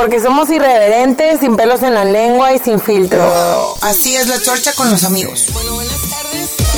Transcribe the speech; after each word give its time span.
Porque 0.00 0.18
somos 0.18 0.48
irreverentes, 0.48 1.40
sin 1.40 1.56
pelos 1.56 1.82
en 1.82 1.92
la 1.92 2.06
lengua 2.06 2.54
y 2.54 2.58
sin 2.58 2.80
filtro. 2.80 3.22
Así 3.82 4.16
es 4.16 4.28
la 4.28 4.40
chorcha 4.40 4.72
con 4.72 4.90
los 4.90 5.04
amigos. 5.04 5.48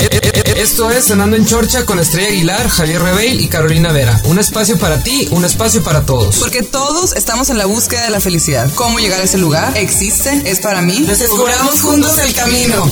Eh, 0.01 0.09
eh, 0.11 0.19
eh, 0.23 0.53
Esto 0.57 0.91
es 0.91 1.05
Cenando 1.05 1.37
en 1.37 1.45
Chorcha 1.45 1.85
con 1.85 1.99
Estrella 1.99 2.27
Aguilar, 2.27 2.67
Javier 2.67 3.01
Rebeil 3.01 3.39
y 3.39 3.47
Carolina 3.47 3.93
Vera. 3.93 4.21
Un 4.25 4.39
espacio 4.39 4.77
para 4.77 5.01
ti, 5.03 5.29
un 5.31 5.45
espacio 5.45 5.81
para 5.85 6.01
todos. 6.01 6.37
Porque 6.37 6.63
todos 6.63 7.15
estamos 7.15 7.49
en 7.49 7.59
la 7.59 7.65
búsqueda 7.65 8.03
de 8.03 8.09
la 8.09 8.19
felicidad. 8.19 8.67
¿Cómo 8.75 8.99
llegar 8.99 9.21
a 9.21 9.23
ese 9.23 9.37
lugar? 9.37 9.71
¿Existe? 9.77 10.41
¿Es 10.43 10.59
para 10.59 10.81
mí? 10.81 11.05
Descubramos 11.07 11.81
juntos 11.81 12.19
el 12.19 12.33
camino. 12.33 12.83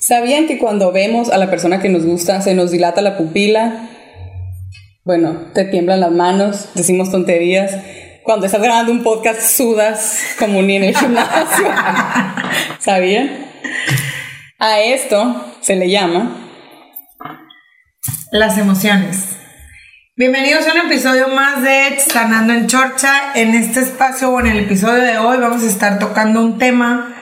¿Sabían 0.00 0.48
que 0.48 0.58
cuando 0.58 0.90
vemos 0.90 1.30
a 1.30 1.38
la 1.38 1.48
persona 1.50 1.80
que 1.80 1.88
nos 1.88 2.04
gusta 2.04 2.42
se 2.42 2.54
nos 2.54 2.72
dilata 2.72 3.00
la 3.00 3.16
pupila? 3.16 3.90
Bueno, 5.04 5.52
te 5.54 5.64
tiemblan 5.66 6.00
las 6.00 6.10
manos, 6.10 6.68
decimos 6.74 7.12
tonterías. 7.12 7.70
Cuando 8.26 8.46
estás 8.46 8.60
grabando 8.60 8.90
un 8.90 9.04
podcast 9.04 9.40
sudas 9.40 10.34
como 10.36 10.60
ni 10.60 10.74
en 10.74 10.82
el 10.82 10.96
gimnasio. 10.96 11.64
¿Sabían? 12.80 13.30
A 14.58 14.80
esto 14.80 15.44
se 15.60 15.76
le 15.76 15.88
llama 15.88 16.36
Las 18.32 18.58
emociones. 18.58 19.36
Bienvenidos 20.16 20.66
a 20.66 20.72
un 20.72 20.90
episodio 20.90 21.28
más 21.28 21.62
de 21.62 22.00
Sanando 22.00 22.52
en 22.52 22.66
Chorcha. 22.66 23.32
En 23.36 23.54
este 23.54 23.78
espacio 23.78 24.32
o 24.32 24.40
en 24.40 24.48
el 24.48 24.58
episodio 24.58 25.04
de 25.04 25.18
hoy 25.18 25.36
vamos 25.36 25.62
a 25.62 25.68
estar 25.68 26.00
tocando 26.00 26.40
un 26.40 26.58
tema 26.58 27.14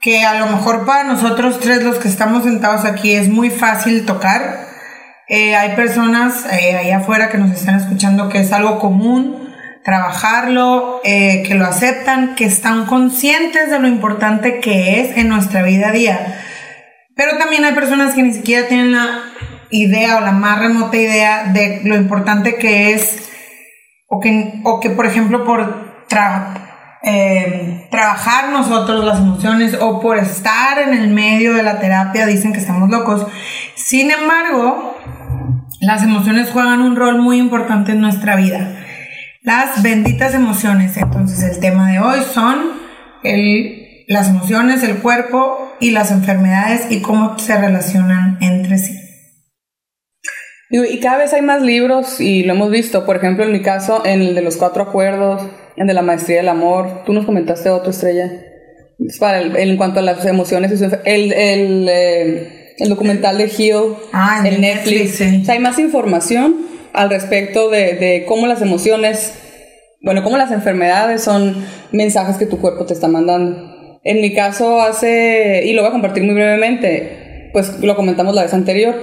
que 0.00 0.24
a 0.24 0.40
lo 0.40 0.46
mejor 0.46 0.86
para 0.86 1.04
nosotros 1.04 1.60
tres 1.60 1.82
los 1.82 1.96
que 1.96 2.08
estamos 2.08 2.44
sentados 2.44 2.86
aquí 2.86 3.14
es 3.14 3.28
muy 3.28 3.50
fácil 3.50 4.06
tocar. 4.06 4.68
Eh, 5.28 5.54
hay 5.54 5.76
personas 5.76 6.46
eh, 6.50 6.78
allá 6.78 6.96
afuera 6.96 7.28
que 7.28 7.36
nos 7.36 7.50
están 7.50 7.74
escuchando 7.74 8.30
que 8.30 8.38
es 8.38 8.52
algo 8.52 8.78
común 8.78 9.45
trabajarlo, 9.86 11.00
eh, 11.04 11.44
que 11.46 11.54
lo 11.54 11.64
aceptan, 11.64 12.34
que 12.34 12.44
están 12.44 12.86
conscientes 12.86 13.70
de 13.70 13.78
lo 13.78 13.86
importante 13.86 14.58
que 14.58 15.00
es 15.00 15.16
en 15.16 15.28
nuestra 15.28 15.62
vida 15.62 15.90
a 15.90 15.92
día. 15.92 16.42
Pero 17.14 17.38
también 17.38 17.64
hay 17.64 17.72
personas 17.72 18.12
que 18.12 18.24
ni 18.24 18.32
siquiera 18.32 18.66
tienen 18.66 18.90
la 18.90 19.20
idea 19.70 20.16
o 20.16 20.20
la 20.22 20.32
más 20.32 20.58
remota 20.58 20.96
idea 20.96 21.52
de 21.52 21.82
lo 21.84 21.94
importante 21.94 22.56
que 22.56 22.94
es, 22.94 23.30
o 24.08 24.18
que, 24.18 24.60
o 24.64 24.80
que 24.80 24.90
por 24.90 25.06
ejemplo, 25.06 25.44
por 25.44 26.04
eh, 27.04 27.86
trabajar 27.88 28.50
nosotros 28.50 29.04
las 29.04 29.20
emociones 29.20 29.76
o 29.80 30.00
por 30.00 30.18
estar 30.18 30.80
en 30.80 30.94
el 30.94 31.10
medio 31.10 31.54
de 31.54 31.62
la 31.62 31.78
terapia 31.78 32.26
dicen 32.26 32.52
que 32.52 32.58
estamos 32.58 32.90
locos. 32.90 33.24
Sin 33.76 34.10
embargo, 34.10 34.96
las 35.80 36.02
emociones 36.02 36.50
juegan 36.50 36.80
un 36.80 36.96
rol 36.96 37.22
muy 37.22 37.38
importante 37.38 37.92
en 37.92 38.00
nuestra 38.00 38.34
vida. 38.34 38.82
Las 39.46 39.80
benditas 39.80 40.34
emociones. 40.34 40.96
Entonces 40.96 41.40
el 41.44 41.60
tema 41.60 41.92
de 41.92 42.00
hoy 42.00 42.18
son 42.34 42.72
el, 43.22 44.04
las 44.08 44.28
emociones, 44.28 44.82
el 44.82 44.96
cuerpo 44.96 45.72
y 45.78 45.92
las 45.92 46.10
enfermedades 46.10 46.90
y 46.90 47.00
cómo 47.00 47.38
se 47.38 47.56
relacionan 47.56 48.38
entre 48.40 48.78
sí. 48.78 48.98
Y 50.68 50.98
cada 50.98 51.18
vez 51.18 51.32
hay 51.32 51.42
más 51.42 51.62
libros 51.62 52.20
y 52.20 52.42
lo 52.42 52.54
hemos 52.54 52.72
visto, 52.72 53.06
por 53.06 53.14
ejemplo, 53.14 53.44
en 53.44 53.52
mi 53.52 53.62
caso, 53.62 54.04
en 54.04 54.20
el 54.20 54.34
de 54.34 54.42
los 54.42 54.56
cuatro 54.56 54.82
acuerdos, 54.82 55.48
en 55.76 55.86
de 55.86 55.94
la 55.94 56.02
maestría 56.02 56.38
del 56.38 56.48
amor, 56.48 57.04
tú 57.06 57.12
nos 57.12 57.24
comentaste 57.24 57.70
otro 57.70 57.90
estrella, 57.90 58.28
es 58.98 59.18
para 59.20 59.38
el, 59.38 59.56
en 59.56 59.76
cuanto 59.76 60.00
a 60.00 60.02
las 60.02 60.26
emociones, 60.26 60.72
el, 60.72 61.32
el, 61.32 61.88
eh, 61.88 62.74
el 62.78 62.88
documental 62.88 63.38
de 63.38 63.44
Hill, 63.44 63.94
ah, 64.12 64.42
en 64.44 64.60
Netflix, 64.60 64.60
Netflix 64.60 65.14
sí. 65.18 65.40
o 65.42 65.44
sea, 65.44 65.54
hay 65.54 65.60
más 65.60 65.78
información 65.78 66.75
al 66.96 67.10
respecto 67.10 67.68
de, 67.68 68.24
cómo 68.26 68.46
las 68.46 68.62
emociones, 68.62 69.34
bueno, 70.00 70.24
cómo 70.24 70.38
las 70.38 70.50
enfermedades 70.50 71.22
son 71.22 71.54
mensajes 71.92 72.38
que 72.38 72.46
tu 72.46 72.58
cuerpo 72.58 72.86
te 72.86 72.94
está 72.94 73.06
mandando. 73.06 73.98
En 74.02 74.22
mi 74.22 74.32
caso 74.32 74.80
hace, 74.80 75.62
y 75.66 75.74
lo 75.74 75.82
voy 75.82 75.90
a 75.90 75.92
compartir 75.92 76.24
muy 76.24 76.34
brevemente, 76.34 77.50
pues 77.52 77.80
lo 77.80 77.96
comentamos 77.96 78.34
la 78.34 78.42
vez 78.42 78.54
anterior, 78.54 78.94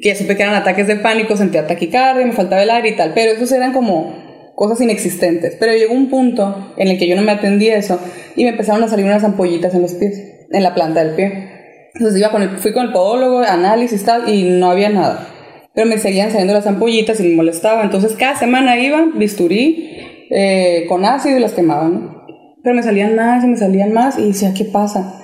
que 0.00 0.14
supe 0.14 0.36
que 0.36 0.44
eran 0.44 0.54
ataques 0.54 0.86
de 0.86 0.96
pánico, 0.96 1.36
sentía 1.36 1.66
taquicardia, 1.66 2.24
me 2.24 2.32
faltaba 2.32 2.62
el 2.62 2.70
aire 2.70 2.90
y 2.90 2.96
tal, 2.96 3.12
pero 3.12 3.32
esos 3.32 3.50
eran 3.50 3.72
como 3.72 4.52
cosas 4.54 4.80
inexistentes. 4.80 5.56
Pero 5.58 5.72
llegó 5.72 5.94
un 5.94 6.10
punto 6.10 6.74
en 6.76 6.88
el 6.88 6.98
que 6.98 7.08
yo 7.08 7.16
no 7.16 7.22
me 7.22 7.32
atendí 7.32 7.70
a 7.70 7.76
eso 7.76 7.98
y 8.36 8.44
me 8.44 8.50
empezaron 8.50 8.84
a 8.84 8.88
salir 8.88 9.06
unas 9.06 9.24
ampollitas 9.24 9.74
en 9.74 9.82
los 9.82 9.94
pies, 9.94 10.46
en 10.48 10.62
la 10.62 10.74
planta 10.74 11.02
del 11.02 11.16
pie. 11.16 11.90
Entonces 11.92 12.20
iba 12.20 12.30
con 12.30 12.58
fui 12.58 12.72
con 12.72 12.86
el 12.86 12.92
podólogo, 12.92 13.40
análisis 13.40 14.04
tal, 14.04 14.28
y 14.28 14.44
no 14.50 14.70
había 14.70 14.90
nada. 14.90 15.39
Pero 15.74 15.86
me 15.86 15.98
seguían 15.98 16.30
saliendo 16.30 16.54
las 16.54 16.66
ampollitas 16.66 17.20
y 17.20 17.24
me 17.24 17.36
molestaba. 17.36 17.82
Entonces 17.82 18.14
cada 18.16 18.36
semana 18.36 18.78
iba, 18.78 19.06
bisturí, 19.14 19.90
eh, 20.30 20.84
con 20.88 21.04
ácido 21.04 21.36
y 21.36 21.40
las 21.40 21.52
quemaban. 21.52 21.94
¿no? 21.94 22.26
Pero 22.62 22.74
me 22.74 22.82
salían 22.82 23.14
más 23.14 23.44
y 23.44 23.46
me 23.46 23.56
salían 23.56 23.92
más 23.92 24.18
y 24.18 24.26
decía, 24.28 24.52
¿qué 24.56 24.64
pasa? 24.64 25.20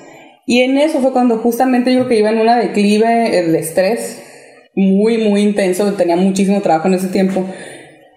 Y 0.46 0.60
en 0.60 0.78
eso 0.78 1.00
fue 1.00 1.12
cuando 1.12 1.38
justamente 1.38 1.92
yo 1.92 1.98
creo 1.98 2.08
que 2.08 2.18
iba 2.18 2.30
en 2.30 2.38
una 2.38 2.56
declive 2.56 3.06
de 3.06 3.58
estrés 3.58 4.22
muy, 4.76 5.18
muy 5.18 5.42
intenso, 5.42 5.92
tenía 5.94 6.16
muchísimo 6.16 6.60
trabajo 6.60 6.88
en 6.88 6.94
ese 6.94 7.08
tiempo. 7.08 7.44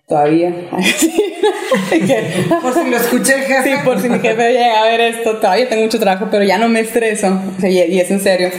Todavía. 0.07 0.53
por 2.61 2.73
si 2.73 2.89
lo 2.89 2.97
escuché 2.97 3.35
el 3.35 3.41
jefe. 3.41 3.63
Sí, 3.63 3.81
por 3.85 4.01
si 4.01 4.09
mi 4.09 4.19
jefe 4.19 4.53
llega 4.53 4.81
a 4.81 4.85
ver 4.85 5.01
esto. 5.01 5.37
Todavía 5.37 5.69
tengo 5.69 5.83
mucho 5.83 5.99
trabajo, 5.99 6.27
pero 6.31 6.43
ya 6.43 6.57
no 6.57 6.67
me 6.67 6.79
estreso. 6.79 7.39
O 7.57 7.61
sea, 7.61 7.69
y, 7.69 7.77
y 7.77 7.99
es 7.99 8.09
en 8.09 8.19
serio. 8.19 8.49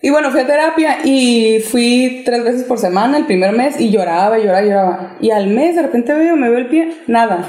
Y 0.00 0.10
bueno, 0.10 0.30
fui 0.30 0.40
a 0.40 0.46
terapia 0.46 0.98
y 1.04 1.60
fui 1.60 2.22
tres 2.24 2.44
veces 2.44 2.64
por 2.64 2.78
semana 2.78 3.18
el 3.18 3.26
primer 3.26 3.52
mes 3.52 3.80
y 3.80 3.90
lloraba, 3.90 4.38
lloraba, 4.38 4.62
lloraba. 4.62 5.16
Y 5.20 5.30
al 5.30 5.48
mes 5.48 5.74
de 5.74 5.82
repente 5.82 6.14
veo, 6.14 6.36
me 6.36 6.48
veo 6.48 6.58
el 6.58 6.68
pie, 6.68 6.92
nada. 7.08 7.44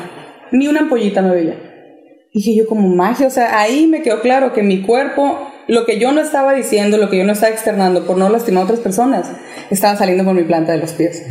Ni 0.52 0.68
una 0.68 0.80
ampollita 0.80 1.22
me 1.22 1.30
veía. 1.30 1.56
Y 2.32 2.40
dije 2.40 2.56
yo 2.56 2.68
como 2.68 2.88
magia, 2.88 3.28
o 3.28 3.32
sea, 3.32 3.60
ahí 3.60 3.86
me 3.86 4.02
quedó 4.02 4.22
claro 4.22 4.54
que 4.54 4.64
mi 4.64 4.82
cuerpo, 4.82 5.52
lo 5.68 5.86
que 5.86 6.00
yo 6.00 6.12
no 6.12 6.22
estaba 6.22 6.54
diciendo, 6.54 6.98
lo 6.98 7.10
que 7.10 7.18
yo 7.18 7.24
no 7.24 7.34
estaba 7.34 7.54
externando 7.54 8.06
por 8.06 8.18
no 8.18 8.30
lastimar 8.30 8.62
a 8.62 8.66
otras 8.66 8.80
personas, 8.80 9.32
estaba 9.70 9.96
saliendo 9.96 10.24
por 10.24 10.34
mi 10.34 10.44
planta 10.44 10.72
de 10.72 10.80
los 10.80 10.94
pies. 10.94 11.24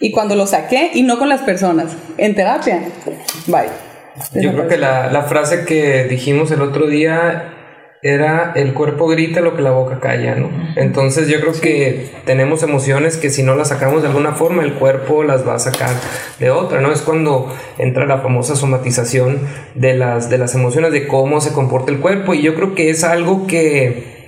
Y 0.00 0.10
cuando 0.10 0.34
lo 0.34 0.46
saqué, 0.46 0.90
y 0.94 1.02
no 1.02 1.18
con 1.18 1.28
las 1.28 1.42
personas, 1.42 1.96
en 2.16 2.34
terapia, 2.34 2.80
bye. 3.46 3.68
Yo 4.34 4.52
creo 4.52 4.66
que 4.66 4.78
la, 4.78 5.12
la 5.12 5.22
frase 5.22 5.64
que 5.64 6.04
dijimos 6.04 6.50
el 6.50 6.62
otro 6.62 6.86
día 6.88 7.59
era 8.02 8.52
el 8.56 8.72
cuerpo 8.72 9.08
grita 9.08 9.40
lo 9.40 9.54
que 9.54 9.62
la 9.62 9.72
boca 9.72 10.00
calla, 10.00 10.34
¿no? 10.34 10.50
Entonces 10.76 11.28
yo 11.28 11.38
creo 11.40 11.52
que 11.52 12.10
tenemos 12.24 12.62
emociones 12.62 13.18
que 13.18 13.28
si 13.28 13.42
no 13.42 13.54
las 13.56 13.68
sacamos 13.68 14.00
de 14.02 14.08
alguna 14.08 14.32
forma, 14.32 14.62
el 14.62 14.74
cuerpo 14.74 15.22
las 15.22 15.46
va 15.46 15.54
a 15.54 15.58
sacar 15.58 15.94
de 16.38 16.50
otra, 16.50 16.80
¿no? 16.80 16.92
Es 16.92 17.02
cuando 17.02 17.54
entra 17.76 18.06
la 18.06 18.18
famosa 18.18 18.56
somatización 18.56 19.40
de 19.74 19.94
las, 19.94 20.30
de 20.30 20.38
las 20.38 20.54
emociones, 20.54 20.92
de 20.92 21.06
cómo 21.06 21.42
se 21.42 21.52
comporta 21.52 21.92
el 21.92 21.98
cuerpo, 21.98 22.32
y 22.32 22.40
yo 22.42 22.54
creo 22.54 22.74
que 22.74 22.88
es 22.88 23.04
algo 23.04 23.46
que 23.46 24.18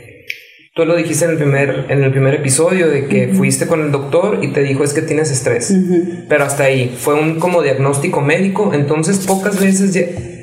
tú 0.74 0.84
lo 0.84 0.94
dijiste 0.94 1.24
en 1.24 1.30
el 1.30 1.36
primer, 1.38 1.86
en 1.88 2.02
el 2.02 2.10
primer 2.10 2.34
episodio, 2.34 2.88
de 2.88 3.06
que 3.06 3.26
uh 3.26 3.30
-huh. 3.30 3.36
fuiste 3.36 3.66
con 3.66 3.80
el 3.80 3.90
doctor 3.90 4.38
y 4.42 4.48
te 4.48 4.62
dijo 4.62 4.84
es 4.84 4.92
que 4.92 5.00
tienes 5.00 5.30
estrés, 5.30 5.70
uh 5.70 5.74
-huh. 5.74 6.24
pero 6.28 6.44
hasta 6.44 6.64
ahí, 6.64 6.94
fue 6.98 7.14
un 7.14 7.38
como 7.38 7.62
diagnóstico 7.62 8.20
médico, 8.20 8.72
entonces 8.74 9.26
pocas 9.26 9.58
veces... 9.58 9.94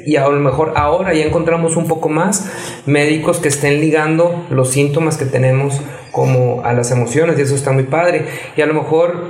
Y 0.10 0.16
a 0.16 0.28
lo 0.28 0.40
mejor 0.40 0.74
ahora 0.76 1.14
ya 1.14 1.24
encontramos 1.24 1.76
un 1.76 1.88
poco 1.88 2.10
más 2.10 2.52
médicos 2.88 3.38
que 3.38 3.48
estén 3.48 3.80
ligando 3.80 4.44
los 4.50 4.72
síntomas 4.72 5.18
que 5.18 5.26
tenemos 5.26 5.80
como 6.12 6.64
a 6.66 6.74
las 6.74 6.90
emociones 6.90 7.38
y 7.38 7.44
eso 7.44 7.54
está 7.54 7.72
muy 7.74 7.84
padre. 7.84 8.26
Y 8.58 8.62
a 8.62 8.66
lo 8.66 8.74
mejor 8.74 9.26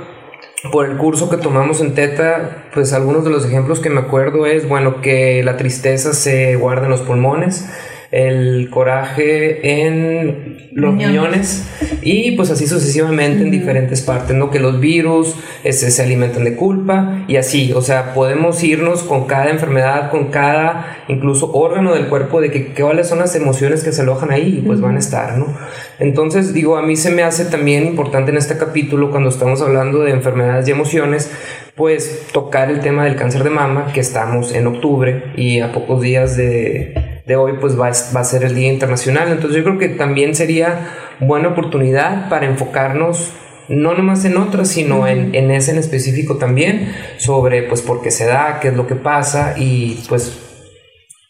por 0.72 0.86
el 0.86 0.96
curso 0.96 1.28
que 1.28 1.36
tomamos 1.36 1.82
en 1.82 1.94
Teta 1.94 2.64
pues 2.72 2.94
algunos 2.94 3.24
de 3.24 3.30
los 3.30 3.44
ejemplos 3.44 3.80
que 3.80 3.90
me 3.90 4.00
acuerdo 4.00 4.46
es 4.46 4.66
bueno 4.66 5.02
que 5.02 5.42
la 5.42 5.58
tristeza 5.58 6.14
se 6.14 6.56
guarda 6.56 6.84
en 6.84 6.90
los 6.92 7.02
pulmones 7.02 7.68
el 8.10 8.70
coraje 8.70 9.86
en 9.86 10.68
los 10.72 10.96
riñones 10.96 11.68
y 12.02 12.32
pues 12.32 12.50
así 12.50 12.66
sucesivamente 12.66 13.38
uh 13.38 13.42
-huh. 13.42 13.44
en 13.46 13.50
diferentes 13.50 14.00
partes, 14.02 14.36
¿no? 14.36 14.50
Que 14.50 14.58
los 14.58 14.80
virus 14.80 15.36
ese, 15.62 15.90
se 15.90 16.02
alimentan 16.02 16.44
de 16.44 16.56
culpa 16.56 17.24
y 17.28 17.36
así, 17.36 17.72
o 17.72 17.82
sea, 17.82 18.12
podemos 18.14 18.62
irnos 18.64 19.02
con 19.02 19.26
cada 19.26 19.50
enfermedad, 19.50 20.10
con 20.10 20.30
cada 20.30 21.04
incluso 21.08 21.52
órgano 21.52 21.94
del 21.94 22.08
cuerpo 22.08 22.40
de 22.40 22.50
que 22.50 22.72
cuáles 22.74 23.08
son 23.08 23.20
las 23.20 23.34
emociones 23.36 23.84
que 23.84 23.92
se 23.92 24.02
alojan 24.02 24.30
ahí 24.32 24.58
y 24.58 24.62
pues 24.62 24.78
uh 24.78 24.82
-huh. 24.82 24.86
van 24.86 24.96
a 24.96 25.00
estar, 25.00 25.38
¿no? 25.38 25.56
Entonces, 25.98 26.52
digo, 26.52 26.76
a 26.76 26.82
mí 26.82 26.96
se 26.96 27.10
me 27.10 27.22
hace 27.22 27.44
también 27.44 27.86
importante 27.86 28.30
en 28.30 28.38
este 28.38 28.56
capítulo 28.56 29.10
cuando 29.10 29.28
estamos 29.28 29.60
hablando 29.60 30.00
de 30.00 30.10
enfermedades 30.12 30.66
y 30.66 30.72
emociones, 30.72 31.30
pues 31.76 32.26
tocar 32.32 32.70
el 32.70 32.80
tema 32.80 33.04
del 33.04 33.16
cáncer 33.16 33.44
de 33.44 33.50
mama, 33.50 33.92
que 33.92 34.00
estamos 34.00 34.52
en 34.52 34.66
octubre 34.66 35.32
y 35.36 35.60
a 35.60 35.72
pocos 35.72 36.00
días 36.00 36.36
de 36.36 37.09
de 37.30 37.36
hoy 37.36 37.52
pues 37.60 37.78
va, 37.78 37.92
va, 38.14 38.20
a 38.20 38.24
ser 38.24 38.42
el 38.42 38.56
Día 38.56 38.72
Internacional. 38.72 39.30
Entonces 39.30 39.56
yo 39.56 39.62
creo 39.62 39.78
que 39.78 39.88
también 39.90 40.34
sería 40.34 40.88
buena 41.20 41.48
oportunidad 41.48 42.28
para 42.28 42.46
enfocarnos 42.46 43.32
no 43.68 43.94
nomás 43.94 44.24
en 44.24 44.36
otras, 44.36 44.68
sino 44.68 45.06
en, 45.06 45.32
en, 45.32 45.52
ese 45.52 45.70
en 45.70 45.78
específico 45.78 46.38
también, 46.38 46.92
sobre 47.18 47.62
pues 47.62 47.82
por 47.82 48.02
qué 48.02 48.10
se 48.10 48.26
da, 48.26 48.58
qué 48.60 48.68
es 48.68 48.74
lo 48.74 48.88
que 48.88 48.96
pasa 48.96 49.54
y 49.56 50.02
pues 50.08 50.40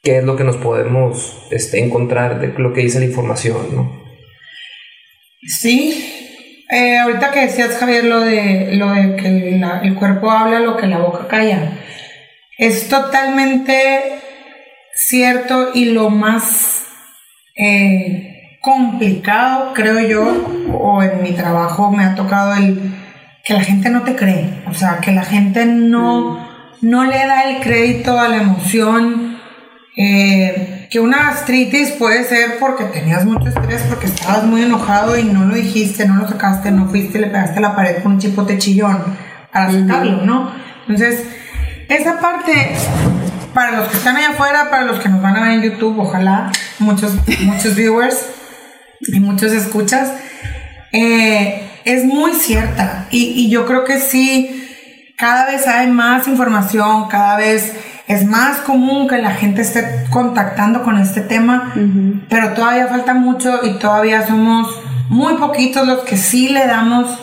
qué 0.03 0.19
es 0.19 0.25
lo 0.25 0.37
que 0.37 0.45
nos 0.45 0.57
podemos 0.57 1.47
este, 1.51 1.85
encontrar 1.85 2.41
de 2.41 2.49
lo 2.57 2.73
que 2.73 2.81
dice 2.81 2.99
la 2.99 3.05
información, 3.05 3.59
¿no? 3.75 4.01
Sí, 5.43 6.65
eh, 6.71 6.97
ahorita 6.97 7.31
que 7.31 7.41
decías 7.41 7.77
Javier 7.77 8.05
lo 8.05 8.21
de, 8.21 8.71
lo 8.77 8.91
de 8.91 9.17
que 9.17 9.59
la, 9.61 9.81
el 9.81 9.95
cuerpo 9.97 10.31
habla 10.31 10.61
lo 10.61 10.79
que 10.79 10.87
la 10.87 10.99
boca 10.99 11.29
calla. 11.29 11.73
es 12.57 12.89
totalmente 12.89 14.21
cierto 15.07 15.71
y 15.75 15.87
lo 15.87 16.11
más 16.11 16.85
eh, 17.57 18.59
complicado, 18.61 19.73
creo 19.75 20.01
yo, 20.01 20.77
o 20.79 21.03
en 21.03 21.23
mi 21.23 21.33
trabajo 21.33 21.91
me 21.91 22.05
ha 22.05 22.15
tocado 22.15 22.55
el 22.55 22.95
que 23.45 23.55
la 23.55 23.63
gente 23.63 23.89
no 23.91 24.03
te 24.03 24.15
cree, 24.15 24.63
o 24.69 24.75
sea, 24.75 24.99
que 25.01 25.13
la 25.13 25.25
gente 25.25 25.65
no, 25.65 26.49
no 26.83 27.05
le 27.05 27.17
da 27.17 27.51
el 27.51 27.61
crédito 27.63 28.19
a 28.19 28.29
la 28.29 28.37
emoción. 28.37 29.39
eh, 29.97 30.87
que 30.91 30.99
una 30.99 31.19
gastritis 31.19 31.93
puede 31.93 32.25
ser 32.25 32.59
porque 32.59 32.85
tenías 32.85 33.25
mucho 33.25 33.49
estrés, 33.49 33.83
porque 33.89 34.07
estabas 34.07 34.43
muy 34.45 34.63
enojado 34.63 35.17
y 35.17 35.23
no 35.23 35.45
lo 35.45 35.55
dijiste, 35.55 36.07
no 36.07 36.17
lo 36.17 36.29
sacaste, 36.29 36.73
no 36.73 36.89
fuiste, 36.89 37.21
le 37.21 37.29
pegaste 37.29 37.59
a 37.59 37.63
la 37.63 37.77
pared 37.77 38.03
con 38.03 38.13
un 38.13 38.19
chipote 38.19 38.59
chillón 38.59 38.99
para 39.53 39.71
sacarlo, 39.71 40.25
¿no? 40.25 40.51
Entonces, 40.89 41.25
esa 41.89 42.19
parte, 42.21 42.73
para 43.55 43.79
los 43.79 43.89
que 43.89 43.97
están 43.97 44.17
allá 44.17 44.31
afuera, 44.31 44.71
para 44.71 44.85
los 44.85 44.99
que 45.01 45.09
nos 45.09 45.23
van 45.23 45.37
a 45.37 45.43
ver 45.43 45.53
en 45.53 45.63
YouTube, 45.63 45.99
ojalá, 45.99 46.51
muchos, 46.79 47.15
muchos 47.41 47.75
viewers 47.75 48.27
y 49.01 49.21
muchos 49.21 49.53
escuchas, 49.53 50.13
eh, 50.93 51.71
es 51.85 52.05
muy 52.05 52.33
cierta. 52.33 53.07
Y, 53.11 53.33
y 53.33 53.51
yo 53.51 53.67
creo 53.67 53.85
que 53.85 53.99
sí, 53.99 54.69
cada 55.17 55.47
vez 55.47 55.67
hay 55.67 55.89
más 55.89 56.29
información, 56.29 57.09
cada 57.09 57.37
vez 57.37 57.75
es 58.11 58.25
más 58.25 58.59
común 58.59 59.07
que 59.07 59.19
la 59.19 59.31
gente 59.31 59.63
esté 59.63 60.05
contactando 60.11 60.83
con 60.83 60.99
este 60.99 61.21
tema, 61.21 61.73
pero 62.29 62.55
todavía 62.55 62.89
falta 62.89 63.15
mucho 63.15 63.61
y 63.65 63.79
todavía 63.79 64.27
somos 64.27 64.69
muy 65.09 65.35
poquitos 65.35 65.87
los 65.87 66.01
que 66.01 66.17
sí 66.17 66.49
le 66.49 66.67
damos 66.67 67.21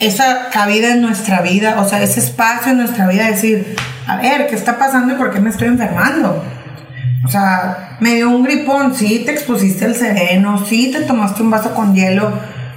esa 0.00 0.48
cabida 0.50 0.92
en 0.92 1.02
nuestra 1.02 1.42
vida, 1.42 1.78
o 1.78 1.88
sea, 1.88 2.02
ese 2.02 2.20
espacio 2.20 2.72
en 2.72 2.78
nuestra 2.78 3.06
vida, 3.06 3.26
decir, 3.26 3.76
a 4.06 4.16
ver, 4.16 4.46
¿qué 4.48 4.56
está 4.56 4.78
pasando 4.78 5.14
y 5.14 5.16
por 5.16 5.30
qué 5.30 5.40
me 5.40 5.50
estoy 5.50 5.68
enfermando? 5.68 6.42
O 7.22 7.28
sea, 7.28 7.96
me 8.00 8.14
dio 8.14 8.30
un 8.30 8.42
gripón, 8.42 8.94
sí, 8.94 9.22
te 9.26 9.32
expusiste 9.32 9.84
el 9.84 9.94
sereno, 9.94 10.64
sí, 10.64 10.90
te 10.90 11.02
tomaste 11.02 11.42
un 11.42 11.50
vaso 11.50 11.74
con 11.74 11.94
hielo, 11.94 12.32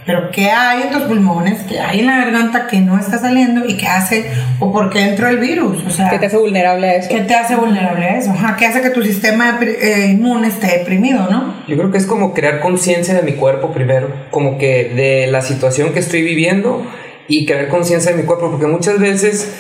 pero 0.06 0.32
¿qué 0.32 0.50
hay 0.50 0.82
en 0.82 0.90
tus 0.90 1.04
pulmones? 1.04 1.62
¿Qué 1.64 1.80
hay 1.80 2.02
en 2.02 2.08
la 2.08 2.18
garganta 2.18 2.68
que 2.68 2.82
no 2.82 3.00
está 3.00 3.18
saliendo? 3.18 3.66
¿Y 3.66 3.78
qué 3.78 3.88
hace? 3.88 4.26
¿O 4.60 4.74
por 4.74 4.90
qué 4.90 5.00
entró 5.00 5.30
el 5.30 5.38
virus? 5.38 5.82
O 5.88 5.90
sea, 5.90 6.10
¿Qué 6.10 6.20
te 6.20 6.26
hace 6.26 6.36
vulnerable 6.36 6.90
a 6.90 6.96
eso? 6.96 7.10
¿qué 7.10 7.22
te 7.22 7.36
hace 7.36 7.56
vulnerable 7.56 8.06
a 8.06 8.18
eso? 8.18 8.32
Ajá, 8.32 8.58
¿qué 8.58 8.66
hace 8.66 8.82
que 8.82 8.90
tu 8.90 9.02
sistema 9.02 9.58
eh, 9.62 10.10
inmune 10.12 10.50
esté 10.50 10.80
deprimido, 10.80 11.30
no? 11.32 11.54
Yo 11.70 11.78
creo 11.78 11.90
que 11.90 12.00
es 12.00 12.06
como 12.06 12.34
crear 12.34 12.60
conciencia 12.60 13.14
de 13.14 13.22
mi 13.22 13.36
cuerpo 13.36 13.72
primero, 13.72 14.14
como 14.30 14.58
que 14.58 14.92
de 14.94 15.28
la 15.32 15.42
situación 15.42 15.94
que 15.94 16.00
estoy 16.00 16.22
viviendo 16.22 16.86
y 17.28 17.46
crear 17.46 17.70
conciencia 17.70 18.12
de 18.12 18.22
mi 18.22 18.24
cuerpo, 18.24 18.50
porque 18.52 18.68
muchas 18.68 19.00
veces 19.00 19.54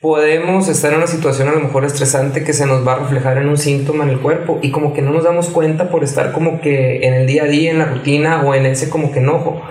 podemos 0.00 0.68
estar 0.68 0.92
en 0.92 0.98
una 0.98 1.06
situación 1.06 1.48
a 1.48 1.52
lo 1.52 1.60
mejor 1.60 1.84
estresante 1.84 2.42
que 2.42 2.54
se 2.54 2.66
nos 2.66 2.86
va 2.86 2.94
a 2.94 2.98
reflejar 3.00 3.36
en 3.36 3.48
un 3.48 3.58
síntoma 3.58 4.04
en 4.04 4.10
el 4.10 4.20
cuerpo 4.20 4.58
y 4.62 4.70
como 4.70 4.94
que 4.94 5.02
no 5.02 5.10
nos 5.10 5.24
damos 5.24 5.48
cuenta 5.48 5.90
por 5.90 6.04
estar 6.04 6.32
como 6.32 6.60
que 6.62 7.06
en 7.06 7.12
el 7.12 7.26
día 7.26 7.44
a 7.44 7.46
día, 7.46 7.70
en 7.70 7.78
la 7.78 7.84
rutina 7.84 8.42
o 8.42 8.54
en 8.54 8.64
ese 8.64 8.88
como 8.88 9.12
que 9.12 9.18
enojo. 9.18 9.62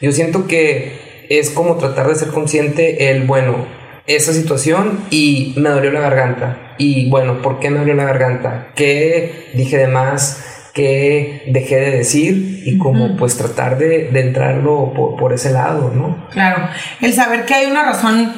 Yo 0.00 0.12
siento 0.12 0.46
que 0.46 1.26
es 1.28 1.50
como 1.50 1.76
tratar 1.76 2.08
de 2.08 2.14
ser 2.14 2.28
consciente 2.28 3.10
el, 3.10 3.24
bueno, 3.24 3.66
esa 4.06 4.32
situación 4.32 5.00
y 5.10 5.54
me 5.56 5.70
dolió 5.70 5.90
la 5.90 6.00
garganta. 6.00 6.74
Y 6.78 7.08
bueno, 7.10 7.42
¿por 7.42 7.58
qué 7.58 7.70
me 7.70 7.78
dolió 7.78 7.94
la 7.94 8.04
garganta? 8.04 8.68
¿Qué 8.76 9.50
dije 9.54 9.76
de 9.78 9.88
más? 9.88 10.53
¿Qué 10.74 11.44
dejé 11.46 11.76
de 11.76 11.90
decir? 11.98 12.62
Y 12.66 12.78
como 12.78 13.16
pues 13.16 13.36
tratar 13.36 13.78
de, 13.78 14.10
de 14.10 14.20
entrarlo 14.20 14.92
por, 14.92 15.16
por 15.16 15.32
ese 15.32 15.52
lado, 15.52 15.92
¿no? 15.94 16.28
Claro, 16.30 16.68
el 17.00 17.12
saber 17.12 17.44
que 17.44 17.54
hay 17.54 17.70
una 17.70 17.84
razón, 17.84 18.32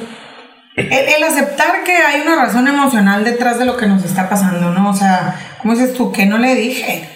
el, 0.75 0.91
el 0.91 1.23
aceptar 1.23 1.83
que 1.83 1.93
hay 1.93 2.21
una 2.21 2.35
razón 2.35 2.67
emocional 2.67 3.23
detrás 3.23 3.57
de 3.57 3.65
lo 3.65 3.75
que 3.75 3.87
nos 3.87 4.05
está 4.05 4.29
pasando, 4.29 4.69
¿no? 4.69 4.91
O 4.91 4.93
sea, 4.93 5.33
¿cómo 5.63 5.73
dices 5.73 5.95
tú? 5.95 6.11
que 6.11 6.27
no 6.27 6.37
le 6.37 6.53
dije? 6.53 7.09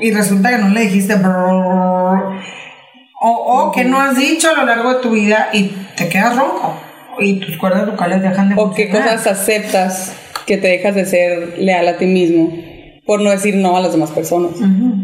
Y 0.00 0.10
resulta 0.10 0.50
que 0.50 0.58
no 0.58 0.70
le 0.70 0.80
dijiste. 0.80 1.14
brrr. 1.14 2.40
O, 3.20 3.30
o 3.30 3.72
que 3.72 3.84
no 3.84 4.00
has 4.00 4.16
dicho 4.16 4.50
a 4.50 4.54
lo 4.54 4.66
largo 4.66 4.94
de 4.94 5.00
tu 5.00 5.10
vida 5.10 5.50
y 5.52 5.68
te 5.96 6.08
quedas 6.08 6.36
ronco. 6.36 6.76
Y 7.20 7.38
tus 7.38 7.56
cuerdas 7.56 7.86
vocales 7.86 8.20
dejan 8.22 8.48
de 8.48 8.54
¿O 8.58 8.74
qué 8.74 8.90
cosas 8.90 9.26
aceptas 9.28 10.12
que 10.44 10.56
te 10.56 10.66
dejas 10.66 10.96
de 10.96 11.04
ser 11.04 11.54
leal 11.58 11.86
a 11.86 11.96
ti 11.98 12.06
mismo 12.06 12.67
por 13.08 13.22
no 13.22 13.30
decir 13.30 13.54
no 13.56 13.74
a 13.74 13.80
las 13.80 13.92
demás 13.92 14.10
personas? 14.10 14.52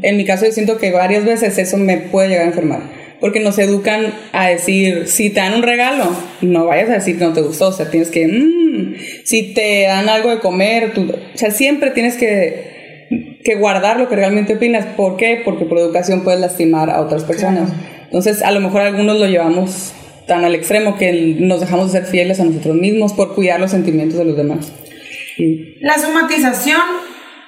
En 0.03 0.17
mi 0.19 0.27
caso 0.27 0.45
yo 0.45 0.53
siento 0.53 0.77
que 0.77 0.93
varias 0.93 1.25
veces 1.25 1.57
eso 1.57 1.79
me 1.79 1.97
puede 1.97 2.29
llegar 2.29 2.45
a 2.45 2.49
enfermar. 2.49 2.83
Porque 3.19 3.41
nos 3.41 3.59
educan 3.59 4.13
a 4.33 4.49
decir, 4.49 5.05
si 5.09 5.31
te 5.31 5.41
dan 5.41 5.55
un 5.55 5.63
regalo, 5.63 6.15
no 6.43 6.67
vayas 6.67 6.91
a 6.91 6.95
decir 6.95 7.17
que 7.19 7.25
no 7.25 7.33
te 7.33 7.41
gustó. 7.41 7.69
O 7.69 7.73
sea, 7.73 7.91
tienes 7.91 8.11
que, 8.11 8.27
"Mm". 8.27 8.97
si 9.25 9.55
te 9.55 9.85
dan 9.85 10.11
algo 10.11 10.29
de 10.29 10.41
comer, 10.41 10.93
tú, 10.93 11.11
o 11.11 11.39
sea, 11.39 11.51
siempre 11.51 11.91
tienes 11.93 12.17
que, 12.19 13.39
que 13.43 13.55
guardar 13.55 13.99
lo 13.99 14.11
que 14.11 14.17
realmente 14.17 14.57
opinas. 14.57 14.85
¿Por 14.97 15.17
qué? 15.17 15.41
Porque 15.43 15.65
por 15.65 15.79
educación 15.79 16.21
puedes 16.25 16.41
lastimar 16.41 16.91
a 16.91 17.01
otras 17.01 17.25
personas. 17.25 17.73
Entonces, 18.05 18.43
a 18.43 18.51
lo 18.51 18.61
mejor 18.61 18.83
algunos 18.83 19.19
lo 19.19 19.27
llevamos 19.27 19.93
tan 20.27 20.45
al 20.45 20.55
extremo 20.55 20.99
que 20.99 21.37
nos 21.39 21.61
dejamos 21.61 21.93
de 21.93 22.01
ser 22.01 22.09
fieles 22.11 22.41
a 22.41 22.45
nosotros 22.45 22.77
mismos 22.77 23.15
por 23.15 23.35
cuidar 23.35 23.59
los 23.61 23.71
sentimientos 23.71 24.19
de 24.19 24.25
los 24.27 24.37
demás. 24.37 24.71
Y- 25.39 25.77
La 25.81 25.97
somatización 25.99 26.81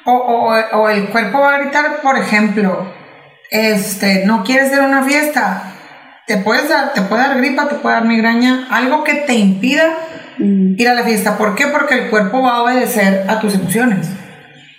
o, 0.06 0.12
o- 0.12 0.78
o 0.82 0.88
el 0.88 1.08
cuerpo 1.08 1.40
va 1.40 1.54
a 1.56 1.58
gritar, 1.58 2.00
por 2.02 2.16
ejemplo, 2.16 2.92
este, 3.50 4.24
no 4.26 4.42
quieres 4.44 4.72
ir 4.72 4.80
a 4.80 4.84
una 4.86 5.02
fiesta, 5.04 5.72
te 6.26 6.38
puedes 6.38 6.68
dar, 6.68 6.92
te 6.94 7.02
puede 7.02 7.22
dar 7.22 7.36
gripa, 7.36 7.68
te 7.68 7.76
puede 7.76 7.96
dar 7.96 8.04
migraña, 8.04 8.66
algo 8.70 9.04
que 9.04 9.14
te 9.14 9.34
impida 9.34 9.84
ir 10.38 10.88
a 10.88 10.94
la 10.94 11.02
fiesta. 11.04 11.38
¿Por 11.38 11.54
qué? 11.54 11.66
Porque 11.68 11.94
el 11.94 12.10
cuerpo 12.10 12.42
va 12.42 12.56
a 12.56 12.62
obedecer 12.62 13.24
a 13.28 13.40
tus 13.40 13.54
emociones. 13.54 14.08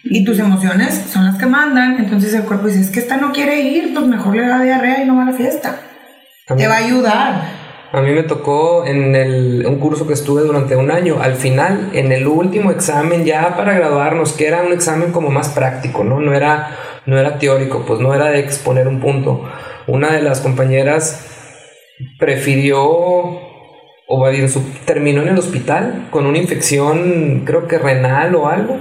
Y 0.04 0.24
tus 0.24 0.40
emociones 0.40 0.94
son 1.12 1.26
las 1.26 1.38
que 1.38 1.46
mandan. 1.48 1.98
Entonces 1.98 2.34
el 2.34 2.44
cuerpo 2.44 2.68
dice, 2.68 2.82
es 2.82 2.90
que 2.90 3.00
esta 3.00 3.18
no 3.18 3.32
quiere 3.34 3.60
ir, 3.62 3.94
pues 3.94 4.06
mejor 4.06 4.36
le 4.36 4.46
da 4.48 4.62
diarrea 4.62 5.02
y 5.02 5.06
no 5.06 5.16
va 5.18 5.24
a 5.24 5.32
la 5.32 5.34
fiesta. 5.34 5.76
Te 6.56 6.68
va 6.68 6.76
a 6.76 6.78
ayudar. 6.78 7.42
A 7.92 8.02
mí 8.02 8.12
me 8.12 8.24
tocó 8.24 8.86
en 8.86 9.16
el, 9.16 9.66
un 9.66 9.80
curso 9.80 10.06
que 10.06 10.14
estuve 10.14 10.42
durante 10.42 10.76
un 10.76 10.92
año. 10.92 11.22
Al 11.22 11.36
final, 11.36 11.92
en 11.94 12.12
el 12.12 12.28
último 12.28 12.72
examen, 12.72 13.24
ya 13.24 13.56
para 13.56 13.74
graduarnos, 13.74 14.34
que 14.34 14.48
era 14.48 14.62
un 14.62 14.74
examen 14.74 15.12
como 15.12 15.30
más 15.30 15.50
práctico, 15.50 16.04
¿no? 16.04 16.20
No 16.20 16.34
era, 16.34 16.76
no 17.06 17.18
era 17.18 17.40
teórico, 17.40 17.86
pues 17.88 18.00
no 18.02 18.14
era 18.14 18.26
de 18.32 18.40
exponer 18.40 18.88
un 18.88 19.00
punto. 19.00 19.44
Una 19.88 20.12
de 20.12 20.22
las 20.22 20.42
compañeras 20.42 21.26
prefirió, 22.20 22.82
o 24.10 24.30
terminó 24.86 25.22
en 25.22 25.30
el 25.30 25.40
hospital 25.40 26.08
con 26.12 26.26
una 26.26 26.38
infección, 26.38 27.44
creo 27.46 27.68
que 27.68 27.78
renal 27.78 28.36
o 28.36 28.48
algo, 28.48 28.78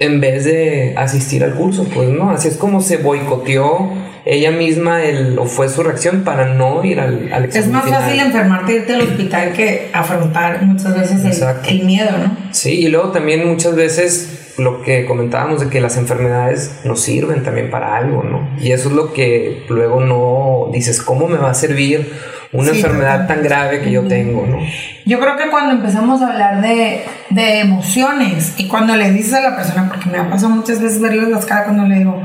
en 0.00 0.18
vez 0.20 0.44
de 0.46 0.94
asistir 0.96 1.44
al 1.44 1.54
curso, 1.54 1.84
pues 1.94 2.08
no, 2.08 2.30
así 2.30 2.48
es 2.48 2.56
como 2.56 2.80
se 2.80 2.96
boicoteó 2.96 3.90
ella 4.24 4.50
misma 4.50 5.02
el, 5.04 5.38
o 5.38 5.44
fue 5.44 5.68
su 5.68 5.82
reacción 5.82 6.24
para 6.24 6.54
no 6.54 6.82
ir 6.84 7.00
al, 7.00 7.30
al 7.32 7.44
Es 7.44 7.56
examen 7.56 7.72
más 7.72 7.84
final. 7.84 8.02
fácil 8.02 8.20
enfermarte 8.20 8.72
irte 8.74 8.94
al 8.94 9.02
hospital 9.02 9.52
que 9.52 9.90
afrontar 9.92 10.62
muchas 10.62 10.98
veces 10.98 11.42
el, 11.42 11.78
el 11.78 11.84
miedo, 11.86 12.10
¿no? 12.18 12.36
Sí, 12.50 12.80
y 12.80 12.88
luego 12.88 13.10
también 13.10 13.46
muchas 13.46 13.74
veces 13.76 14.54
lo 14.58 14.82
que 14.82 15.04
comentábamos 15.06 15.60
de 15.60 15.68
que 15.68 15.80
las 15.80 15.96
enfermedades 15.96 16.80
nos 16.84 17.00
sirven 17.00 17.42
también 17.42 17.70
para 17.70 17.96
algo, 17.96 18.22
¿no? 18.22 18.48
Y 18.58 18.72
eso 18.72 18.88
es 18.88 18.94
lo 18.94 19.12
que 19.12 19.64
luego 19.68 20.00
no 20.00 20.70
dices, 20.72 21.00
¿cómo 21.02 21.28
me 21.28 21.36
va 21.38 21.50
a 21.50 21.54
servir 21.54 22.12
una 22.52 22.70
Sí, 22.70 22.76
enfermedad 22.78 23.26
tan 23.26 23.42
grave 23.42 23.80
que 23.80 23.90
yo 23.90 24.02
tengo, 24.06 24.46
¿no? 24.46 24.58
Yo 25.06 25.20
creo 25.20 25.36
que 25.36 25.50
cuando 25.50 25.72
empezamos 25.72 26.20
a 26.20 26.28
hablar 26.28 26.60
de, 26.60 27.04
de 27.30 27.60
emociones 27.60 28.54
y 28.58 28.66
cuando 28.66 28.96
le 28.96 29.10
dices 29.12 29.34
a 29.34 29.40
la 29.40 29.56
persona, 29.56 29.88
porque 29.88 30.08
me 30.10 30.18
ha 30.18 30.28
pasado 30.28 30.50
muchas 30.50 30.80
veces 30.80 31.00
verles 31.00 31.28
las 31.28 31.46
caras 31.46 31.64
cuando 31.64 31.86
le 31.86 31.96
digo, 31.98 32.20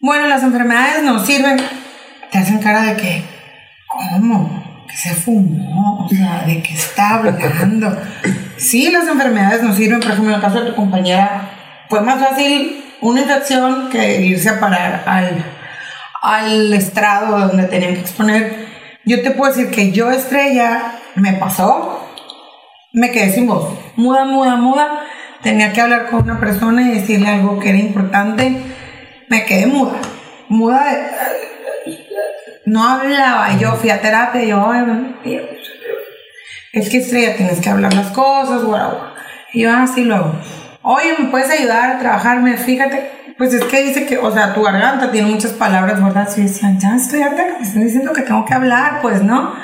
bueno, 0.00 0.26
las 0.26 0.42
enfermedades 0.42 1.02
nos 1.04 1.26
sirven, 1.26 1.58
te 2.30 2.38
hacen 2.38 2.58
cara 2.58 2.82
de 2.82 2.96
que, 2.96 3.22
¿cómo? 3.86 4.84
¿Que 4.88 4.96
se 4.96 5.10
fumó? 5.14 6.06
O 6.06 6.08
sea, 6.08 6.42
¿de 6.46 6.62
qué 6.62 6.74
está 6.74 7.16
hablando? 7.16 7.96
Sí, 8.56 8.90
las 8.90 9.06
enfermedades 9.06 9.62
nos 9.62 9.76
sirven, 9.76 10.00
por 10.00 10.10
ejemplo, 10.10 10.30
en 10.30 10.36
el 10.36 10.42
caso 10.42 10.60
de 10.62 10.70
tu 10.70 10.76
compañera, 10.76 11.50
fue 11.88 12.00
más 12.00 12.18
fácil 12.20 12.84
una 13.00 13.20
infección 13.20 13.88
que 13.90 14.20
irse 14.22 14.48
a 14.48 14.58
parar 14.60 15.02
al, 15.06 15.44
al 16.22 16.72
estrado 16.72 17.38
donde 17.46 17.64
tenían 17.64 17.94
que 17.94 18.00
exponer. 18.00 18.69
Yo 19.04 19.22
te 19.22 19.30
puedo 19.30 19.52
decir 19.52 19.70
que 19.70 19.92
yo, 19.92 20.10
estrella, 20.10 21.00
me 21.14 21.32
pasó, 21.34 22.06
me 22.92 23.10
quedé 23.10 23.32
sin 23.32 23.46
voz, 23.46 23.72
muda, 23.96 24.24
muda, 24.24 24.56
muda. 24.56 25.04
Tenía 25.42 25.72
que 25.72 25.80
hablar 25.80 26.10
con 26.10 26.22
una 26.24 26.38
persona 26.38 26.82
y 26.82 26.90
decirle 26.98 27.28
algo 27.28 27.58
que 27.58 27.70
era 27.70 27.78
importante. 27.78 28.56
Me 29.28 29.44
quedé 29.46 29.66
muda, 29.66 29.96
muda 30.48 30.84
de- 30.84 31.30
No 32.66 32.86
hablaba, 32.86 33.56
yo 33.58 33.72
fui 33.76 33.90
a 33.90 34.00
terapia, 34.00 34.42
yo, 34.44 34.70
"Ay, 34.70 34.82
bueno, 34.82 35.14
Dios, 35.24 35.42
es 36.72 36.88
que 36.90 36.98
estrella, 36.98 37.34
tienes 37.36 37.60
que 37.60 37.70
hablar 37.70 37.94
las 37.94 38.10
cosas, 38.12 38.62
guau, 38.62 38.90
guau". 38.90 39.14
Y 39.52 39.62
yo 39.62 39.72
así 39.72 40.04
luego, 40.04 40.32
oye, 40.82 41.14
¿me 41.18 41.28
puedes 41.30 41.50
ayudar 41.50 41.96
a 41.96 41.98
trabajarme? 41.98 42.56
Fíjate, 42.58 43.10
pues 43.40 43.54
es 43.54 43.64
que 43.64 43.82
dice 43.82 44.04
que, 44.04 44.18
o 44.18 44.30
sea, 44.30 44.52
tu 44.52 44.60
garganta 44.62 45.10
tiene 45.10 45.30
muchas 45.30 45.52
palabras, 45.52 46.04
¿verdad? 46.04 46.28
Sí, 46.30 46.42
decían, 46.42 46.78
ya 46.78 46.94
estoy 46.94 47.22
harta, 47.22 47.46
que 47.46 47.52
me 47.52 47.62
están 47.62 47.84
diciendo 47.84 48.12
que 48.12 48.20
tengo 48.20 48.44
que 48.44 48.52
hablar, 48.52 48.98
pues, 49.00 49.22
¿no? 49.22 49.54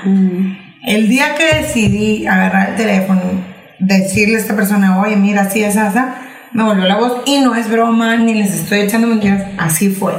El 0.86 1.10
día 1.10 1.34
que 1.34 1.58
decidí 1.58 2.26
agarrar 2.26 2.70
el 2.70 2.76
teléfono 2.76 3.20
decirle 3.78 4.36
a 4.36 4.38
esta 4.38 4.56
persona, 4.56 4.98
oye, 4.98 5.16
mira, 5.16 5.42
así 5.42 5.62
es 5.62 5.76
asa, 5.76 6.14
me 6.52 6.62
volvió 6.62 6.86
la 6.86 6.96
voz 6.96 7.20
y 7.26 7.40
no 7.40 7.54
es 7.54 7.70
broma, 7.70 8.16
ni 8.16 8.32
les 8.32 8.54
estoy 8.54 8.80
echando 8.80 9.08
mentiras, 9.08 9.42
así 9.58 9.90
fue. 9.90 10.14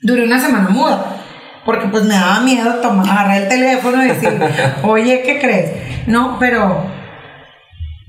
Duré 0.00 0.24
una 0.24 0.40
semana 0.40 0.68
muda, 0.68 1.16
porque 1.64 1.86
pues 1.86 2.06
me 2.06 2.14
daba 2.14 2.40
miedo 2.40 2.80
tomar, 2.80 3.08
agarrar 3.08 3.42
el 3.42 3.48
teléfono 3.48 4.04
y 4.04 4.08
decir, 4.08 4.36
oye, 4.82 5.22
¿qué 5.24 5.38
crees? 5.38 6.08
No, 6.08 6.38
pero, 6.40 6.90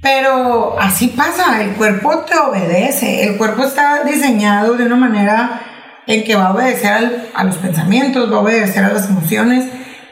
pero 0.01 0.77
así 0.79 1.07
pasa, 1.09 1.61
el 1.61 1.71
cuerpo 1.71 2.19
te 2.19 2.37
obedece, 2.37 3.23
el 3.27 3.37
cuerpo 3.37 3.63
está 3.63 4.03
diseñado 4.03 4.75
de 4.75 4.85
una 4.85 4.95
manera 4.95 5.61
en 6.07 6.23
que 6.23 6.35
va 6.35 6.47
a 6.47 6.53
obedecer 6.53 6.91
al- 6.91 7.27
a 7.33 7.43
los 7.43 7.57
pensamientos, 7.57 8.31
va 8.31 8.37
a 8.37 8.39
obedecer 8.39 8.83
a 8.83 8.93
las 8.93 9.09
emociones, 9.09 9.65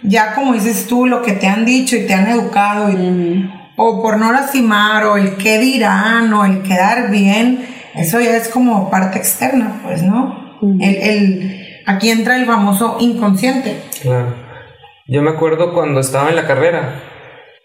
ya 0.04 0.34
como 0.36 0.54
dices 0.54 0.88
tú, 0.88 1.08
lo 1.08 1.22
que 1.22 1.34
te 1.34 1.48
han 1.48 1.66
dicho 1.66 1.96
y 1.96 2.06
te 2.06 2.14
han 2.14 2.28
educado, 2.28 2.90
y- 2.92 3.50
o 3.78 4.02
por 4.02 4.18
no 4.18 4.32
lastimar, 4.32 5.06
o 5.06 5.18
el 5.18 5.36
qué 5.38 5.58
dirán, 5.60 6.34
o 6.34 6.46
el 6.46 6.62
quedar 6.64 7.10
bien, 7.10 7.66
eso 7.96 8.20
ya 8.20 8.36
es 8.36 8.50
como 8.50 8.90
parte 8.90 9.18
externa, 9.18 9.80
pues, 9.84 10.02
¿no? 10.04 10.58
el, 10.82 10.96
el- 10.96 11.84
aquí 11.86 12.10
entra 12.10 12.36
el 12.36 12.46
famoso 12.48 12.98
inconsciente. 13.00 13.80
Claro. 14.02 14.34
Yo 15.08 15.22
me 15.22 15.30
acuerdo 15.30 15.74
cuando 15.74 16.00
estaba 16.02 16.30
en 16.30 16.36
la 16.36 16.46
carrera, 16.48 16.96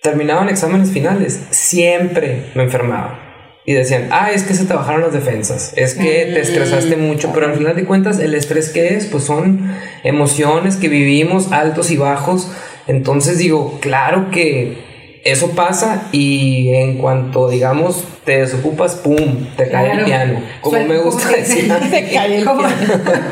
terminaban 0.02 0.48
exámenes 0.48 0.90
finales, 0.90 1.40
siempre 1.50 2.46
me 2.54 2.64
enfermaba. 2.64 3.18
Y 3.64 3.74
decían, 3.74 4.08
ah, 4.10 4.32
es 4.32 4.42
que 4.42 4.54
se 4.54 4.64
te 4.64 4.74
bajaron 4.74 5.02
las 5.02 5.12
defensas, 5.12 5.72
es 5.76 5.94
que 5.94 6.30
te 6.34 6.40
estresaste 6.40 6.96
mucho, 6.96 7.30
pero 7.32 7.46
al 7.46 7.54
final 7.54 7.76
de 7.76 7.84
cuentas 7.84 8.18
el 8.18 8.34
estrés 8.34 8.70
que 8.70 8.94
es, 8.96 9.06
pues 9.06 9.22
son 9.22 9.72
emociones 10.02 10.74
que 10.74 10.88
vivimos 10.88 11.52
altos 11.52 11.92
y 11.92 11.96
bajos. 11.96 12.50
Entonces 12.88 13.38
digo, 13.38 13.78
claro 13.80 14.32
que 14.32 15.20
eso 15.24 15.52
pasa 15.52 16.08
y 16.10 16.70
en 16.74 16.98
cuanto, 16.98 17.48
digamos, 17.48 18.02
te 18.24 18.38
desocupas, 18.40 18.96
¡pum!, 18.96 19.46
te 19.56 19.68
cae 19.68 19.92
el 19.92 20.04
piano. 20.06 20.40
Como 20.60 20.78
Suel- 20.78 20.88
me 20.88 20.98
gusta 20.98 21.22
como 21.26 21.36
decir. 21.36 21.72
Se 21.90 22.10
cae 22.10 22.38
el 22.38 22.42
piano. 22.44 22.62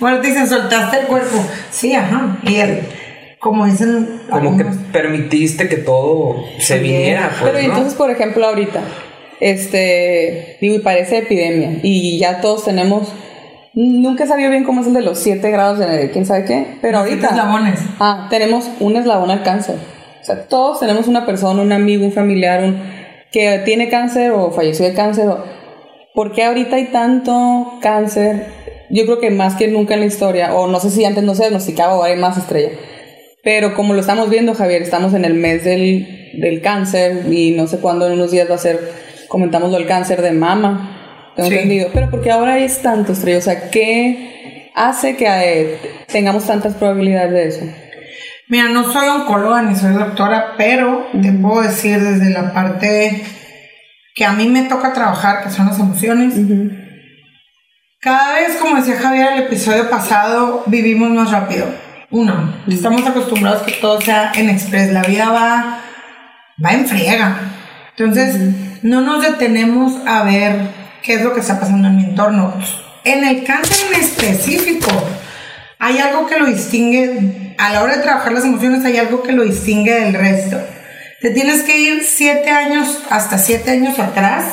bueno, 0.00 0.20
te 0.22 0.28
dicen, 0.28 0.48
soltaste 0.48 1.00
el 1.00 1.06
cuerpo. 1.06 1.44
Sí, 1.70 1.92
ajá. 1.92 2.38
Y 2.44 2.56
el, 2.56 2.80
como 3.40 3.66
dicen, 3.66 4.20
Como 4.30 4.56
que 4.56 4.62
algunos, 4.64 4.76
permitiste 4.92 5.68
que 5.68 5.76
todo 5.76 6.36
se 6.58 6.78
viniera, 6.78 7.30
pues, 7.38 7.50
Pero 7.52 7.58
¿no? 7.66 7.74
entonces, 7.74 7.94
por 7.94 8.10
ejemplo, 8.10 8.46
ahorita, 8.46 8.80
este, 9.40 10.56
digo, 10.60 10.74
y 10.74 10.78
parece 10.80 11.18
epidemia, 11.18 11.78
y 11.82 12.18
ya 12.18 12.40
todos 12.40 12.64
tenemos, 12.64 13.12
nunca 13.74 14.24
he 14.24 14.26
sabido 14.26 14.50
bien 14.50 14.64
cómo 14.64 14.80
es 14.80 14.88
el 14.88 14.94
de 14.94 15.02
los 15.02 15.18
7 15.18 15.50
grados 15.50 15.78
de 15.78 16.10
quién 16.10 16.26
sabe 16.26 16.44
qué, 16.44 16.66
pero 16.82 16.98
Los 16.98 17.08
ahorita, 17.08 17.28
eslabones. 17.28 17.80
ah, 18.00 18.26
tenemos 18.30 18.68
un 18.80 18.96
eslabón 18.96 19.30
al 19.30 19.42
cáncer. 19.42 19.76
O 20.20 20.24
sea, 20.24 20.44
todos 20.46 20.80
tenemos 20.80 21.06
una 21.08 21.24
persona, 21.24 21.62
un 21.62 21.72
amigo, 21.72 22.04
un 22.04 22.12
familiar, 22.12 22.62
un, 22.64 22.82
que 23.32 23.62
tiene 23.64 23.88
cáncer 23.88 24.32
o 24.32 24.50
falleció 24.50 24.84
de 24.86 24.94
cáncer. 24.94 25.28
O, 25.28 25.44
¿Por 26.14 26.32
qué 26.32 26.44
ahorita 26.44 26.76
hay 26.76 26.86
tanto 26.86 27.78
cáncer? 27.80 28.46
Yo 28.90 29.04
creo 29.04 29.20
que 29.20 29.30
más 29.30 29.54
que 29.54 29.68
nunca 29.68 29.94
en 29.94 30.00
la 30.00 30.06
historia, 30.06 30.54
o 30.54 30.66
no 30.66 30.80
sé 30.80 30.90
si 30.90 31.04
antes 31.04 31.22
no 31.22 31.34
se 31.34 31.42
diagnosticaba 31.44 31.94
o 31.96 32.02
hay 32.02 32.16
más 32.16 32.36
estrella. 32.36 32.70
Pero 33.48 33.72
como 33.72 33.94
lo 33.94 34.00
estamos 34.02 34.28
viendo, 34.28 34.52
Javier, 34.52 34.82
estamos 34.82 35.14
en 35.14 35.24
el 35.24 35.32
mes 35.32 35.64
del, 35.64 36.34
del 36.34 36.60
cáncer 36.60 37.32
y 37.32 37.52
no 37.52 37.66
sé 37.66 37.78
cuándo 37.78 38.06
en 38.06 38.12
unos 38.12 38.30
días 38.30 38.46
va 38.50 38.56
a 38.56 38.58
ser, 38.58 38.78
comentamos 39.26 39.72
lo 39.72 39.78
del 39.78 39.86
cáncer 39.86 40.20
de 40.20 40.32
mama, 40.32 41.32
tengo 41.34 41.48
Sí. 41.48 41.54
entendido. 41.54 41.88
Pero 41.94 42.10
porque 42.10 42.30
ahora 42.30 42.58
es 42.58 42.82
tanto 42.82 43.12
estrella, 43.12 43.38
o 43.38 43.40
sea, 43.40 43.70
¿qué 43.70 44.70
hace 44.74 45.16
que 45.16 45.24
eh, 45.26 45.78
tengamos 46.12 46.46
tantas 46.46 46.74
probabilidades 46.74 47.32
de 47.32 47.46
eso? 47.48 47.60
Mira, 48.48 48.68
no 48.68 48.92
soy 48.92 49.08
oncóloga 49.08 49.62
ni 49.62 49.74
soy 49.76 49.94
doctora, 49.94 50.52
pero 50.58 51.06
te 51.22 51.32
puedo 51.32 51.62
decir 51.62 51.98
desde 52.00 52.28
la 52.28 52.52
parte 52.52 53.22
que 54.14 54.26
a 54.26 54.32
mí 54.32 54.46
me 54.48 54.64
toca 54.64 54.92
trabajar, 54.92 55.42
que 55.42 55.50
son 55.50 55.68
las 55.68 55.78
emociones. 55.80 56.34
Cada 57.98 58.34
vez, 58.34 58.58
como 58.60 58.76
decía 58.76 58.96
Javier 59.00 59.28
el 59.36 59.42
episodio 59.44 59.88
pasado, 59.88 60.64
vivimos 60.66 61.08
más 61.12 61.30
rápido. 61.30 61.87
Uno, 62.10 62.54
estamos 62.66 63.06
acostumbrados 63.06 63.62
que 63.64 63.72
todo 63.72 64.00
sea 64.00 64.32
en 64.34 64.48
express. 64.48 64.92
La 64.92 65.02
vida 65.02 65.30
va, 65.30 65.80
va 66.64 66.72
en 66.72 66.86
friega. 66.86 67.36
Entonces, 67.96 68.34
no 68.82 69.02
nos 69.02 69.22
detenemos 69.22 69.92
a 70.06 70.22
ver 70.22 70.70
qué 71.02 71.14
es 71.14 71.22
lo 71.22 71.34
que 71.34 71.40
está 71.40 71.60
pasando 71.60 71.88
en 71.88 71.96
mi 71.96 72.04
entorno. 72.04 72.54
En 73.04 73.24
el 73.24 73.44
cáncer 73.44 73.88
en 73.92 74.00
específico, 74.00 74.90
hay 75.78 75.98
algo 75.98 76.26
que 76.26 76.38
lo 76.38 76.46
distingue, 76.46 77.54
a 77.58 77.72
la 77.72 77.82
hora 77.82 77.96
de 77.96 78.02
trabajar 78.02 78.32
las 78.32 78.44
emociones, 78.44 78.84
hay 78.86 78.96
algo 78.96 79.22
que 79.22 79.32
lo 79.32 79.44
distingue 79.44 79.92
del 79.92 80.14
resto. 80.14 80.58
Te 81.20 81.30
tienes 81.30 81.62
que 81.62 81.78
ir 81.78 82.04
siete 82.04 82.48
años, 82.50 83.02
hasta 83.10 83.36
siete 83.36 83.72
años 83.72 83.98
atrás, 83.98 84.44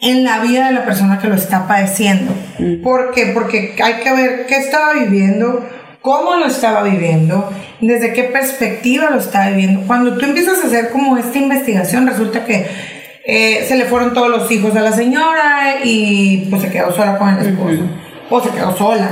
en 0.00 0.24
la 0.24 0.40
vida 0.40 0.68
de 0.68 0.72
la 0.72 0.86
persona 0.86 1.18
que 1.18 1.28
lo 1.28 1.34
está 1.34 1.68
padeciendo. 1.68 2.32
¿Por 2.82 3.12
qué? 3.12 3.32
Porque 3.34 3.76
hay 3.82 4.02
que 4.02 4.12
ver 4.14 4.46
qué 4.46 4.56
estaba 4.56 4.94
viviendo, 4.94 5.68
cómo 6.02 6.36
lo 6.36 6.46
estaba 6.46 6.82
viviendo, 6.82 7.50
desde 7.80 8.12
qué 8.12 8.24
perspectiva 8.24 9.10
lo 9.10 9.18
estaba 9.18 9.48
viviendo. 9.48 9.82
Cuando 9.86 10.16
tú 10.16 10.24
empiezas 10.24 10.62
a 10.62 10.66
hacer 10.66 10.90
como 10.90 11.16
esta 11.16 11.38
investigación, 11.38 12.06
resulta 12.06 12.44
que 12.44 12.66
eh, 13.24 13.64
se 13.68 13.76
le 13.76 13.84
fueron 13.84 14.14
todos 14.14 14.28
los 14.28 14.50
hijos 14.50 14.74
a 14.76 14.80
la 14.80 14.92
señora 14.92 15.76
y 15.84 16.46
pues 16.50 16.62
se 16.62 16.70
quedó 16.70 16.92
sola 16.92 17.18
con 17.18 17.28
el 17.28 17.46
esposo. 17.46 17.82
O 18.30 18.40
se 18.40 18.50
quedó 18.50 18.76
sola. 18.76 19.08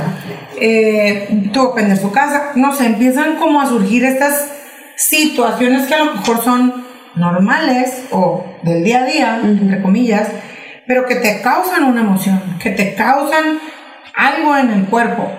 Eh, 0.59 1.49
tuvo 1.53 1.75
que 1.75 1.81
vender 1.81 1.97
su 1.97 2.11
casa. 2.11 2.51
No 2.55 2.73
sé, 2.73 2.85
empiezan 2.85 3.35
como 3.35 3.61
a 3.61 3.67
surgir 3.67 4.05
estas 4.05 4.49
situaciones 4.95 5.87
que 5.87 5.93
a 5.93 6.03
lo 6.03 6.15
mejor 6.15 6.43
son 6.43 6.85
normales 7.15 8.03
o 8.11 8.45
del 8.63 8.83
día 8.83 9.01
a 9.01 9.05
día, 9.05 9.41
entre 9.43 9.81
comillas, 9.81 10.29
pero 10.87 11.05
que 11.05 11.15
te 11.15 11.41
causan 11.41 11.83
una 11.83 12.01
emoción, 12.01 12.41
que 12.61 12.71
te 12.71 12.95
causan 12.95 13.59
algo 14.15 14.55
en 14.55 14.71
el 14.71 14.85
cuerpo. 14.85 15.31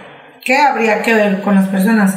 ¿Qué 0.45 0.57
habría 0.57 1.03
que 1.03 1.15
ver 1.15 1.43
con 1.43 1.55
las 1.55 1.69
personas? 1.69 2.15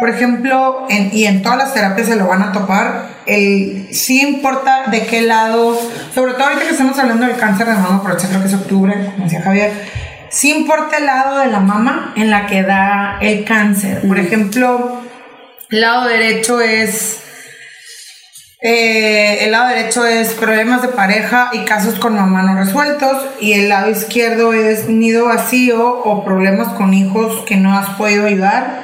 Por 0.00 0.08
ejemplo, 0.08 0.86
en- 0.88 1.10
y 1.12 1.26
en 1.26 1.42
todas 1.42 1.58
las 1.58 1.74
terapias 1.74 2.06
se 2.08 2.16
lo 2.16 2.26
van 2.26 2.42
a 2.42 2.52
topar, 2.52 3.08
el 3.26 3.88
sí 3.92 4.20
importa 4.22 4.84
de 4.90 5.06
qué 5.06 5.22
lado, 5.22 5.78
sobre 6.14 6.32
todo 6.32 6.44
ahorita 6.44 6.62
que 6.64 6.70
estamos 6.70 6.98
hablando 6.98 7.26
del 7.26 7.36
cáncer 7.36 7.66
de 7.66 7.74
mama, 7.74 8.02
por 8.02 8.12
creo 8.28 8.40
que 8.40 8.48
es 8.48 8.54
octubre, 8.54 8.94
como 9.12 9.24
decía 9.24 9.42
Javier, 9.42 9.72
sí 10.30 10.50
importa 10.52 10.96
el 10.96 11.06
lado 11.06 11.38
de 11.38 11.46
la 11.48 11.60
mama 11.60 12.12
en 12.16 12.30
la 12.30 12.46
que 12.46 12.62
da 12.62 13.18
el 13.20 13.44
cáncer. 13.44 14.00
Por 14.08 14.18
ejemplo, 14.18 15.00
el 15.70 15.80
lado 15.82 16.08
derecho 16.08 16.60
es 16.62 17.22
eh, 18.62 19.44
el 19.44 19.52
lado 19.52 19.68
derecho 19.68 20.04
es 20.06 20.34
problemas 20.34 20.82
de 20.82 20.88
pareja 20.88 21.50
y 21.52 21.64
casos 21.64 21.98
con 21.98 22.14
mamá 22.14 22.42
no 22.42 22.54
resueltos 22.56 23.24
y 23.40 23.54
el 23.54 23.68
lado 23.70 23.88
izquierdo 23.90 24.52
es 24.52 24.88
nido 24.88 25.26
vacío 25.26 26.00
o 26.04 26.24
problemas 26.24 26.68
con 26.74 26.92
hijos 26.92 27.42
que 27.46 27.56
no 27.56 27.76
has 27.78 27.88
podido 27.96 28.26
ayudar 28.26 28.82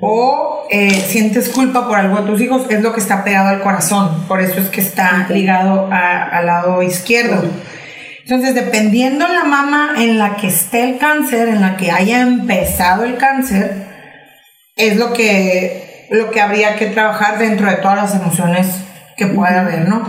o 0.00 0.66
eh, 0.70 0.90
sientes 0.90 1.48
culpa 1.50 1.86
por 1.88 1.98
algo 1.98 2.16
de 2.20 2.26
tus 2.30 2.40
hijos, 2.40 2.66
es 2.68 2.82
lo 2.82 2.92
que 2.92 3.00
está 3.00 3.22
pegado 3.24 3.48
al 3.48 3.62
corazón, 3.62 4.24
por 4.26 4.40
eso 4.42 4.60
es 4.60 4.68
que 4.68 4.80
está 4.80 5.26
ligado 5.30 5.88
a- 5.92 6.24
al 6.24 6.46
lado 6.46 6.82
izquierdo. 6.82 7.42
Entonces, 8.24 8.54
dependiendo 8.56 9.26
la 9.28 9.44
mama 9.44 9.94
en 9.96 10.18
la 10.18 10.34
que 10.36 10.48
esté 10.48 10.82
el 10.82 10.98
cáncer, 10.98 11.48
en 11.48 11.60
la 11.62 11.76
que 11.76 11.92
haya 11.92 12.20
empezado 12.20 13.04
el 13.04 13.16
cáncer, 13.16 13.86
es 14.74 14.96
lo 14.96 15.12
que, 15.12 16.08
lo 16.10 16.30
que 16.32 16.40
habría 16.40 16.74
que 16.76 16.86
trabajar 16.86 17.38
dentro 17.38 17.70
de 17.70 17.76
todas 17.76 17.96
las 17.96 18.14
emociones 18.20 18.66
que 19.16 19.26
pueda 19.26 19.60
haber, 19.60 19.88
¿no? 19.88 20.02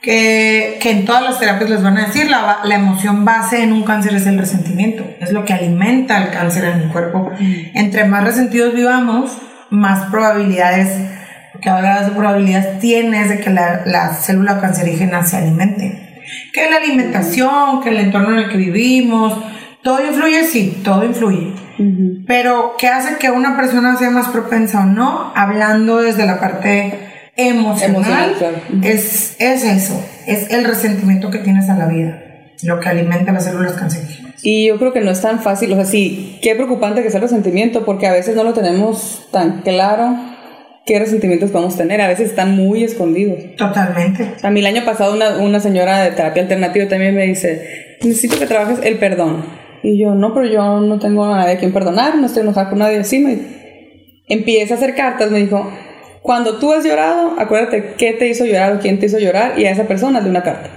Que, 0.00 0.78
que 0.80 0.92
en 0.92 1.04
todas 1.04 1.22
las 1.22 1.38
terapias 1.40 1.70
les 1.70 1.82
van 1.82 1.98
a 1.98 2.06
decir, 2.06 2.30
la, 2.30 2.58
la 2.64 2.74
emoción 2.74 3.24
base 3.24 3.62
en 3.62 3.72
un 3.72 3.82
cáncer 3.82 4.14
es 4.14 4.26
el 4.26 4.38
resentimiento, 4.38 5.04
es 5.20 5.32
lo 5.32 5.44
que 5.44 5.52
alimenta 5.52 6.22
el 6.22 6.30
cáncer 6.30 6.64
en 6.64 6.80
el 6.82 6.88
cuerpo. 6.88 7.32
Entre 7.74 8.04
más 8.04 8.24
resentidos 8.24 8.74
vivamos, 8.74 9.36
más 9.70 10.08
probabilidades, 10.10 10.88
porque 11.52 11.68
hablas 11.68 12.06
de 12.06 12.12
probabilidades 12.12 12.78
tienes 12.78 13.28
de 13.28 13.40
que 13.40 13.50
la, 13.50 13.82
la 13.86 14.14
célula 14.14 14.60
cancerígena 14.60 15.24
se 15.24 15.38
alimente. 15.38 16.22
Que 16.52 16.70
la 16.70 16.76
alimentación, 16.76 17.82
que 17.82 17.90
el 17.90 17.98
entorno 17.98 18.32
en 18.32 18.44
el 18.44 18.50
que 18.50 18.56
vivimos, 18.56 19.36
todo 19.82 20.04
influye, 20.06 20.44
sí, 20.44 20.80
todo 20.84 21.04
influye. 21.04 21.54
Pero, 22.26 22.74
¿qué 22.78 22.88
hace 22.88 23.16
que 23.18 23.30
una 23.30 23.56
persona 23.56 23.96
sea 23.96 24.10
más 24.10 24.28
propensa 24.28 24.80
o 24.80 24.84
no? 24.84 25.32
Hablando 25.34 25.98
desde 25.98 26.26
la 26.26 26.40
parte 26.40 27.07
emocional, 27.38 27.96
Emocional, 27.96 28.34
claro. 28.36 28.56
Ujú. 28.68 28.80
es, 28.86 29.36
es 29.38 29.64
eso, 29.64 30.04
es 30.26 30.50
el 30.50 30.64
resentimiento 30.64 31.30
que 31.30 31.38
tienes 31.38 31.70
a 31.70 31.76
la 31.76 31.86
vida, 31.86 32.20
lo 32.64 32.80
que 32.80 32.88
alimenta 32.88 33.32
las 33.32 33.44
células 33.44 33.72
cancerígenas. 33.72 34.34
Y 34.42 34.66
yo 34.66 34.78
creo 34.78 34.92
que 34.92 35.00
no 35.00 35.10
es 35.10 35.20
tan 35.20 35.40
fácil, 35.40 35.72
o 35.72 35.76
sea, 35.76 35.84
sí, 35.84 36.38
qué 36.42 36.54
preocupante 36.54 37.02
que 37.02 37.10
sea 37.10 37.18
el 37.18 37.22
resentimiento, 37.22 37.84
porque 37.84 38.06
a 38.06 38.12
veces 38.12 38.34
no 38.36 38.44
lo 38.44 38.52
tenemos 38.52 39.28
tan 39.30 39.62
claro 39.62 40.16
qué 40.84 40.98
resentimientos 40.98 41.50
podemos 41.50 41.76
tener, 41.76 42.00
a 42.00 42.08
veces 42.08 42.30
están 42.30 42.56
muy 42.56 42.82
escondidos. 42.82 43.38
Totalmente. 43.56 44.34
A 44.42 44.50
mí 44.50 44.60
el 44.60 44.66
año 44.66 44.84
pasado 44.84 45.14
una, 45.14 45.38
una 45.38 45.60
señora 45.60 46.02
de 46.02 46.10
terapia 46.10 46.42
alternativa 46.42 46.88
también 46.88 47.14
me 47.14 47.24
dice, 47.24 47.96
necesito 48.02 48.38
que 48.38 48.46
trabajes 48.46 48.80
el 48.82 48.98
perdón. 48.98 49.44
Y 49.82 49.98
yo, 49.98 50.14
no, 50.14 50.34
pero 50.34 50.46
yo 50.46 50.80
no 50.80 50.98
tengo 50.98 51.24
a 51.24 51.36
nadie 51.36 51.54
a 51.54 51.58
quien 51.58 51.72
perdonar, 51.72 52.16
no 52.16 52.26
estoy 52.26 52.42
enojada 52.42 52.70
con 52.70 52.80
nadie. 52.80 52.98
Así 52.98 53.20
me 53.20 53.38
empieza 54.28 54.74
a 54.74 54.76
hacer 54.76 54.94
cartas, 54.94 55.30
me 55.30 55.38
dijo, 55.38 55.70
Cuando 56.22 56.58
tú 56.58 56.72
has 56.72 56.84
llorado, 56.84 57.34
acuérdate 57.38 57.94
qué 57.96 58.12
te 58.12 58.28
hizo 58.28 58.44
llorar 58.44 58.74
o 58.76 58.80
quién 58.80 58.98
te 58.98 59.06
hizo 59.06 59.18
llorar 59.18 59.58
y 59.58 59.64
a 59.66 59.70
esa 59.70 59.84
persona 59.84 60.20
de 60.20 60.30
una 60.30 60.42
carta. 60.42 60.68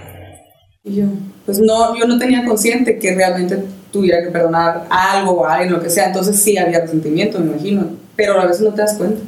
Yo, 0.83 1.05
pues 1.45 1.59
no, 1.59 1.95
yo 1.97 2.05
no 2.07 2.17
tenía 2.17 2.43
consciente 2.45 2.97
que 2.97 3.13
realmente 3.15 3.63
tuviera 3.91 4.23
que 4.23 4.29
perdonar 4.29 4.85
algo 4.89 5.31
o 5.41 5.45
a 5.45 5.55
alguien, 5.55 5.73
lo 5.73 5.81
que 5.81 5.89
sea. 5.89 6.07
Entonces 6.07 6.37
sí 6.41 6.57
había 6.57 6.79
resentimiento, 6.81 7.39
me 7.39 7.51
imagino. 7.51 7.85
Pero 8.15 8.39
a 8.39 8.45
veces 8.45 8.61
no 8.61 8.73
te 8.73 8.81
das 8.81 8.95
cuenta. 8.95 9.21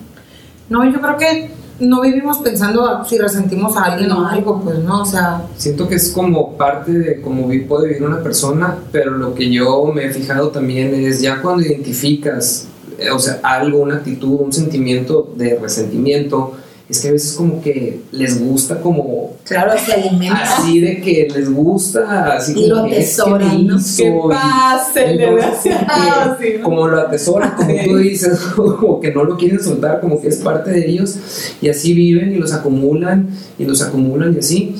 No, 0.69 0.83
yo 0.89 0.99
creo 1.01 1.17
que 1.17 1.49
no 1.79 2.01
vivimos 2.01 2.37
pensando 2.39 3.03
si 3.03 3.17
resentimos 3.17 3.75
a 3.75 3.83
alguien 3.85 4.11
o 4.11 4.27
algo, 4.27 4.61
pues 4.61 4.79
no, 4.79 5.01
o 5.01 5.05
sea, 5.05 5.41
Siento 5.57 5.87
que 5.87 5.95
es 5.95 6.11
como 6.11 6.55
parte 6.55 6.91
de 6.91 7.21
cómo 7.21 7.47
vi- 7.47 7.61
puede 7.61 7.89
vivir 7.89 8.03
una 8.03 8.21
persona, 8.23 8.77
pero 8.91 9.11
lo 9.11 9.33
que 9.35 9.51
yo 9.51 9.85
me 9.93 10.05
he 10.05 10.09
fijado 10.11 10.49
también 10.49 10.93
es 10.93 11.19
ya 11.21 11.41
cuando 11.41 11.63
identificas, 11.63 12.67
o 13.11 13.19
sea, 13.19 13.39
algo, 13.43 13.79
una 13.79 13.95
actitud, 13.95 14.39
un 14.41 14.53
sentimiento 14.53 15.33
de 15.35 15.57
resentimiento, 15.59 16.53
es 16.89 16.99
que 16.99 17.07
a 17.07 17.11
veces 17.13 17.33
como 17.33 17.61
que 17.61 18.01
les 18.11 18.39
gusta 18.43 18.79
como 18.81 19.37
claro, 19.45 19.71
se 19.83 19.93
alimenta. 19.93 20.43
así 20.43 20.79
de 20.81 20.99
que 21.01 21.27
les 21.33 21.49
gusta, 21.51 22.33
así 22.35 22.53
Y 22.57 22.67
lo 22.67 22.75
como 22.77 22.89
que 22.89 22.99
es 22.99 23.15
que 23.15 23.21
atesoran, 23.21 23.57
me 23.57 23.63
¿no? 23.63 23.75
hizo, 23.77 23.97
Que 24.03 24.09
como, 24.11 24.29
ah, 24.33 24.83
que- 24.93 26.45
sí, 26.45 26.53
¿no? 26.57 26.63
como 26.63 26.87
lo 26.87 26.99
atesoran, 26.99 27.51
como 27.55 27.69
Sí. 27.69 27.77
tú 27.87 27.97
dices, 27.97 28.37
como 28.55 28.99
que 28.99 29.11
no 29.13 29.23
lo 29.23 29.37
quieren 29.37 29.63
soltar, 29.63 30.01
como 30.01 30.21
que 30.21 30.27
es 30.27 30.37
parte 30.37 30.71
de 30.71 30.87
ellos, 30.89 31.15
y 31.61 31.69
así 31.69 31.93
viven 31.93 32.33
y 32.33 32.35
los 32.35 32.53
acumulan 32.53 33.29
y 33.57 33.63
los 33.65 33.81
acumulan 33.81 34.33
y 34.35 34.39
así. 34.39 34.75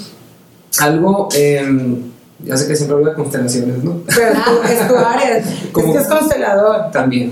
Algo, 0.80 1.30
em, 1.36 1.98
ya 2.44 2.58
sé 2.58 2.68
que 2.68 2.76
siempre 2.76 2.98
hablo 2.98 3.10
de 3.12 3.16
constelaciones, 3.16 3.84
¿no? 3.84 4.02
Pero 4.08 4.28
es 4.34 4.44
tu, 4.44 4.74
es 4.84 4.88
tu 4.90 4.96
área, 4.98 5.38
es 5.38 5.46
Como- 5.72 5.94
que 5.94 6.00
es 6.00 6.08
constelador. 6.08 6.92
También. 6.92 7.32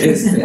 Este, 0.00 0.44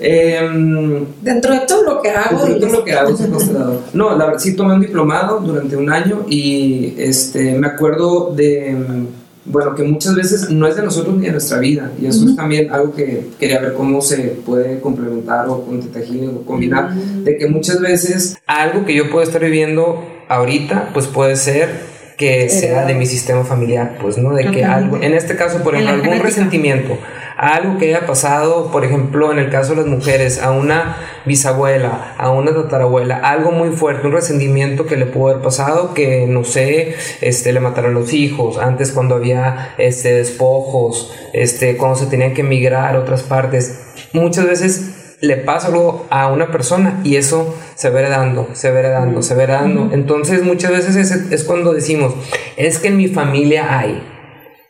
em, 0.00 1.04
Dentro 1.22 1.54
de 1.54 1.60
todo 1.60 1.82
lo 1.82 2.02
que 2.02 2.10
hago, 2.10 2.46
Yo 2.46 2.54
dices, 2.54 2.72
lo 2.72 2.84
que 2.84 2.92
hago 2.92 3.16
soy 3.16 3.30
constelador. 3.30 3.80
No, 3.92 4.16
la 4.16 4.26
verdad 4.26 4.40
sí 4.40 4.54
tomé 4.54 4.74
un 4.74 4.80
diplomado 4.80 5.40
durante 5.40 5.76
un 5.76 5.90
año 5.90 6.24
y 6.28 6.94
este, 6.98 7.54
me 7.54 7.66
acuerdo 7.66 8.32
de, 8.34 8.72
mm, 8.72 9.06
bueno, 9.50 9.74
que 9.74 9.82
muchas 9.82 10.14
veces 10.14 10.50
no 10.50 10.66
es 10.66 10.76
de 10.76 10.82
nosotros 10.82 11.16
ni 11.16 11.26
de 11.26 11.32
nuestra 11.32 11.58
vida 11.58 11.90
y 12.00 12.06
eso 12.06 12.28
es 12.28 12.36
también 12.36 12.70
algo 12.70 12.94
que 12.94 13.28
quería 13.38 13.60
ver 13.60 13.74
cómo 13.74 14.02
se 14.02 14.18
puede 14.44 14.80
complementar 14.80 15.48
o 15.48 15.64
con 15.64 15.80
o 15.80 16.42
combinar, 16.42 16.94
de 16.94 17.36
que 17.36 17.46
muchas 17.46 17.80
veces 17.80 18.36
algo 18.46 18.84
que 18.84 18.94
yo 18.94 19.10
puedo 19.10 19.24
estar 19.24 19.42
viviendo 19.42 20.04
ahorita, 20.28 20.90
pues 20.92 21.06
puede 21.06 21.36
ser 21.36 21.98
que 22.18 22.50
sea 22.50 22.84
de 22.84 22.94
mi 22.94 23.06
sistema 23.06 23.44
familiar, 23.44 23.96
pues, 24.02 24.18
¿no? 24.18 24.34
De 24.34 24.50
que 24.50 24.64
algo, 24.64 24.96
en 25.00 25.14
este 25.14 25.36
caso, 25.36 25.62
por 25.62 25.76
ejemplo, 25.76 26.10
algún 26.12 26.50
genética. 26.50 26.96
Algo 27.38 27.78
que 27.78 27.94
haya 27.94 28.04
pasado, 28.04 28.72
por 28.72 28.84
ejemplo, 28.84 29.30
en 29.30 29.38
el 29.38 29.48
caso 29.48 29.70
de 29.70 29.82
las 29.82 29.86
mujeres, 29.86 30.42
a 30.42 30.50
una 30.50 30.96
bisabuela, 31.24 32.14
a 32.18 32.30
una 32.30 32.52
tatarabuela, 32.52 33.18
algo 33.18 33.52
muy 33.52 33.70
fuerte, 33.70 34.08
un 34.08 34.12
resentimiento 34.12 34.86
que 34.86 34.96
le 34.96 35.06
pudo 35.06 35.30
haber 35.30 35.42
pasado, 35.42 35.94
que 35.94 36.26
no 36.26 36.42
sé, 36.42 36.96
este, 37.20 37.52
le 37.52 37.60
mataron 37.60 37.94
los 37.94 38.12
hijos, 38.12 38.58
antes 38.58 38.90
cuando 38.90 39.14
había 39.14 39.74
este, 39.78 40.14
despojos, 40.14 41.14
este, 41.32 41.76
cuando 41.76 41.96
se 41.96 42.06
tenían 42.06 42.34
que 42.34 42.40
emigrar 42.40 42.96
a 42.96 42.98
otras 42.98 43.22
partes, 43.22 43.94
muchas 44.12 44.44
veces 44.44 45.16
le 45.20 45.36
pasa 45.36 45.68
algo 45.68 46.06
a 46.10 46.26
una 46.32 46.50
persona 46.50 47.00
y 47.04 47.16
eso 47.16 47.54
se 47.76 47.90
va 47.90 48.00
heredando, 48.00 48.48
se 48.52 48.72
va 48.72 48.80
heredando, 48.80 49.22
se 49.22 49.36
va 49.36 49.44
heredando. 49.44 49.90
Entonces 49.92 50.42
muchas 50.42 50.72
veces 50.72 50.96
es, 50.96 51.12
es 51.30 51.44
cuando 51.44 51.72
decimos, 51.72 52.14
es 52.56 52.80
que 52.80 52.88
en 52.88 52.96
mi 52.96 53.06
familia 53.06 53.78
hay 53.78 54.02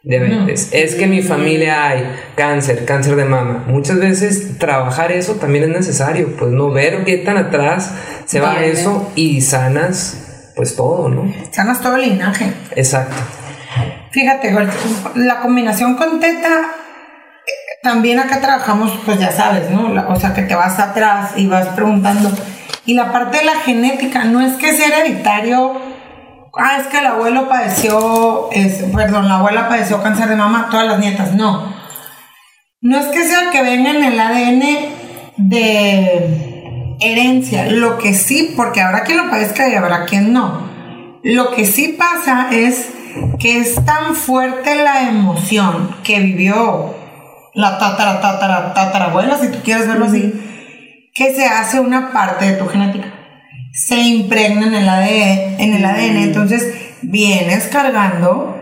diabetes, 0.09 0.71
es 0.73 0.95
que 0.95 1.05
en 1.05 1.11
mi 1.11 1.23
familia 1.23 1.87
hay 1.87 2.11
cáncer, 2.35 2.85
cáncer 2.87 3.15
de 3.17 3.27
mama. 3.27 3.65
Muchas 3.69 3.99
veces 3.99 4.59
trabajar 4.59 5.13
eso 5.13 5.35
también 5.35 5.65
es 5.65 5.71
necesario, 5.71 6.35
pues 6.39 6.51
no 6.51 6.71
ver 6.71 7.05
qué 7.05 7.19
tan 7.19 7.37
atrás 7.37 7.93
se 8.25 8.41
va 8.41 8.53
Viene. 8.55 8.71
eso 8.71 9.13
y 9.15 9.43
sanas 9.43 10.53
pues 10.57 10.75
todo, 10.77 11.09
¿no? 11.11 11.33
sanas 11.53 11.81
todo 11.81 11.97
el 11.97 12.03
linaje. 12.09 12.53
Exacto. 12.75 13.15
Fíjate, 14.11 14.53
la 15.15 15.41
combinación 15.41 15.95
con 15.97 16.19
teta, 16.21 16.73
también 17.83 18.19
acá 18.19 18.41
trabajamos, 18.41 18.91
pues 19.05 19.21
ya 19.21 19.31
sabes, 19.31 19.71
¿no? 19.71 19.91
La- 19.91 20.09
o 20.09 20.19
sea, 20.19 20.33
que 20.35 20.43
te 20.43 20.55
vas 20.55 20.79
atrás 20.81 21.33
y 21.37 21.47
vas 21.47 21.69
preguntando. 21.69 22.31
Y 22.87 22.95
la 22.95 23.13
parte 23.13 23.39
de 23.39 23.45
la 23.45 23.57
genética, 23.57 24.25
no 24.25 24.41
es 24.41 24.55
que 24.55 24.73
sea 24.73 24.89
hereditario, 24.89 25.75
ah, 26.57 26.79
es 26.81 26.87
que 26.89 26.99
el 26.99 27.07
abuelo 27.07 27.49
padeció, 27.49 28.49
perdón, 28.95 29.29
la 29.29 29.37
abuela 29.37 29.69
padeció 29.69 30.03
cáncer 30.03 30.29
de 30.29 30.37
mama, 30.37 30.69
todas 30.71 30.87
las 30.87 30.99
nietas, 30.99 31.35
no. 31.35 31.75
No 32.81 32.99
es 32.99 33.07
que 33.07 33.25
sea 33.25 33.51
que 33.51 33.63
venga 33.63 33.91
en 33.91 34.05
el 34.05 34.21
ADN 34.21 34.63
de 35.37 36.97
herencia, 37.01 37.67
lo 37.67 37.99
que 37.99 38.15
sí, 38.15 38.55
porque 38.57 38.81
habrá 38.81 39.03
quien 39.03 39.19
lo 39.19 39.31
padezca 39.31 39.69
y 39.69 39.75
habrá 39.75 40.05
quien 40.05 40.33
no. 40.33 40.69
Lo 41.23 41.53
que 41.53 41.65
sí 41.65 41.97
pasa 41.99 42.49
es 42.51 42.91
que 43.39 43.59
es 43.59 43.85
tan 43.85 44.15
fuerte 44.15 44.77
la 44.77 45.09
emoción 45.09 45.97
que 46.05 46.21
vivió 46.21 46.95
la 47.55 47.79
tatara, 47.79 48.21
tatara, 48.21 48.73
tatarabuela, 48.75 49.37
si 49.37 49.49
tú 49.49 49.59
quieres 49.65 49.89
verlo 49.89 50.05
así, 50.07 50.33
que 51.15 51.35
se 51.35 51.47
hace 51.47 51.81
una 51.81 52.13
parte 52.13 52.47
de 52.47 52.53
tu 52.53 52.69
genética. 52.69 53.18
Se 53.87 53.97
impregna 53.97 54.67
en 54.67 54.75
el 54.75 54.89
ADN, 54.89 55.61
en 55.61 55.75
el 55.75 55.85
ADN 55.85 56.17
entonces 56.25 56.75
vienes 57.03 57.69
cargando 57.69 58.57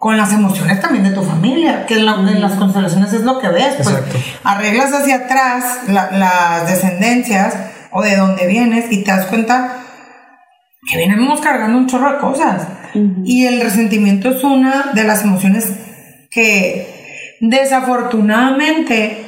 con 0.00 0.16
las 0.16 0.32
emociones 0.32 0.80
también 0.80 1.04
de 1.04 1.10
tu 1.12 1.22
familia, 1.22 1.86
que 1.86 1.94
en, 1.94 2.04
la- 2.06 2.14
en 2.16 2.40
las 2.40 2.52
constelaciones 2.54 3.12
es 3.12 3.22
lo 3.22 3.38
que 3.38 3.48
ves, 3.48 3.74
pues 3.76 3.88
Exacto. 3.88 4.18
arreglas 4.44 4.92
hacia 4.92 5.14
atrás 5.16 5.64
la- 5.88 6.10
las 6.10 6.66
descendencias 6.68 7.54
o 7.92 8.02
de 8.02 8.16
dónde 8.16 8.46
vienes 8.46 8.90
y 8.92 9.04
te 9.04 9.10
das 9.10 9.26
cuenta 9.26 9.78
que 10.90 10.96
venimos 10.98 11.40
cargando 11.40 11.78
un 11.78 11.86
chorro 11.86 12.12
de 12.14 12.18
cosas. 12.18 12.66
Y 13.24 13.46
el 13.46 13.60
resentimiento 13.60 14.30
es 14.30 14.42
una 14.42 14.92
de 14.94 15.04
las 15.04 15.22
emociones 15.22 15.70
que 16.30 17.36
desafortunadamente 17.40 19.22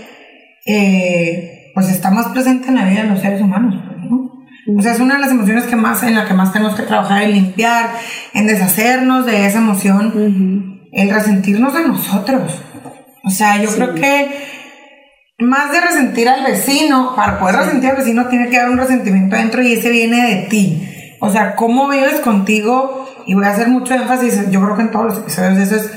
eh, 0.66 1.70
pues 1.74 1.88
está 1.90 2.10
más 2.10 2.28
presente 2.28 2.68
en 2.68 2.74
la 2.76 2.84
vida 2.84 3.02
de 3.02 3.08
los 3.08 3.20
seres 3.20 3.40
humanos. 3.40 3.84
O 4.76 4.82
sea, 4.82 4.92
es 4.92 5.00
una 5.00 5.14
de 5.14 5.20
las 5.20 5.30
emociones 5.30 5.64
que 5.64 5.76
más, 5.76 6.02
en 6.02 6.14
la 6.14 6.26
que 6.26 6.34
más 6.34 6.52
tenemos 6.52 6.74
que 6.74 6.82
trabajar 6.82 7.22
en 7.22 7.32
limpiar, 7.32 7.90
en 8.34 8.46
deshacernos 8.46 9.24
de 9.24 9.46
esa 9.46 9.58
emoción, 9.58 10.82
el 10.92 11.10
resentirnos 11.10 11.72
de 11.72 11.88
nosotros. 11.88 12.62
O 13.24 13.30
sea, 13.30 13.62
yo 13.62 13.70
creo 13.70 13.94
que 13.94 14.28
más 15.38 15.72
de 15.72 15.80
resentir 15.80 16.28
al 16.28 16.44
vecino, 16.44 17.14
para 17.16 17.38
poder 17.38 17.56
resentir 17.56 17.90
al 17.90 17.96
vecino 17.96 18.26
tiene 18.26 18.48
que 18.50 18.58
haber 18.58 18.70
un 18.70 18.78
resentimiento 18.78 19.36
adentro 19.36 19.62
y 19.62 19.72
ese 19.72 19.90
viene 19.90 20.26
de 20.26 20.42
ti. 20.48 21.16
O 21.20 21.30
sea, 21.30 21.54
cómo 21.54 21.88
vives 21.88 22.20
contigo, 22.20 23.08
y 23.26 23.34
voy 23.34 23.44
a 23.44 23.50
hacer 23.50 23.68
mucho 23.68 23.94
énfasis, 23.94 24.50
yo 24.50 24.62
creo 24.62 24.76
que 24.76 24.82
en 24.82 24.90
todos 24.90 25.06
los 25.06 25.18
episodios 25.18 25.58
eso 25.58 25.76
es 25.76 25.90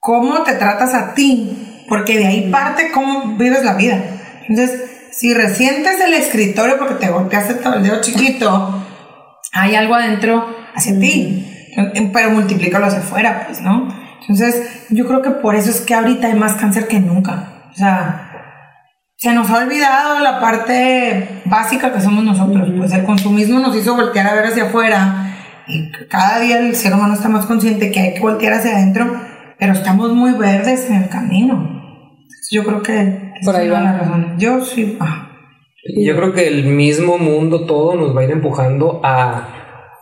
cómo 0.00 0.42
te 0.42 0.54
tratas 0.54 0.94
a 0.94 1.14
ti, 1.14 1.84
porque 1.88 2.18
de 2.18 2.26
ahí 2.26 2.50
parte 2.50 2.90
cómo 2.92 3.36
vives 3.36 3.64
la 3.64 3.74
vida. 3.74 4.02
Entonces, 4.48 4.91
si 5.12 5.34
resientes 5.34 6.00
el 6.00 6.14
escritorio 6.14 6.78
porque 6.78 6.94
te 6.94 7.10
golpeaste 7.10 7.54
todo 7.54 7.74
el 7.74 7.82
dedo 7.82 8.00
chiquito, 8.00 8.82
hay 9.52 9.76
algo 9.76 9.94
adentro 9.94 10.46
hacia 10.74 10.98
ti, 10.98 11.46
pero 12.12 12.30
multiplícalo 12.30 12.86
hacia 12.86 13.00
afuera, 13.00 13.44
pues, 13.46 13.60
¿no? 13.60 13.88
Entonces, 14.22 14.86
yo 14.88 15.06
creo 15.06 15.20
que 15.20 15.30
por 15.30 15.54
eso 15.54 15.70
es 15.70 15.80
que 15.82 15.94
ahorita 15.94 16.28
hay 16.28 16.34
más 16.34 16.54
cáncer 16.54 16.88
que 16.88 17.00
nunca. 17.00 17.68
O 17.70 17.74
sea, 17.74 18.32
se 19.16 19.32
nos 19.32 19.50
ha 19.50 19.58
olvidado 19.58 20.20
la 20.20 20.40
parte 20.40 21.42
básica 21.44 21.92
que 21.92 22.00
somos 22.00 22.24
nosotros. 22.24 22.70
Pues 22.76 22.92
el 22.92 23.04
consumismo 23.04 23.58
nos 23.58 23.76
hizo 23.76 23.94
voltear 23.94 24.26
a 24.26 24.34
ver 24.34 24.46
hacia 24.46 24.64
afuera 24.64 25.36
y 25.66 25.90
cada 26.08 26.40
día 26.40 26.58
el 26.58 26.74
ser 26.74 26.94
humano 26.94 27.14
está 27.14 27.28
más 27.28 27.46
consciente 27.46 27.90
que 27.90 28.00
hay 28.00 28.14
que 28.14 28.20
voltear 28.20 28.54
hacia 28.54 28.76
adentro, 28.76 29.20
pero 29.58 29.72
estamos 29.74 30.12
muy 30.12 30.32
verdes 30.32 30.88
en 30.88 31.02
el 31.02 31.08
camino. 31.08 31.82
Yo 32.50 32.64
creo 32.64 32.82
que 32.82 33.31
Por 33.44 33.56
ahí 33.56 33.68
va. 33.68 33.80
la 33.80 33.98
razón. 33.98 34.34
Yo 34.38 34.64
sí. 34.64 34.96
ah. 35.00 35.28
Yo 35.96 36.14
creo 36.16 36.32
que 36.32 36.46
el 36.46 36.64
mismo 36.64 37.18
mundo 37.18 37.66
todo 37.66 37.96
nos 37.96 38.16
va 38.16 38.20
a 38.20 38.24
ir 38.24 38.30
empujando 38.30 39.00
a, 39.02 39.48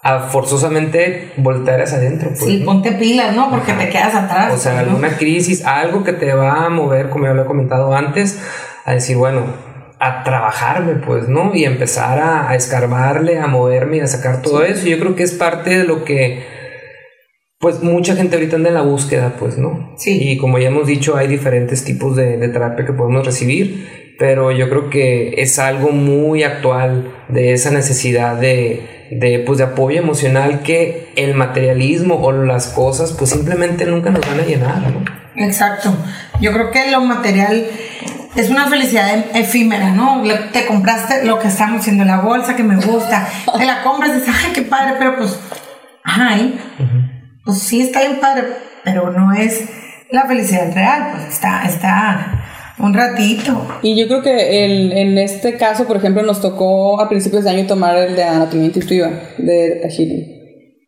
a 0.03 0.19
forzosamente 0.21 1.33
voltear 1.39 1.81
hacia 1.81 1.99
adentro. 1.99 2.29
pues, 2.29 2.41
Sí, 2.41 2.59
¿no? 2.61 2.67
ponte 2.67 2.93
pilas, 2.93 3.35
¿no? 3.35 3.49
Porque 3.51 3.73
te 3.73 3.89
quedas 3.89 4.15
atrás. 4.15 4.53
O 4.53 4.59
sea, 4.59 4.75
¿no? 4.75 4.79
alguna 4.81 5.17
crisis, 5.17 5.65
algo 5.65 6.05
que 6.05 6.13
te 6.13 6.35
va 6.35 6.67
a 6.67 6.69
mover, 6.69 7.09
como 7.09 7.25
ya 7.25 7.33
lo 7.33 7.43
he 7.43 7.47
comentado 7.47 7.95
antes, 7.95 8.43
a 8.85 8.93
decir, 8.93 9.17
bueno, 9.17 9.45
a 9.99 10.23
trabajarme, 10.23 10.95
pues, 10.97 11.29
¿no? 11.29 11.55
Y 11.55 11.65
empezar 11.65 12.19
a, 12.19 12.51
a 12.51 12.55
escarbarle, 12.57 13.39
a 13.39 13.47
moverme 13.47 13.99
y 13.99 14.01
a 14.01 14.07
sacar 14.07 14.43
todo 14.43 14.63
eso. 14.65 14.87
Yo 14.87 14.99
creo 14.99 15.15
que 15.15 15.23
es 15.23 15.33
parte 15.33 15.79
de 15.79 15.85
lo 15.85 16.05
que, 16.05 16.45
pues, 17.61 17.83
mucha 17.83 18.17
gente 18.17 18.37
ahorita 18.37 18.57
anda 18.57 18.71
en 18.71 18.75
la 18.75 18.83
búsqueda, 18.83 19.35
pues, 19.39 19.59
¿no? 19.59 19.93
Sí. 19.99 20.19
Y 20.19 20.39
como 20.39 20.59
ya 20.59 20.69
hemos 20.69 20.87
dicho, 20.87 21.17
hay 21.17 21.29
diferentes 21.29 21.85
tipos 21.85 22.17
de, 22.17 22.39
de 22.39 22.49
terapia 22.49 22.87
que 22.87 22.95
podemos 22.95 23.25
recibir, 23.25 24.15
pero 24.19 24.51
yo 24.51 24.71
creo 24.71 24.89
que 24.89 25.35
es 25.37 25.59
algo 25.59 25.91
muy 25.91 26.43
actual 26.43 27.13
de 27.29 27.53
esa 27.53 27.71
necesidad 27.71 28.37
de, 28.37 29.09
de, 29.11 29.41
pues, 29.41 29.59
de 29.59 29.65
apoyo 29.65 29.99
emocional 29.99 30.63
que 30.63 31.13
el 31.17 31.35
materialismo 31.35 32.15
o 32.15 32.33
las 32.33 32.69
cosas, 32.69 33.13
pues, 33.13 33.29
simplemente 33.29 33.85
nunca 33.85 34.09
nos 34.09 34.27
van 34.27 34.41
a 34.41 34.45
llenar, 34.45 34.81
¿no? 34.81 35.05
Exacto. 35.37 35.95
Yo 36.41 36.53
creo 36.55 36.71
que 36.71 36.91
lo 36.91 37.03
material 37.03 37.67
es 38.37 38.49
una 38.49 38.69
felicidad 38.69 39.13
em- 39.13 39.25
efímera, 39.35 39.91
¿no? 39.91 40.23
Te 40.51 40.65
compraste 40.65 41.27
lo 41.27 41.39
que 41.39 41.49
estamos 41.49 41.83
haciendo, 41.83 42.07
la 42.07 42.21
bolsa 42.21 42.57
que 42.57 42.63
me 42.63 42.77
gusta, 42.77 43.29
te 43.59 43.67
la 43.67 43.83
compras 43.83 44.13
y 44.13 44.21
dices, 44.21 44.35
ay, 44.47 44.53
qué 44.55 44.63
padre, 44.63 44.95
pero 44.99 45.17
pues, 45.17 45.39
ay, 46.05 46.59
pues 47.51 47.63
sí 47.63 47.81
está 47.81 48.01
bien 48.01 48.21
padre, 48.21 48.45
pero 48.85 49.11
no 49.11 49.33
es 49.33 49.65
la 50.11 50.27
felicidad 50.27 50.73
real, 50.75 51.11
pues 51.13 51.35
está, 51.35 51.63
está 51.67 52.45
un 52.79 52.95
ratito. 52.95 53.67
Y 53.83 53.95
yo 53.97 54.07
creo 54.09 54.23
que 54.23 54.65
el- 54.65 54.93
en 54.93 55.19
este 55.19 55.57
caso, 55.57 55.87
por 55.87 55.97
ejemplo, 55.97 56.23
nos 56.23 56.41
tocó 56.41 57.01
a 57.01 57.09
principios 57.09 57.45
de 57.45 57.51
año 57.51 57.67
tomar 57.67 57.97
el 57.97 58.17
de 58.17 58.25
anatomía 58.25 58.67
intuitiva 58.67 59.11
de 59.39 59.83
Healing. 59.91 60.41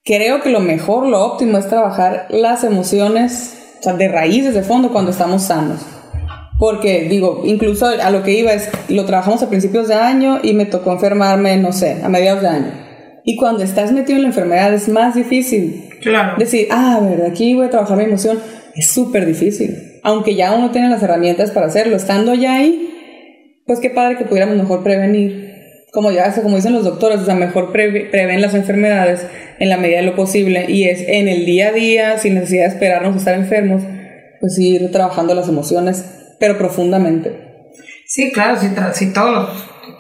Creo 0.04 0.40
que 0.40 0.50
lo 0.50 0.60
mejor, 0.60 1.06
lo 1.06 1.24
óptimo 1.24 1.58
es 1.58 1.68
trabajar 1.68 2.26
las 2.30 2.64
emociones, 2.64 3.58
o 3.78 3.82
sea, 3.82 3.92
de 3.92 4.08
raíz, 4.08 4.52
de 4.52 4.62
fondo, 4.62 4.90
cuando 4.90 5.10
estamos 5.10 5.42
sanos. 5.44 5.80
Porque, 6.58 7.08
digo, 7.08 7.42
incluso 7.44 7.86
a 7.86 8.10
lo 8.10 8.22
que 8.22 8.32
iba 8.32 8.52
es, 8.52 8.70
lo 8.88 9.04
trabajamos 9.04 9.42
a 9.42 9.48
principios 9.48 9.88
de 9.88 9.94
año 9.94 10.38
y 10.42 10.54
me 10.54 10.64
tocó 10.66 10.92
enfermarme, 10.92 11.56
no 11.56 11.72
sé, 11.72 12.00
a 12.02 12.08
mediados 12.08 12.42
de 12.42 12.48
año. 12.48 12.72
Y 13.24 13.36
cuando 13.36 13.62
estás 13.62 13.92
metido 13.92 14.16
en 14.16 14.22
la 14.22 14.28
enfermedad 14.28 14.74
es 14.74 14.88
más 14.88 15.14
difícil 15.14 15.88
Claro. 16.00 16.36
decir, 16.38 16.66
ah, 16.70 16.96
a 16.96 17.00
ver, 17.00 17.22
aquí 17.30 17.54
voy 17.54 17.66
a 17.66 17.70
trabajar 17.70 17.96
mi 17.96 18.04
emoción, 18.04 18.38
es 18.74 18.88
súper 18.90 19.26
difícil. 19.26 20.00
Aunque 20.02 20.34
ya 20.34 20.52
uno 20.54 20.70
tiene 20.72 20.88
las 20.90 21.02
herramientas 21.02 21.52
para 21.52 21.66
hacerlo, 21.66 21.94
estando 21.96 22.34
ya 22.34 22.54
ahí, 22.56 22.88
pues 23.66 23.78
qué 23.78 23.90
padre 23.90 24.18
que 24.18 24.24
pudiéramos 24.24 24.56
mejor 24.56 24.82
prevenir. 24.82 25.52
Como 25.92 26.10
ya, 26.10 26.32
como 26.42 26.56
dicen 26.56 26.72
los 26.72 26.84
doctores, 26.84 27.20
o 27.20 27.24
sea, 27.24 27.34
mejor 27.34 27.70
prevén 27.70 28.40
las 28.40 28.54
enfermedades 28.54 29.26
en 29.60 29.68
la 29.68 29.76
medida 29.76 29.98
de 29.98 30.06
lo 30.06 30.16
posible 30.16 30.64
y 30.68 30.84
es 30.84 31.04
en 31.06 31.28
el 31.28 31.44
día 31.44 31.68
a 31.68 31.72
día, 31.72 32.18
sin 32.18 32.34
necesidad 32.34 32.62
de 32.64 32.68
esperarnos 32.70 33.14
a 33.14 33.18
estar 33.18 33.34
enfermos, 33.34 33.82
pues 34.40 34.58
ir 34.58 34.90
trabajando 34.90 35.34
las 35.34 35.48
emociones, 35.48 36.04
pero 36.40 36.56
profundamente. 36.58 37.30
Sí, 38.06 38.32
claro, 38.32 38.58
si, 38.58 38.68
tra- 38.68 38.92
si 38.94 39.12
todos 39.12 39.50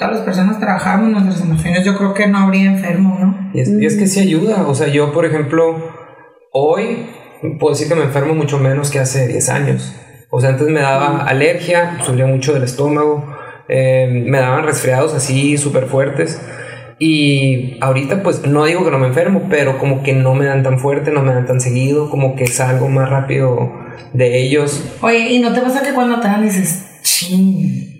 todas 0.02 0.16
las 0.16 0.24
personas 0.24 0.58
trabajamos 0.58 1.10
nuestras 1.10 1.40
emociones, 1.40 1.84
yo 1.84 1.96
creo 1.96 2.14
que 2.14 2.26
no 2.26 2.38
habría 2.38 2.64
enfermo, 2.64 3.16
¿no? 3.20 3.50
Y 3.54 3.60
es, 3.60 3.68
y 3.68 3.86
es 3.86 3.96
que 3.96 4.06
sí 4.06 4.20
ayuda. 4.20 4.66
O 4.66 4.74
sea, 4.74 4.88
yo, 4.88 5.12
por 5.12 5.24
ejemplo, 5.24 5.76
hoy 6.52 7.06
puedo 7.58 7.74
decir 7.74 7.88
que 7.88 7.94
me 7.94 8.04
enfermo 8.04 8.34
mucho 8.34 8.58
menos 8.58 8.90
que 8.90 8.98
hace 8.98 9.28
10 9.28 9.48
años. 9.48 9.94
O 10.30 10.40
sea, 10.40 10.50
antes 10.50 10.66
me 10.68 10.80
daba 10.80 11.24
alergia, 11.24 11.98
subía 12.04 12.26
mucho 12.26 12.52
del 12.54 12.64
estómago, 12.64 13.24
eh, 13.68 14.24
me 14.26 14.38
daban 14.38 14.64
resfriados 14.64 15.14
así 15.14 15.56
súper 15.56 15.86
fuertes. 15.86 16.40
Y 16.98 17.78
ahorita 17.80 18.22
pues 18.22 18.46
no 18.46 18.64
digo 18.64 18.84
que 18.84 18.90
no 18.90 18.98
me 18.98 19.08
enfermo, 19.08 19.48
pero 19.50 19.78
como 19.78 20.02
que 20.02 20.12
no 20.12 20.34
me 20.34 20.46
dan 20.46 20.62
tan 20.62 20.78
fuerte, 20.78 21.10
no 21.10 21.22
me 21.22 21.34
dan 21.34 21.46
tan 21.46 21.60
seguido, 21.60 22.10
como 22.10 22.36
que 22.36 22.46
salgo 22.46 22.88
más 22.88 23.08
rápido 23.08 23.72
de 24.12 24.42
ellos. 24.42 24.84
Oye, 25.00 25.30
¿y 25.30 25.40
no 25.40 25.52
te 25.52 25.60
pasa 25.60 25.82
que 25.82 25.94
cuando 25.94 26.20
te 26.20 26.28
dan 26.28 26.42
dices, 26.42 27.00
ching, 27.02 27.91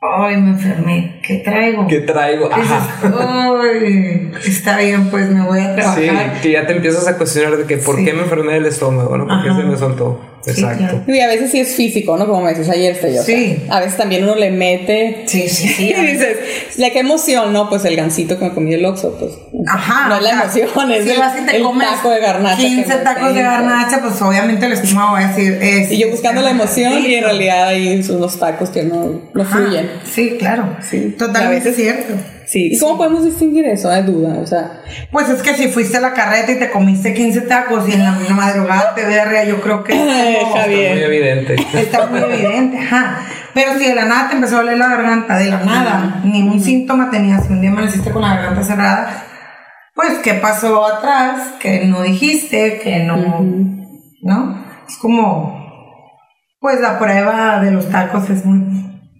ay, 0.00 0.36
me 0.40 0.50
enfermé, 0.50 1.20
¿qué 1.26 1.36
traigo? 1.38 1.86
¿Qué 1.88 2.00
traigo? 2.00 2.48
Dices, 2.48 2.70
Ajá. 2.70 3.50
ay, 3.60 4.30
está 4.46 4.78
bien, 4.78 5.10
pues 5.10 5.28
me 5.30 5.42
voy 5.42 5.60
a 5.60 5.74
Sí, 5.94 6.02
trabajar. 6.06 6.40
que 6.40 6.52
ya 6.52 6.66
te 6.66 6.72
empiezas 6.74 7.06
a 7.08 7.16
cuestionar 7.16 7.56
de 7.56 7.64
que 7.64 7.78
por 7.78 7.96
Sí. 7.96 8.04
qué 8.04 8.12
me 8.12 8.22
enfermé 8.22 8.54
del 8.54 8.66
estómago, 8.66 9.16
¿no? 9.18 9.26
¿Por 9.26 9.42
qué 9.42 9.48
se 9.54 9.62
me 9.66 9.76
soltó? 9.76 10.20
Exacto. 10.46 11.02
Y 11.12 11.20
a 11.20 11.26
veces 11.26 11.50
sí 11.50 11.60
es 11.60 11.74
físico, 11.74 12.16
¿no? 12.16 12.26
Como 12.26 12.42
me 12.42 12.50
dices 12.50 12.68
ayer, 12.70 12.96
yo. 13.14 13.22
Sí. 13.22 13.62
A 13.68 13.80
veces 13.80 13.96
también 13.96 14.24
uno 14.24 14.34
le 14.34 14.50
mete 14.50 15.24
Sí, 15.26 15.48
sí, 15.48 15.68
sí. 15.68 15.90
y 15.96 16.06
dices, 16.06 16.36
la 16.76 16.90
qué 16.90 17.00
emoción, 17.00 17.52
¿no? 17.52 17.68
Pues 17.68 17.84
el 17.84 17.96
gansito 17.96 18.38
que 18.38 18.46
me 18.46 18.54
comí 18.54 18.72
el 18.74 18.84
Oxxo, 18.84 19.16
pues. 19.18 19.32
Ajá. 19.66 20.08
No 20.08 20.16
es 20.16 20.22
la 20.22 20.30
emoción, 20.30 20.92
es 20.92 21.04
si 21.04 21.10
el, 21.10 21.18
vas 21.18 21.34
y 21.38 21.44
te 21.46 21.56
el 21.56 21.62
comes 21.62 21.88
taco 21.88 22.10
de 22.10 22.20
garnacha. 22.20 22.56
que 22.56 22.62
15 22.68 22.88
me 22.88 23.00
tacos 23.02 23.28
de 23.28 23.34
tengo. 23.34 23.50
garnacha, 23.50 24.00
pues 24.00 24.22
obviamente 24.22 24.66
el 24.66 24.72
estómago 24.72 25.12
va 25.12 25.18
a 25.18 25.28
decir. 25.28 25.58
Es, 25.60 25.92
Y 25.92 25.98
yo 25.98 26.10
buscando 26.10 26.40
la 26.40 26.50
emoción 26.50 27.04
y 27.04 27.14
en 27.14 27.24
realidad 27.24 27.68
hay 27.68 28.00
unos 28.10 28.38
tacos 28.38 28.70
que 28.70 28.84
no, 28.84 29.22
no 29.34 29.44
fluyen. 29.44 29.90
Sí, 30.04 30.36
claro. 30.38 30.76
Sí. 30.88 31.14
Totalmente 31.18 31.68
A 31.68 31.70
veces- 31.70 31.76
cierto. 31.76 32.14
Sí. 32.48 32.70
¿Y 32.72 32.78
cómo 32.78 32.96
podemos 32.96 33.24
distinguir 33.26 33.66
eso? 33.66 33.90
Hay 33.90 34.04
duda, 34.04 34.38
o 34.38 34.46
sea. 34.46 34.80
Pues 35.12 35.28
es 35.28 35.42
que 35.42 35.52
si 35.52 35.68
fuiste 35.68 35.98
a 35.98 36.00
la 36.00 36.14
carreta 36.14 36.50
y 36.50 36.58
te 36.58 36.70
comiste 36.70 37.12
15 37.12 37.42
tacos 37.42 37.86
y 37.86 37.92
en 37.92 38.02
la 38.02 38.12
madrugada 38.30 38.94
te 38.94 39.04
verga, 39.04 39.44
yo 39.44 39.60
creo 39.60 39.84
que. 39.84 39.92
es 40.40 40.48
Javier. 40.54 40.94
Muy 40.94 41.04
evidente. 41.04 41.56
Está 41.74 42.06
muy 42.06 42.20
evidente, 42.20 42.78
ajá. 42.78 43.26
Pero 43.52 43.78
si 43.78 43.86
de 43.86 43.94
la 43.94 44.06
nada 44.06 44.30
te 44.30 44.36
empezó 44.36 44.56
a 44.56 44.60
doler 44.60 44.78
la 44.78 44.88
garganta, 44.88 45.36
de 45.36 45.50
la 45.50 45.58
nada, 45.58 46.22
ningún 46.24 46.60
síntoma 46.60 47.10
tenías, 47.10 47.46
si 47.46 47.52
un 47.52 47.60
día 47.60 47.70
amaneciste 47.70 48.10
con 48.10 48.22
la 48.22 48.36
garganta 48.36 48.62
cerrada, 48.62 49.24
pues, 49.94 50.18
¿qué 50.22 50.34
pasó 50.34 50.86
atrás? 50.86 51.54
Que 51.60 51.84
no 51.84 52.02
dijiste, 52.02 52.80
que 52.82 53.00
no, 53.00 53.16
¿no? 54.22 54.64
Es 54.88 54.96
como, 54.96 55.58
pues 56.60 56.80
la 56.80 56.98
prueba 56.98 57.60
de 57.60 57.72
los 57.72 57.90
tacos 57.90 58.30
es 58.30 58.44
muy 58.46 58.62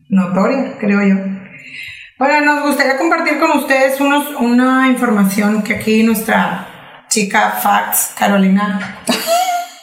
notoria, 0.09 0.77
creo 0.79 1.03
yo. 1.03 1.17
Bueno, 2.19 2.41
nos 2.41 2.65
gustaría 2.67 2.97
compartir 2.97 3.39
con 3.39 3.53
ustedes 3.59 4.01
unos, 4.01 4.35
una 4.41 4.89
información 4.89 5.63
que 5.63 5.77
aquí 5.77 6.03
nuestra 6.03 7.05
chica 7.09 7.53
Fax, 7.63 8.15
Carolina, 8.19 8.99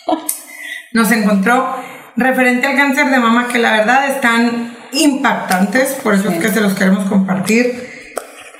nos 0.91 1.09
encontró 1.13 1.77
referente 2.17 2.67
al 2.67 2.75
cáncer 2.75 3.09
de 3.09 3.19
mama 3.19 3.47
que 3.47 3.57
la 3.57 3.71
verdad 3.71 4.09
están 4.09 4.75
impactantes, 4.91 5.93
por 6.03 6.13
eso 6.13 6.29
es 6.29 6.41
que 6.41 6.49
se 6.49 6.59
los 6.59 6.73
queremos 6.73 7.05
compartir. 7.05 7.89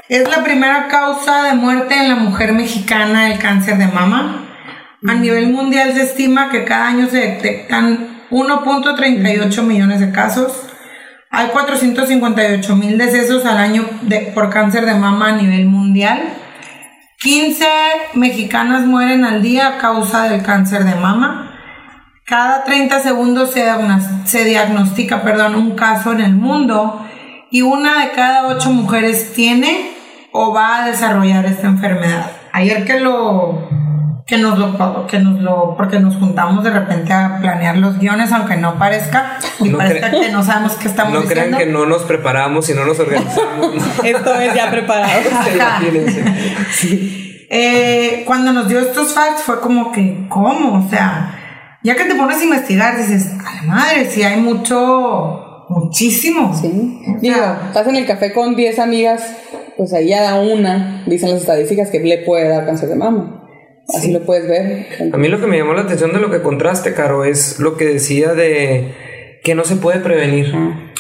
Es 0.08 0.26
la 0.30 0.42
primera 0.42 0.88
causa 0.88 1.44
de 1.44 1.56
muerte 1.56 1.96
en 1.96 2.08
la 2.08 2.16
mujer 2.16 2.54
mexicana 2.54 3.30
el 3.30 3.40
cáncer 3.40 3.78
de 3.78 3.88
mama. 3.88 4.46
A 5.06 5.16
nivel 5.16 5.48
mundial 5.52 5.94
se 5.94 6.04
estima 6.04 6.50
que 6.50 6.64
cada 6.64 6.88
año 6.88 7.10
se 7.10 7.18
detectan 7.18 8.24
1.38 8.32 9.64
millones 9.64 10.00
de 10.00 10.14
casos. 10.14 10.65
Hay 11.38 11.48
458 11.48 12.76
mil 12.78 12.98
decesos 12.98 13.46
al 13.46 13.58
año 13.58 13.84
por 14.34 14.50
cáncer 14.50 14.86
de 14.86 14.94
mama 14.94 15.28
a 15.28 15.32
nivel 15.34 15.66
mundial. 15.66 16.30
15 17.20 17.66
mexicanas 18.14 18.86
mueren 18.86 19.26
al 19.26 19.42
día 19.42 19.68
a 19.68 19.78
causa 19.78 20.30
del 20.30 20.44
cáncer 20.44 20.86
de 20.86 20.96
mama. 20.96 21.52
Cada 22.26 22.64
30 22.64 23.02
segundos 23.02 23.52
se, 23.52 23.66
se 24.24 24.46
diagnostica 24.46 25.24
perdón, 25.24 25.56
un 25.56 25.76
caso 25.76 26.14
en 26.14 26.22
el 26.22 26.36
mundo 26.36 27.06
y 27.52 27.64
una 27.64 28.06
de 28.06 28.12
cada 28.12 28.48
ocho 28.48 28.72
mujeres 28.72 29.34
tiene 29.34 29.92
o 30.32 30.54
va 30.54 30.84
a 30.84 30.88
desarrollar 30.88 31.46
esta 31.48 31.68
enfermedad. 31.68 32.32
Ayer 32.54 32.86
que 32.86 33.02
lo 33.02 33.68
que 34.26 34.38
nos 34.40 34.58
lo 34.58 35.06
que 35.08 35.20
nos 35.20 35.40
lo 35.42 35.76
porque 35.78 36.00
nos 36.00 36.16
juntamos 36.16 36.64
de 36.64 36.72
repente 36.72 37.14
a 37.14 37.38
planear 37.40 37.78
los 37.78 38.00
guiones 38.00 38.32
aunque 38.32 38.56
no 38.58 38.80
parezca 38.80 39.38
y 39.60 39.70
No 39.70 39.78
parezca 39.78 40.10
que 40.10 40.30
no 40.32 40.42
sabemos 40.44 40.74
qué 40.74 40.88
estamos 40.88 41.14
No 41.14 41.22
crean 41.26 41.52
diciendo. 41.52 41.58
que 41.60 41.66
no 41.68 41.86
nos 41.86 42.04
preparamos 42.04 42.68
y 42.70 42.74
no 42.74 42.86
nos 42.86 43.00
organizamos. 43.00 43.76
¿no? 43.76 43.84
Esto 44.04 44.34
es 44.42 44.54
ya 44.56 44.72
preparado. 44.72 45.12
Imagínense. 45.56 46.24
Eh, 47.50 48.24
cuando 48.26 48.52
nos 48.52 48.68
dio 48.68 48.80
estos 48.80 49.14
facts 49.14 49.44
fue 49.44 49.60
como 49.62 49.92
que, 49.92 50.26
¿cómo? 50.30 50.84
O 50.86 50.90
sea, 50.90 51.78
ya 51.84 51.96
que 51.96 52.06
te 52.06 52.16
pones 52.16 52.40
a 52.42 52.44
investigar, 52.44 52.98
dices, 52.98 53.28
a 53.46 53.56
la 53.56 53.62
madre, 53.62 54.06
si 54.10 54.24
hay 54.24 54.42
mucho, 54.42 55.66
muchísimo. 55.70 56.54
Sí. 56.60 57.02
O 57.16 57.20
Digo, 57.20 57.36
sea, 57.36 57.62
estás 57.68 57.88
en 57.88 57.98
el 57.98 58.08
café 58.08 58.34
con 58.34 58.56
10 58.56 58.80
amigas, 58.80 59.36
pues 59.78 59.94
ahí 59.94 60.10
ya 60.10 60.24
da 60.24 60.36
una, 60.40 61.04
dicen 61.06 61.30
las 61.30 61.42
estadísticas, 61.42 61.92
que 61.92 62.00
le 62.00 62.18
puede 62.20 62.50
dar 62.50 62.66
cáncer 62.66 62.90
de 62.90 62.96
mama. 62.96 63.44
Así 63.94 64.12
lo 64.12 64.22
puedes 64.22 64.48
ver. 64.48 64.88
A 65.14 65.18
mí 65.18 65.28
lo 65.28 65.40
que 65.40 65.48
me 65.48 65.58
llamó 65.58 65.74
la 65.74 65.82
atención 65.82 66.14
de 66.14 66.20
lo 66.20 66.32
que 66.32 66.42
contraste, 66.42 66.94
Caro, 66.94 67.24
es 67.24 67.60
lo 67.60 67.78
que 67.78 67.86
decía 67.86 68.34
de 68.34 69.40
que 69.44 69.54
no 69.56 69.64
se 69.64 69.76
puede 69.76 70.00
prevenir. 70.00 70.54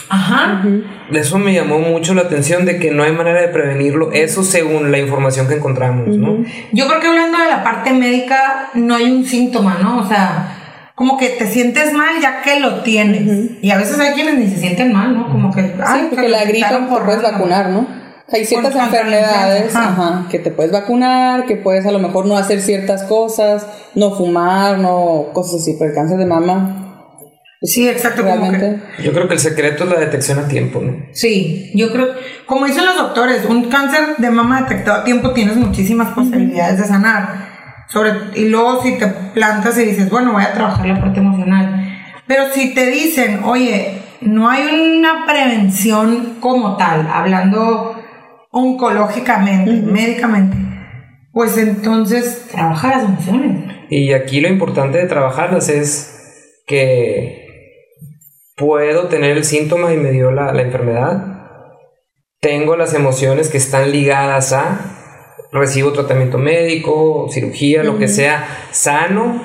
Ajá. 0.07 0.63
Eso 1.11 1.39
me 1.39 1.53
llamó 1.53 1.79
mucho 1.79 2.13
la 2.13 2.21
atención 2.21 2.65
de 2.65 2.77
que 2.77 2.91
no 2.91 3.03
hay 3.03 3.11
manera 3.11 3.41
de 3.41 3.47
prevenirlo. 3.47 4.11
Eso 4.11 4.43
según 4.43 4.91
la 4.91 4.99
información 4.99 5.47
que 5.47 5.55
encontramos, 5.55 6.15
¿no? 6.15 6.45
Yo 6.71 6.87
creo 6.87 6.99
que 6.99 7.07
hablando 7.07 7.39
de 7.39 7.47
la 7.49 7.63
parte 7.63 7.91
médica, 7.91 8.69
no 8.75 8.95
hay 8.95 9.09
un 9.09 9.25
síntoma, 9.25 9.79
¿no? 9.81 9.99
O 9.99 10.07
sea, 10.07 10.91
como 10.93 11.17
que 11.17 11.29
te 11.29 11.47
sientes 11.47 11.91
mal 11.91 12.21
ya 12.21 12.41
que 12.43 12.59
lo 12.59 12.81
tienes. 12.83 13.63
Y 13.63 13.71
a 13.71 13.77
veces 13.77 13.99
hay 13.99 14.13
quienes 14.13 14.37
ni 14.37 14.47
se 14.47 14.57
sienten 14.57 14.93
mal, 14.93 15.15
¿no? 15.15 15.27
Como 15.29 15.53
que. 15.53 15.61
Sí, 15.63 15.73
ay, 15.83 16.07
porque 16.09 16.25
se 16.25 16.31
la 16.31 16.45
gripa 16.45 16.87
puedes 16.87 17.21
random. 17.21 17.31
vacunar, 17.31 17.69
¿no? 17.69 18.04
Hay 18.31 18.45
ciertas 18.45 18.73
Por 18.73 18.81
enfermedades 18.83 19.65
influenza, 19.65 19.89
ajá. 19.89 20.07
ajá, 20.07 20.27
que 20.29 20.39
te 20.39 20.51
puedes 20.51 20.71
vacunar, 20.71 21.45
que 21.45 21.57
puedes 21.57 21.85
a 21.85 21.91
lo 21.91 21.99
mejor 21.99 22.25
no 22.25 22.37
hacer 22.37 22.61
ciertas 22.61 23.03
cosas, 23.03 23.67
no 23.93 24.15
fumar, 24.15 24.79
no 24.79 25.27
cosas 25.33 25.61
así, 25.61 25.75
pero 25.77 25.91
el 25.91 25.95
cáncer 25.95 26.17
de 26.17 26.25
mama, 26.25 26.85
Sí, 27.65 27.87
exacto. 27.87 28.23
Como 28.23 28.51
que. 28.51 28.77
Yo 29.03 29.11
creo 29.11 29.27
que 29.27 29.33
el 29.33 29.39
secreto 29.39 29.85
es 29.85 29.89
la 29.89 29.99
detección 29.99 30.39
a 30.39 30.47
tiempo, 30.47 30.81
¿no? 30.81 30.93
Sí, 31.13 31.71
yo 31.73 31.91
creo, 31.91 32.09
como 32.45 32.65
dicen 32.65 32.85
los 32.85 32.95
doctores, 32.95 33.45
un 33.45 33.69
cáncer 33.69 34.17
de 34.17 34.29
mama 34.29 34.61
detectado 34.61 35.01
a 35.01 35.03
tiempo 35.03 35.31
tienes 35.31 35.55
muchísimas 35.55 36.13
posibilidades 36.13 36.79
de 36.79 36.85
sanar. 36.85 37.55
Sobre, 37.87 38.13
y 38.35 38.49
luego 38.49 38.81
si 38.81 38.97
te 38.97 39.07
plantas 39.07 39.77
y 39.77 39.85
dices, 39.85 40.09
bueno, 40.09 40.33
voy 40.33 40.43
a 40.43 40.53
trabajar 40.53 40.85
la 40.85 40.99
parte 40.99 41.19
emocional. 41.19 41.97
Pero 42.27 42.45
si 42.51 42.73
te 42.73 42.87
dicen, 42.87 43.41
oye, 43.43 44.01
no 44.21 44.49
hay 44.49 44.63
una 44.97 45.25
prevención 45.25 46.37
como 46.39 46.77
tal, 46.77 47.07
hablando 47.11 47.94
oncológicamente, 48.57 49.69
médicamente, 49.69 50.55
pues 51.33 51.57
entonces 51.57 52.47
trabaja 52.49 52.87
las 52.87 53.03
emociones. 53.03 53.75
Y 53.89 54.13
aquí 54.13 54.39
lo 54.39 54.47
importante 54.47 54.97
de 54.97 55.07
trabajarlas 55.07 55.67
es 55.67 56.63
que 56.65 57.45
puedo 58.55 59.09
tener 59.09 59.31
el 59.31 59.43
síntoma 59.43 59.93
y 59.93 59.97
me 59.97 60.11
dio 60.11 60.31
la, 60.31 60.53
la 60.53 60.61
enfermedad. 60.61 61.33
Tengo 62.39 62.77
las 62.77 62.93
emociones 62.93 63.49
que 63.49 63.57
están 63.57 63.91
ligadas 63.91 64.53
a 64.53 65.47
recibo 65.51 65.91
tratamiento 65.91 66.37
médico, 66.37 67.27
cirugía, 67.29 67.83
lo 67.83 67.99
que 67.99 68.07
sea, 68.07 68.47
sano, 68.71 69.43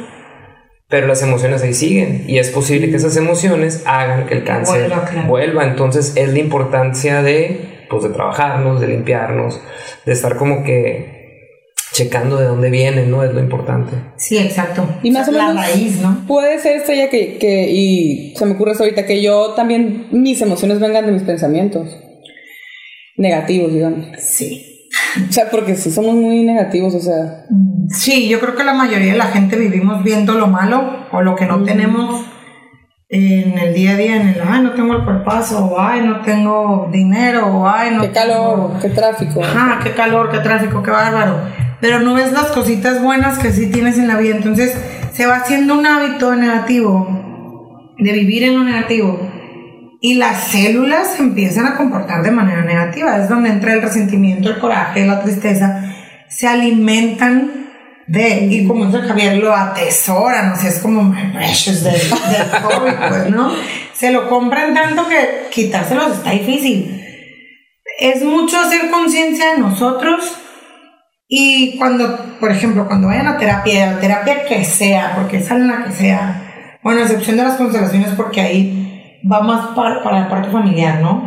pero 0.88 1.08
las 1.08 1.20
emociones 1.22 1.62
ahí 1.62 1.74
siguen 1.74 2.26
y 2.28 2.38
es 2.38 2.50
posible 2.50 2.90
que 2.90 2.96
esas 2.96 3.16
emociones 3.16 3.82
hagan 3.86 4.26
que 4.26 4.34
el 4.34 4.44
cáncer 4.44 4.88
Vuelva, 4.88 5.04
claro. 5.04 5.28
vuelva. 5.28 5.64
Entonces 5.64 6.12
es 6.16 6.32
la 6.32 6.38
importancia 6.38 7.22
de, 7.22 7.79
pues, 7.90 8.04
de 8.04 8.10
trabajarnos, 8.10 8.80
de 8.80 8.88
limpiarnos, 8.88 9.60
de 10.06 10.12
estar 10.12 10.36
como 10.36 10.62
que 10.62 11.18
checando 11.92 12.36
de 12.36 12.46
dónde 12.46 12.70
viene, 12.70 13.06
¿no? 13.06 13.24
Es 13.24 13.34
lo 13.34 13.40
importante. 13.40 13.90
Sí, 14.16 14.38
exacto. 14.38 14.86
Y 15.02 15.10
más 15.10 15.28
o 15.28 15.32
la 15.32 15.48
menos 15.48 15.66
raíz, 15.66 16.00
¿no? 16.00 16.24
puede 16.26 16.58
ser 16.60 16.76
estrella 16.76 17.10
que, 17.10 17.36
que, 17.38 17.68
y 17.70 18.32
se 18.36 18.46
me 18.46 18.52
ocurre 18.52 18.72
eso 18.72 18.84
ahorita, 18.84 19.04
que 19.04 19.20
yo 19.20 19.54
también, 19.54 20.06
mis 20.12 20.40
emociones 20.40 20.78
vengan 20.78 21.06
de 21.06 21.12
mis 21.12 21.24
pensamientos 21.24 21.98
negativos, 23.16 23.72
digamos. 23.72 24.06
Sí. 24.18 24.88
O 25.28 25.32
sea, 25.32 25.50
porque 25.50 25.74
sí 25.74 25.90
somos 25.90 26.14
muy 26.14 26.44
negativos, 26.44 26.94
o 26.94 27.00
sea, 27.00 27.44
Sí, 27.90 28.28
yo 28.28 28.38
creo 28.38 28.54
que 28.54 28.62
la 28.62 28.72
mayoría 28.72 29.12
de 29.12 29.18
la 29.18 29.26
gente 29.26 29.56
vivimos 29.56 30.04
viendo 30.04 30.34
lo 30.34 30.46
malo 30.46 31.06
o 31.10 31.22
lo 31.22 31.34
que 31.34 31.46
no 31.46 31.64
tenemos 31.64 32.24
en 33.12 33.58
el 33.58 33.74
día 33.74 33.92
a 33.92 33.96
día, 33.96 34.16
en 34.16 34.28
el, 34.28 34.40
ay, 34.40 34.62
no 34.62 34.70
tengo 34.70 34.94
el 34.94 35.04
cuerpazo, 35.04 35.66
o 35.66 35.80
ay, 35.80 36.00
no 36.00 36.20
tengo 36.20 36.88
dinero, 36.92 37.44
o 37.48 37.68
ay, 37.68 37.90
no 37.92 38.02
qué 38.02 38.12
calor, 38.12 38.78
qué 38.80 38.88
tráfico. 38.90 39.42
Ajá, 39.42 39.80
qué 39.82 39.90
calor, 39.90 40.30
qué 40.30 40.38
tráfico, 40.38 40.80
qué 40.80 40.92
bárbaro. 40.92 41.40
Pero 41.80 41.98
no 41.98 42.14
ves 42.14 42.30
las 42.30 42.46
cositas 42.52 43.02
buenas 43.02 43.38
que 43.38 43.50
sí 43.50 43.68
tienes 43.72 43.98
en 43.98 44.06
la 44.06 44.16
vida. 44.16 44.36
Entonces 44.36 44.80
se 45.12 45.26
va 45.26 45.38
haciendo 45.38 45.76
un 45.76 45.86
hábito 45.86 46.36
negativo, 46.36 47.94
de 47.98 48.12
vivir 48.12 48.44
en 48.44 48.56
lo 48.56 48.62
negativo. 48.62 49.28
Y 50.00 50.14
las 50.14 50.44
células 50.44 51.16
se 51.16 51.22
empiezan 51.22 51.66
a 51.66 51.76
comportar 51.76 52.22
de 52.22 52.30
manera 52.30 52.62
negativa. 52.62 53.16
Es 53.18 53.28
donde 53.28 53.50
entra 53.50 53.74
el 53.74 53.82
resentimiento, 53.82 54.50
el 54.50 54.58
coraje, 54.58 55.04
la 55.04 55.20
tristeza. 55.20 55.92
Se 56.28 56.46
alimentan 56.46 57.59
de, 58.10 58.46
y 58.50 58.66
como 58.66 58.86
dice 58.86 59.00
Javier, 59.06 59.36
lo 59.38 59.54
atesoran. 59.54 60.52
O 60.52 60.56
sea, 60.56 60.68
es 60.70 60.78
como 60.80 61.02
my 61.02 61.32
precious 61.32 61.82
del, 61.84 61.94
del 61.94 62.62
COVID, 62.62 63.08
pues, 63.08 63.30
¿no? 63.30 63.52
Se 63.94 64.10
lo 64.10 64.28
compran 64.28 64.74
tanto 64.74 65.06
que 65.08 65.48
quitárselos 65.52 66.12
está 66.18 66.30
difícil 66.30 66.96
es 67.98 68.24
mucho 68.24 68.58
hacer 68.58 68.90
conciencia 68.90 69.52
de 69.52 69.58
nosotros 69.58 70.32
y 71.28 71.76
cuando, 71.76 72.16
por 72.40 72.50
ejemplo, 72.50 72.86
cuando 72.86 73.08
vayan 73.08 73.26
a 73.26 73.36
terapia, 73.36 73.92
la 73.92 74.00
terapia 74.00 74.44
que 74.46 74.64
sea, 74.64 75.12
porque 75.16 75.42
salen 75.42 75.68
la 75.68 75.84
que 75.84 75.92
sea, 75.92 76.78
bueno, 76.82 77.00
a 77.00 77.02
excepción 77.02 77.36
de 77.36 77.42
las 77.44 77.56
constelaciones, 77.56 78.12
porque 78.16 78.40
ahí 78.40 79.20
va 79.30 79.42
más 79.42 79.68
para, 79.76 80.02
para 80.02 80.20
la 80.20 80.28
parte 80.30 80.48
familiar, 80.50 81.00
¿no? 81.02 81.22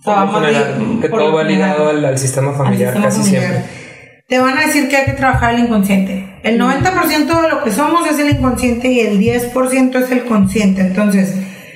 O 0.00 0.02
sea, 0.02 0.14
va 0.14 0.24
más 0.26 0.34
general, 0.34 0.76
li- 0.80 1.00
que 1.00 1.08
todo 1.08 1.32
va 1.32 1.44
ligado 1.44 1.88
al, 1.90 2.04
al 2.04 2.18
sistema 2.18 2.50
al 2.50 2.56
familiar 2.56 2.88
sistema 2.92 3.06
casi 3.06 3.20
familiar. 3.20 3.42
siempre. 3.52 3.89
Te 4.30 4.38
van 4.38 4.56
a 4.56 4.60
decir 4.60 4.88
que 4.88 4.96
hay 4.96 5.06
que 5.06 5.14
trabajar 5.14 5.54
el 5.54 5.64
inconsciente. 5.64 6.24
El 6.44 6.60
90% 6.60 7.42
de 7.42 7.48
lo 7.48 7.64
que 7.64 7.72
somos 7.72 8.08
es 8.08 8.16
el 8.20 8.30
inconsciente 8.30 8.86
y 8.86 9.00
el 9.00 9.18
10% 9.18 10.04
es 10.04 10.10
el 10.12 10.24
consciente. 10.24 10.82
Entonces, 10.82 11.34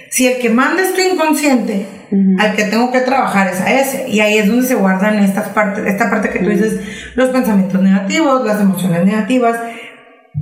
si 0.08 0.28
el 0.28 0.38
que 0.38 0.50
manda 0.50 0.80
es 0.80 0.94
tu 0.94 1.00
inconsciente, 1.00 1.84
al 2.38 2.54
que 2.54 2.62
tengo 2.66 2.92
que 2.92 3.00
trabajar 3.00 3.48
es 3.48 3.60
a 3.60 3.72
ese. 3.72 4.08
Y 4.08 4.20
ahí 4.20 4.38
es 4.38 4.46
donde 4.46 4.68
se 4.68 4.76
guardan 4.76 5.18
estas 5.18 5.48
partes, 5.48 5.84
esta 5.84 6.08
parte 6.08 6.30
que 6.30 6.38
tú 6.38 6.50
dices, 6.50 6.78
los 7.16 7.30
pensamientos 7.30 7.82
negativos, 7.82 8.46
las 8.46 8.60
emociones 8.60 9.04
negativas. 9.04 9.58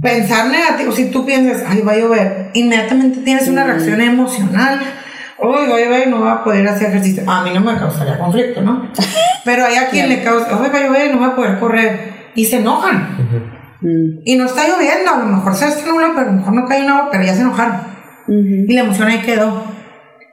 Pensar 0.03 0.48
negativo, 0.48 0.92
si 0.92 1.07
tú 1.07 1.25
piensas, 1.25 1.64
ay, 1.66 1.81
va 1.81 1.92
a 1.92 1.96
llover, 1.96 2.51
inmediatamente 2.53 3.20
tienes 3.20 3.48
una 3.48 3.64
reacción 3.64 4.03
emocional. 4.03 4.81
Uy, 5.42 5.68
va 5.68 5.96
a 5.96 6.07
no 6.07 6.20
va 6.20 6.33
a 6.33 6.44
poder 6.44 6.66
hacer 6.68 6.88
ejercicio. 6.88 7.24
A 7.26 7.42
mí 7.42 7.50
no 7.52 7.61
me 7.61 7.76
causaría 7.76 8.18
conflicto, 8.18 8.62
¿no? 8.62 8.90
Pero 9.44 9.64
hay 9.66 9.76
a 9.76 9.88
quien 9.88 10.09
le 10.09 10.22
causa, 10.22 10.57
uy, 10.57 10.68
va 10.68 10.78
a 10.78 10.87
llover 10.87 11.14
no 11.14 11.20
va 11.20 11.28
a 11.28 11.37
poder 11.37 11.59
correr. 11.59 12.12
Y 12.35 12.44
se 12.44 12.59
enojan. 12.59 13.50
Y 14.24 14.37
no 14.37 14.46
está 14.46 14.68
lloviendo, 14.68 15.11
a 15.12 15.18
lo 15.18 15.24
mejor 15.24 15.55
se 15.57 15.66
nublado, 15.85 16.14
pero 16.14 16.28
a 16.28 16.33
lo 16.33 16.38
mejor 16.38 16.52
no 16.55 16.66
cae 16.66 16.83
un 16.83 16.90
agua, 16.90 17.09
pero 17.11 17.24
ya 17.24 17.35
se 17.35 17.40
enojaron. 17.40 17.81
Y 18.28 18.72
la 18.72 18.83
emoción 18.83 19.09
ahí 19.09 19.22
quedó. 19.22 19.64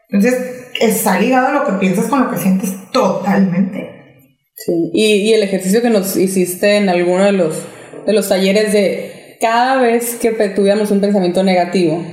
Entonces, 0.10 0.72
está 0.80 1.20
ligado 1.20 1.52
lo 1.52 1.66
que 1.66 1.74
piensas 1.74 2.06
con 2.06 2.24
lo 2.24 2.32
que 2.32 2.38
sientes 2.38 2.72
totalmente. 2.92 4.22
Sí. 4.56 4.92
Y, 4.94 5.06
y 5.30 5.34
el 5.34 5.42
ejercicio 5.42 5.82
que 5.82 5.90
nos 5.90 6.16
hiciste 6.16 6.78
en 6.78 6.90
alguno 6.90 7.24
de 7.24 7.32
los, 7.32 7.66
de 8.06 8.14
los 8.14 8.30
talleres 8.30 8.72
de 8.72 9.38
cada 9.42 9.82
vez 9.82 10.16
que 10.16 10.32
tuviéramos 10.50 10.92
un 10.92 11.02
pensamiento 11.02 11.44
negativo, 11.44 12.06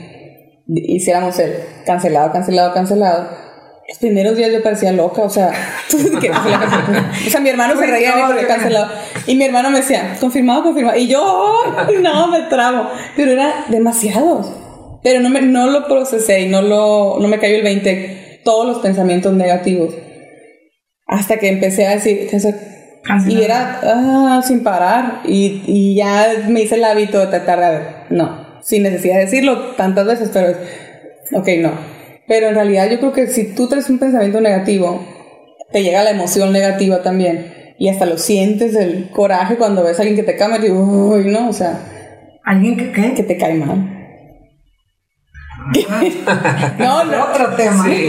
hiciéramos 0.69 1.39
el 1.39 1.55
cancelado, 1.85 2.33
cancelado, 2.33 2.75
cancelado. 2.75 3.29
Los 3.89 3.99
primeros 3.99 4.37
días 4.37 4.51
yo 4.53 4.63
parecía 4.63 4.91
loca, 4.91 5.23
o 5.23 5.31
sea, 5.31 5.53
que 6.21 6.31
o 6.31 7.31
sea, 7.31 7.41
mi 7.41 7.51
hermano 7.51 7.79
se 7.79 7.87
reía 7.87 8.17
de 8.17 8.17
mí 8.17 8.23
porque 8.27 8.47
cancelado. 8.47 8.91
Y 9.27 9.37
mi 9.37 9.45
hermano 9.45 9.71
me 9.71 9.79
decía, 9.79 10.17
confirmado, 10.19 10.65
confirmado. 10.65 10.99
Y 10.99 11.07
yo, 11.07 11.55
"Ay, 11.77 11.97
no, 12.01 12.27
me 12.29 12.43
trabo. 12.43 12.89
Pero 13.17 13.31
era 13.33 13.65
demasiados. 13.69 14.53
Pero 15.05 15.21
no, 15.21 15.31
me, 15.31 15.41
no 15.41 15.69
lo 15.69 15.87
procesé 15.87 16.41
y 16.41 16.49
no, 16.49 16.63
lo, 16.63 17.19
no 17.21 17.29
me 17.29 17.39
cayó 17.39 17.57
el 17.57 17.63
20, 17.63 18.41
todos 18.45 18.67
los 18.67 18.79
pensamientos 18.81 19.33
negativos. 19.35 19.95
Hasta 21.07 21.37
que 21.37 21.49
empecé 21.49 21.87
a 21.87 21.91
decir, 21.91 22.29
y 23.29 23.43
era 23.43 23.81
ah, 23.85 24.43
sin 24.45 24.65
parar. 24.65 25.21
Y, 25.25 25.63
y 25.67 25.95
ya 25.95 26.27
me 26.49 26.63
hice 26.63 26.75
el 26.75 26.85
hábito 26.85 27.21
de 27.21 27.27
tratar 27.29 27.61
de, 27.61 27.65
a 27.67 27.71
ver, 27.71 27.83
no, 28.11 28.46
sin 28.67 28.83
necesidad 28.83 29.15
de 29.15 29.27
decirlo 29.27 29.77
tantas 29.77 30.07
veces, 30.07 30.31
pero 30.33 30.49
es, 30.49 30.57
ok, 31.33 31.49
no. 31.61 31.71
Pero 32.27 32.49
en 32.49 32.57
realidad 32.57 32.91
yo 32.91 32.99
creo 32.99 33.13
que 33.13 33.29
si 33.29 33.55
tú 33.55 33.69
traes 33.69 33.89
un 33.89 34.01
pensamiento 34.01 34.41
negativo, 34.41 35.07
te 35.71 35.85
llega 35.85 36.03
la 36.03 36.11
emoción 36.11 36.53
negativa 36.53 37.01
también. 37.03 37.75
Y 37.79 37.89
hasta 37.89 38.07
lo 38.07 38.19
sientes, 38.19 38.75
el 38.75 39.11
coraje 39.11 39.57
cuando 39.57 39.85
ves 39.85 39.99
a 39.99 40.03
alguien 40.03 40.17
que 40.17 40.33
te 40.33 40.37
y 40.37 40.63
digo, 40.63 40.81
uy, 40.81 41.27
no, 41.27 41.49
o 41.49 41.53
sea, 41.53 41.79
¿Alguien 42.45 42.77
que 42.77 42.91
qué? 42.93 43.15
que 43.15 43.23
te 43.23 43.37
cae 43.37 43.55
mal. 43.55 43.93
no, 46.79 47.05
no, 47.05 47.25
Otro 47.25 47.55
tema. 47.57 47.85
Sí. 47.85 48.09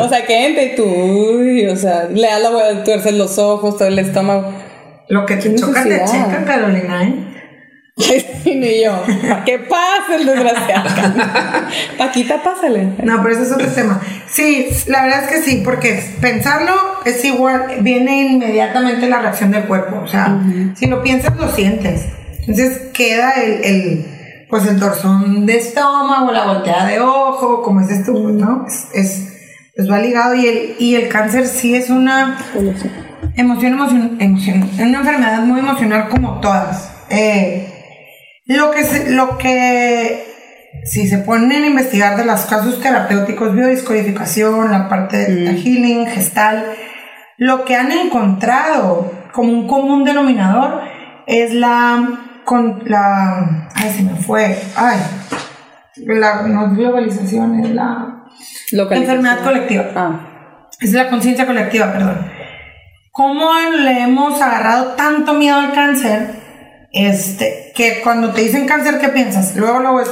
o 0.00 0.08
sea, 0.08 0.26
que 0.26 0.46
entra 0.46 0.62
y 0.64 0.74
tú, 0.74 0.84
uy, 0.84 1.66
o 1.66 1.76
sea, 1.76 2.04
le 2.04 2.26
das 2.26 2.42
la 2.42 2.50
vuelta, 2.50 2.84
tuerces 2.84 3.14
los 3.14 3.38
ojos, 3.38 3.76
todo 3.76 3.88
el 3.88 3.98
estómago. 3.98 4.52
Lo 5.08 5.24
que 5.24 5.36
te 5.36 5.50
¿Qué 5.50 5.54
choca 5.54 5.84
te 5.84 6.02
checa, 6.04 6.44
Carolina, 6.46 7.04
¿eh? 7.04 7.37
Y 7.98 8.84
yo, 8.84 9.02
¿para 9.28 9.44
qué 9.44 9.58
pasa 9.58 10.16
el 10.16 10.26
desgraciado? 10.26 10.88
Paquita, 11.98 12.42
pásale. 12.42 12.92
No, 13.02 13.22
pero 13.22 13.34
ese 13.34 13.42
es 13.42 13.52
otro 13.52 13.66
tema. 13.68 14.00
Sí, 14.30 14.68
la 14.86 15.02
verdad 15.02 15.24
es 15.24 15.30
que 15.30 15.42
sí, 15.42 15.62
porque 15.64 16.02
pensarlo 16.20 16.72
es 17.04 17.24
igual, 17.24 17.78
viene 17.80 18.22
inmediatamente 18.22 19.08
la 19.08 19.18
reacción 19.18 19.50
del 19.50 19.64
cuerpo. 19.64 20.00
O 20.04 20.06
sea, 20.06 20.40
si 20.76 20.86
lo 20.86 21.02
piensas, 21.02 21.36
lo 21.36 21.50
sientes. 21.50 22.06
Entonces 22.40 22.88
queda 22.94 23.32
el, 23.32 23.64
el, 23.64 24.46
pues 24.48 24.66
el 24.66 24.78
torzón 24.78 25.44
de 25.44 25.56
estómago, 25.56 26.30
la 26.32 26.46
volteada 26.46 26.86
de 26.86 27.00
ojo, 27.00 27.62
como 27.62 27.80
es 27.80 27.90
esto, 27.90 28.12
¿no? 28.12 28.64
Es, 28.66 28.86
es, 28.94 29.28
pues 29.76 29.90
va 29.90 29.98
ligado 29.98 30.34
y 30.34 30.46
el, 30.46 30.76
y 30.78 30.94
el 30.94 31.08
cáncer 31.08 31.46
sí 31.46 31.74
es 31.74 31.90
una 31.90 32.38
emoción, 33.36 33.74
emoción, 33.74 34.16
emoción, 34.20 34.70
es 34.72 34.80
una 34.80 34.98
enfermedad 35.00 35.40
muy 35.40 35.60
emocional 35.60 36.08
como 36.08 36.40
todas. 36.40 36.92
Eh, 37.10 37.77
lo 38.48 38.70
que, 38.72 38.82
se- 38.84 39.10
lo 39.10 39.38
que 39.38 40.24
si 40.84 41.06
se 41.06 41.18
ponen 41.18 41.62
a 41.62 41.66
investigar 41.66 42.16
de 42.16 42.24
los 42.24 42.40
casos 42.46 42.80
terapéuticos, 42.80 43.54
biodiscodificación, 43.54 44.70
la 44.70 44.88
parte 44.88 45.16
de 45.26 45.52
healing, 45.54 46.06
gestal, 46.06 46.64
lo 47.36 47.64
que 47.64 47.76
han 47.76 47.92
encontrado 47.92 49.12
como 49.32 49.52
un 49.52 49.66
común 49.68 50.04
denominador 50.04 50.80
es 51.26 51.52
la 51.54 52.20
con 52.44 52.82
la 52.86 53.68
ay 53.74 53.90
se 53.94 54.02
me 54.02 54.14
fue 54.16 54.58
ay 54.74 54.98
la 56.06 56.42
no 56.42 56.70
globalización 56.74 57.62
es 57.64 57.70
la 57.70 58.24
enfermedad 59.02 59.40
colectiva 59.44 59.84
Ah, 59.94 60.68
es 60.80 60.92
la 60.94 61.08
conciencia 61.10 61.44
colectiva, 61.46 61.92
perdón. 61.92 62.26
¿Cómo 63.12 63.50
le 63.84 64.02
hemos 64.04 64.40
agarrado 64.40 64.92
tanto 64.94 65.34
miedo 65.34 65.56
al 65.58 65.72
cáncer? 65.72 66.37
Este, 66.92 67.72
que 67.74 68.00
cuando 68.02 68.30
te 68.30 68.42
dicen 68.42 68.66
cáncer, 68.66 68.98
¿qué 68.98 69.08
piensas? 69.08 69.56
Luego, 69.56 69.80
luego 69.80 70.00
es 70.00 70.10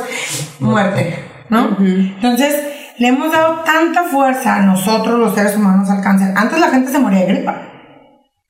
muerte, 0.61 1.19
¿no? 1.49 1.77
Entonces, 1.79 2.55
le 2.99 3.09
hemos 3.09 3.33
dado 3.33 3.61
tanta 3.61 4.05
fuerza 4.05 4.57
a 4.57 4.63
nosotros, 4.63 5.19
los 5.19 5.35
seres 5.35 5.57
humanos, 5.57 5.89
al 5.91 6.03
cáncer. 6.03 6.33
Antes 6.37 6.59
la 6.59 6.69
gente 6.69 6.91
se 6.91 6.99
moría 6.99 7.21
de 7.21 7.27
gripa. 7.27 7.63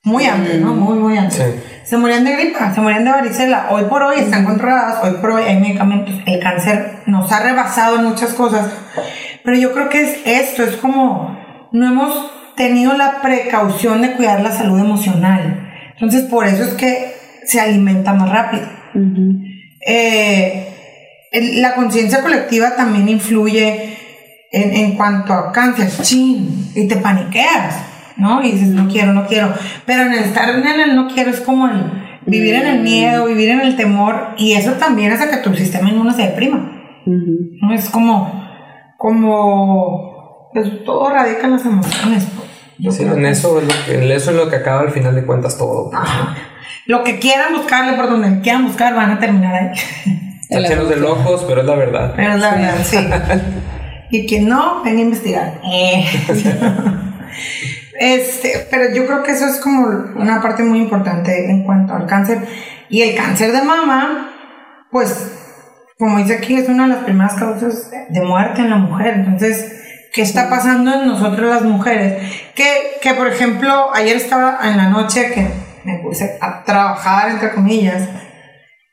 Muy 0.04 0.24
antes, 0.24 0.60
¿no? 0.60 0.72
Muy, 0.72 0.98
muy 0.98 1.18
antes. 1.18 1.36
Sí. 1.36 1.62
Se 1.84 1.96
morían 1.96 2.24
de 2.24 2.36
gripa, 2.36 2.72
se 2.72 2.80
morían 2.80 3.04
de 3.04 3.10
varicela. 3.10 3.66
Hoy 3.70 3.84
por 3.84 4.02
hoy 4.04 4.20
están 4.20 4.44
controladas, 4.44 5.02
hoy 5.02 5.18
por 5.20 5.32
hoy 5.32 5.42
hay 5.44 5.60
medicamentos. 5.60 6.14
El 6.26 6.40
cáncer 6.40 7.02
nos 7.06 7.30
ha 7.32 7.40
rebasado 7.40 7.96
en 7.96 8.04
muchas 8.04 8.34
cosas. 8.34 8.66
Pero 9.44 9.56
yo 9.56 9.72
creo 9.72 9.88
que 9.88 10.02
es 10.02 10.18
esto, 10.24 10.62
es 10.62 10.76
como 10.76 11.36
no 11.72 11.86
hemos 11.88 12.30
tenido 12.56 12.94
la 12.94 13.20
precaución 13.20 14.00
de 14.02 14.12
cuidar 14.12 14.40
la 14.40 14.52
salud 14.52 14.78
emocional. 14.78 15.70
Entonces, 15.94 16.24
por 16.24 16.46
eso 16.46 16.62
es 16.62 16.74
que 16.74 17.15
se 17.46 17.60
alimenta 17.60 18.12
más 18.12 18.28
rápido. 18.30 18.66
Eh, 19.86 20.68
el- 21.32 21.60
la 21.62 21.74
conciencia 21.74 22.22
colectiva 22.22 22.74
también 22.76 23.08
influye 23.08 23.96
en, 24.52 24.74
en 24.74 24.92
cuanto 24.92 25.32
a 25.32 25.52
cáncer, 25.52 25.88
chin, 26.02 26.70
y 26.74 26.88
te 26.88 26.96
paniqueas, 26.96 27.76
¿no? 28.16 28.42
Y 28.42 28.52
dices, 28.52 28.68
no 28.68 28.88
quiero, 28.88 29.12
no 29.12 29.26
quiero. 29.26 29.52
Pero 29.84 30.02
en 30.04 30.12
el 30.12 30.24
estar 30.24 30.48
en 30.50 30.66
el 30.80 30.94
no 30.96 31.08
quiero 31.08 31.30
es 31.30 31.40
como 31.40 31.68
el 31.68 31.92
vivir 32.26 32.54
en 32.54 32.66
el 32.66 32.80
miedo, 32.82 33.26
vivir 33.26 33.50
en 33.50 33.60
el 33.60 33.76
temor, 33.76 34.34
y 34.38 34.52
eso 34.54 34.72
también 34.72 35.12
hace 35.12 35.28
que 35.28 35.36
tu 35.38 35.54
sistema 35.54 35.88
inmune 35.90 36.12
se 36.14 36.22
deprima. 36.22 36.72
¿no? 37.06 37.72
Es 37.72 37.88
como, 37.90 38.44
como, 38.96 40.50
pues 40.52 40.84
todo 40.84 41.10
radica 41.10 41.46
en 41.46 41.52
las 41.52 41.64
emociones. 41.66 42.26
pues. 42.36 42.46
Yo 42.78 42.92
Sí, 42.92 43.04
en 43.04 43.14
que- 43.14 43.28
eso, 43.30 43.58
es 43.60 43.64
lo 43.66 43.84
que, 43.86 43.94
en 44.04 44.10
eso 44.10 44.30
es 44.32 44.36
lo 44.36 44.50
que 44.50 44.56
acaba 44.56 44.80
al 44.80 44.90
final 44.90 45.14
de 45.14 45.24
cuentas 45.24 45.56
todo. 45.56 45.90
pues, 45.90 46.02
Ajá. 46.02 46.36
Lo 46.86 47.02
que 47.02 47.18
quieran 47.18 47.54
buscarle 47.54 47.96
por 47.96 48.08
donde 48.08 48.40
quieran 48.40 48.64
buscar 48.64 48.94
van 48.94 49.10
a 49.10 49.18
terminar 49.18 49.54
ahí. 49.54 49.70
Está 50.48 50.60
lleno 50.60 50.84
de 50.84 50.96
locos, 50.96 51.44
pero 51.48 51.60
es 51.62 51.66
la 51.66 51.74
verdad. 51.74 52.12
Pero 52.14 52.34
es 52.34 52.40
la 52.40 52.50
verdad, 52.54 52.76
sí. 52.84 52.96
Y 54.08 54.24
quien 54.28 54.48
no, 54.48 54.84
ven 54.84 54.98
a 54.98 55.00
investigar. 55.00 55.60
Eh. 55.64 56.06
Este, 57.98 58.66
pero 58.70 58.94
yo 58.94 59.06
creo 59.06 59.22
que 59.22 59.32
eso 59.32 59.46
es 59.46 59.58
como 59.58 59.86
una 60.16 60.42
parte 60.42 60.62
muy 60.62 60.80
importante 60.80 61.50
en 61.50 61.64
cuanto 61.64 61.94
al 61.94 62.06
cáncer. 62.06 62.46
Y 62.90 63.00
el 63.00 63.16
cáncer 63.16 63.52
de 63.52 63.62
mama, 63.62 64.32
pues, 64.90 65.32
como 65.98 66.18
dice 66.18 66.34
aquí, 66.34 66.56
es 66.56 66.68
una 66.68 66.82
de 66.82 66.88
las 66.90 67.04
primeras 67.04 67.34
causas 67.34 67.90
de 67.90 68.20
muerte 68.20 68.60
en 68.60 68.68
la 68.68 68.76
mujer. 68.76 69.14
Entonces, 69.14 69.82
¿qué 70.12 70.20
está 70.20 70.50
pasando 70.50 70.92
en 70.92 71.06
nosotros 71.06 71.48
las 71.48 71.62
mujeres? 71.62 72.22
Que, 72.54 72.98
que 73.00 73.14
por 73.14 73.28
ejemplo, 73.28 73.88
ayer 73.94 74.16
estaba 74.16 74.58
en 74.62 74.76
la 74.76 74.90
noche 74.90 75.32
que 75.32 75.65
me 75.86 75.98
puse 76.02 76.36
a 76.40 76.62
trabajar, 76.64 77.30
entre 77.30 77.52
comillas, 77.52 78.08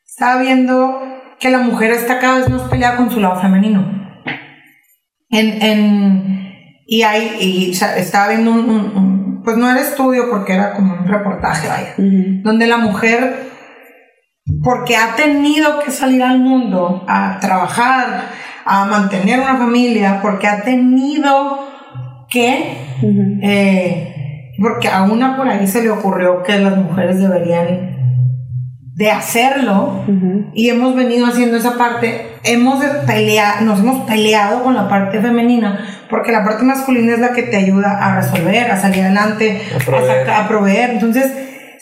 estaba 0.07 0.41
viendo 0.41 1.01
que 1.39 1.49
la 1.49 1.57
mujer 1.59 1.91
está 1.91 2.19
cada 2.19 2.37
vez 2.37 2.49
más 2.49 2.61
peleada 2.69 2.95
con 2.97 3.09
su 3.11 3.19
lado 3.19 3.41
femenino. 3.41 4.01
En, 5.29 5.61
en, 5.63 6.53
y 6.85 7.01
hay, 7.01 7.37
y 7.41 7.71
o 7.71 7.73
sea, 7.73 7.97
estaba 7.97 8.29
viendo 8.29 8.51
un, 8.51 8.69
un- 8.69 8.97
un- 8.97 9.41
pues 9.43 9.57
no 9.57 9.69
era 9.69 9.81
estudio 9.81 10.29
porque 10.29 10.53
era 10.53 10.73
como 10.73 10.93
un 10.93 11.07
reportaje, 11.07 11.67
vaya, 11.67 11.93
donde 12.43 12.65
la 12.67 12.77
mujer, 12.77 13.49
porque 14.63 14.95
ha 14.95 15.15
tenido 15.15 15.79
que 15.83 15.91
salir 15.91 16.23
al 16.23 16.39
mundo 16.39 17.03
a 17.09 17.39
trabajar, 17.41 18.27
a 18.63 18.85
mantener 18.85 19.39
una 19.41 19.57
familia, 19.57 20.19
porque 20.21 20.47
ha 20.47 20.61
tenido 20.61 21.67
que, 22.29 22.77
eh, 23.41 24.12
porque 24.61 24.87
a 24.87 25.03
una 25.03 25.35
por 25.37 25.47
ahí 25.47 25.67
se 25.67 25.81
le 25.81 25.89
ocurrió 25.89 26.43
que 26.43 26.59
las 26.59 26.77
mujeres 26.77 27.19
deberían 27.19 27.93
de 28.95 29.09
hacerlo 29.09 30.03
y 30.53 30.69
hemos 30.69 30.95
venido 30.95 31.25
haciendo 31.25 31.57
esa 31.57 31.77
parte, 31.77 32.27
hemos 32.43 32.83
peleado, 33.07 33.61
nos 33.65 33.79
hemos 33.79 34.05
peleado 34.05 34.63
con 34.63 34.75
la 34.75 34.87
parte 34.87 35.19
femenina 35.19 35.79
porque 36.09 36.31
la 36.31 36.43
parte 36.43 36.63
masculina 36.63 37.13
es 37.13 37.19
la 37.19 37.31
que 37.33 37.41
te 37.43 37.57
ayuda 37.57 37.97
a 37.99 38.15
resolver, 38.17 38.69
a 38.69 38.77
salir 38.77 39.03
adelante, 39.03 39.61
A 39.75 39.83
proveer. 39.83 40.29
a 40.29 40.47
proveer. 40.47 40.89
Entonces 40.91 41.31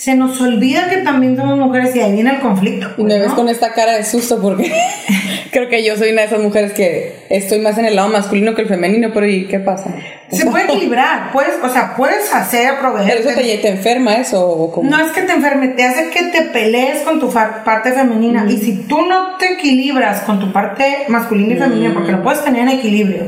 se 0.01 0.15
nos 0.15 0.41
olvida 0.41 0.89
que 0.89 0.97
también 0.97 1.37
somos 1.37 1.59
mujeres 1.59 1.95
y 1.95 1.99
ahí 1.99 2.13
viene 2.13 2.31
el 2.31 2.39
conflicto. 2.39 2.87
Pues, 2.95 3.07
me 3.07 3.19
ves 3.19 3.33
con 3.33 3.47
esta 3.49 3.71
cara 3.73 3.91
de 3.91 4.03
susto 4.03 4.41
porque 4.41 4.73
creo 5.51 5.69
que 5.69 5.85
yo 5.85 5.95
soy 5.95 6.11
una 6.11 6.21
de 6.21 6.27
esas 6.27 6.39
mujeres 6.39 6.73
que 6.73 7.17
estoy 7.29 7.59
más 7.59 7.77
en 7.77 7.85
el 7.85 7.95
lado 7.95 8.07
masculino 8.07 8.55
que 8.55 8.63
el 8.63 8.67
femenino, 8.67 9.11
pero 9.13 9.27
¿y 9.27 9.45
qué 9.45 9.59
pasa? 9.59 9.93
Se 10.31 10.47
puede 10.47 10.63
equilibrar, 10.73 11.31
puedes, 11.31 11.53
o 11.63 11.69
sea, 11.69 11.95
puedes 11.95 12.33
hacer, 12.33 12.79
proveer. 12.79 13.19
¿Pero 13.19 13.29
eso 13.29 13.39
te, 13.39 13.57
te 13.59 13.67
enferma 13.67 14.15
eso 14.15 14.43
o 14.43 14.71
cómo? 14.71 14.89
No 14.89 15.05
es 15.05 15.11
que 15.11 15.21
te 15.21 15.33
enferme, 15.33 15.67
te 15.67 15.83
hace 15.83 16.09
que 16.09 16.23
te 16.31 16.49
pelees 16.49 17.01
con 17.01 17.19
tu 17.19 17.31
parte 17.31 17.91
femenina. 17.91 18.47
Y 18.49 18.57
si 18.57 18.77
tú 18.87 19.03
no 19.03 19.37
te 19.37 19.53
equilibras 19.53 20.21
con 20.21 20.39
tu 20.39 20.51
parte 20.51 21.05
masculina 21.09 21.53
y 21.53 21.57
femenina, 21.57 21.93
porque 21.93 22.13
lo 22.13 22.23
puedes 22.23 22.43
tener 22.43 22.63
en 22.63 22.69
equilibrio, 22.69 23.27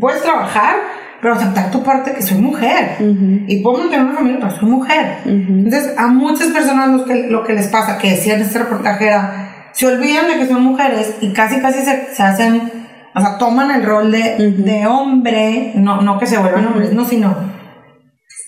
puedes 0.00 0.22
trabajar, 0.22 0.76
pero 1.24 1.36
aceptar 1.36 1.70
tu 1.70 1.82
parte 1.82 2.12
que 2.12 2.20
soy 2.20 2.36
mujer. 2.36 2.96
Y 3.48 3.62
puedo 3.62 3.78
mantener 3.78 4.04
una 4.04 4.14
familia, 4.14 4.40
pero 4.42 4.60
soy 4.60 4.68
mujer. 4.68 5.20
Entonces, 5.24 5.94
a 5.96 6.08
muchas 6.08 6.48
personas 6.48 6.90
lo 6.90 7.06
que, 7.06 7.28
lo 7.30 7.44
que 7.44 7.54
les 7.54 7.68
pasa, 7.68 7.96
que 7.96 8.10
decía 8.10 8.34
en 8.34 8.42
este 8.42 8.58
reportaje 8.58 9.06
era, 9.06 9.70
se 9.72 9.86
olvidan 9.86 10.28
de 10.28 10.34
que 10.36 10.46
son 10.46 10.62
mujeres 10.62 11.16
y 11.22 11.32
casi, 11.32 11.62
casi 11.62 11.78
se, 11.78 12.14
se 12.14 12.22
hacen, 12.22 12.70
o 13.14 13.20
sea, 13.22 13.38
toman 13.38 13.70
el 13.70 13.86
rol 13.86 14.12
de, 14.12 14.52
de 14.52 14.86
hombre, 14.86 15.72
no, 15.76 16.02
no 16.02 16.18
que 16.18 16.26
se 16.26 16.36
vuelvan 16.36 16.66
hombres, 16.66 16.92
no, 16.92 17.06
sino 17.06 17.34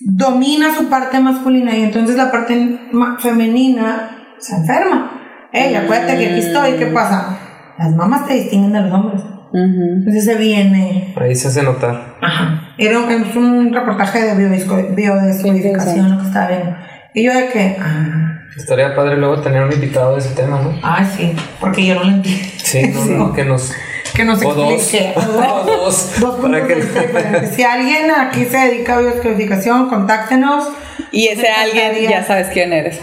domina 0.01 0.75
su 0.75 0.91
parte 0.91 1.19
masculina 1.19 1.75
y 1.75 1.85
entonces 1.85 2.15
la 2.15 2.31
parte 2.31 2.79
femenina 3.21 4.35
se 4.39 4.55
enferma. 4.55 5.49
Ey, 5.51 5.75
acuérdate 5.75 6.19
que 6.19 6.27
aquí 6.27 6.41
estoy, 6.41 6.73
¿qué 6.73 6.89
pasa? 6.89 7.39
Las 7.79 7.95
mamás 7.95 8.27
te 8.27 8.35
distinguen 8.35 8.75
de 8.75 8.83
los 8.83 8.93
hombres. 8.93 9.23
Entonces 9.65 10.25
se 10.25 10.35
viene. 10.37 11.15
Ahí 11.17 11.35
se 11.35 11.49
hace 11.49 11.63
notar. 11.63 12.17
Ajá. 12.21 12.75
Era 12.79 12.99
un, 12.99 13.11
es 13.11 13.35
un 13.37 13.73
reportaje 13.73 14.23
de 14.23 14.35
biodisco- 14.35 14.95
biodescodificación 14.95 16.11
lo 16.17 16.21
que 16.21 16.27
estaba 16.29 16.49
viendo. 16.49 16.77
Y 17.15 17.23
yo 17.25 17.33
de 17.33 17.49
que, 17.49 17.77
ah, 17.81 18.33
Estaría 18.57 18.95
padre 18.95 19.17
luego 19.19 19.41
tener 19.41 19.63
un 19.63 19.73
invitado 19.73 20.15
de 20.15 20.21
ese 20.21 20.35
tema, 20.35 20.61
¿no? 20.63 20.73
ay, 20.83 21.07
sí, 21.17 21.33
porque 21.61 21.85
yo 21.87 21.95
no 21.97 22.05
lo 22.05 22.11
entiendo. 22.11 22.45
Sí, 22.57 22.83
no, 22.89 23.05
no, 23.29 23.33
que 23.35 23.45
nos. 23.45 23.73
Que 24.15 24.25
nos 24.25 24.43
O 24.43 24.55
dos. 24.55 24.73
explique. 24.73 25.13
O 25.17 25.65
dos. 25.67 26.21
Dos 26.21 26.37
Para 26.37 26.67
que-. 26.67 27.47
Si 27.55 27.63
alguien 27.63 28.11
aquí 28.11 28.45
se 28.47 28.57
dedica 28.57 28.97
a 28.97 29.01
biodescodificación, 29.01 29.89
contáctenos. 29.89 30.69
Y 31.13 31.29
ese 31.29 31.49
alguien 31.49 32.11
ya 32.11 32.25
sabes 32.25 32.49
quién 32.49 32.73
eres. 32.73 32.99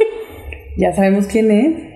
ya 0.76 0.94
sabemos 0.94 1.26
quién 1.26 1.50
es. 1.50 1.89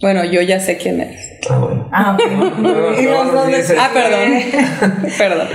Bueno, 0.00 0.24
yo 0.24 0.42
ya 0.42 0.60
sé 0.60 0.76
quién 0.76 1.00
eres. 1.00 1.38
Ah, 1.48 1.58
bueno. 1.58 1.88
Ah, 1.92 2.16
ok. 2.18 2.58
Luego- 2.58 3.00
Y 3.00 3.02
luego 3.04 3.24
los 3.24 3.32
nos 3.32 3.42
dos 3.44 3.46
de- 3.46 3.56
dices. 3.56 3.76
Ah, 3.78 3.90
perdón. 3.94 5.08
perdón. 5.18 5.48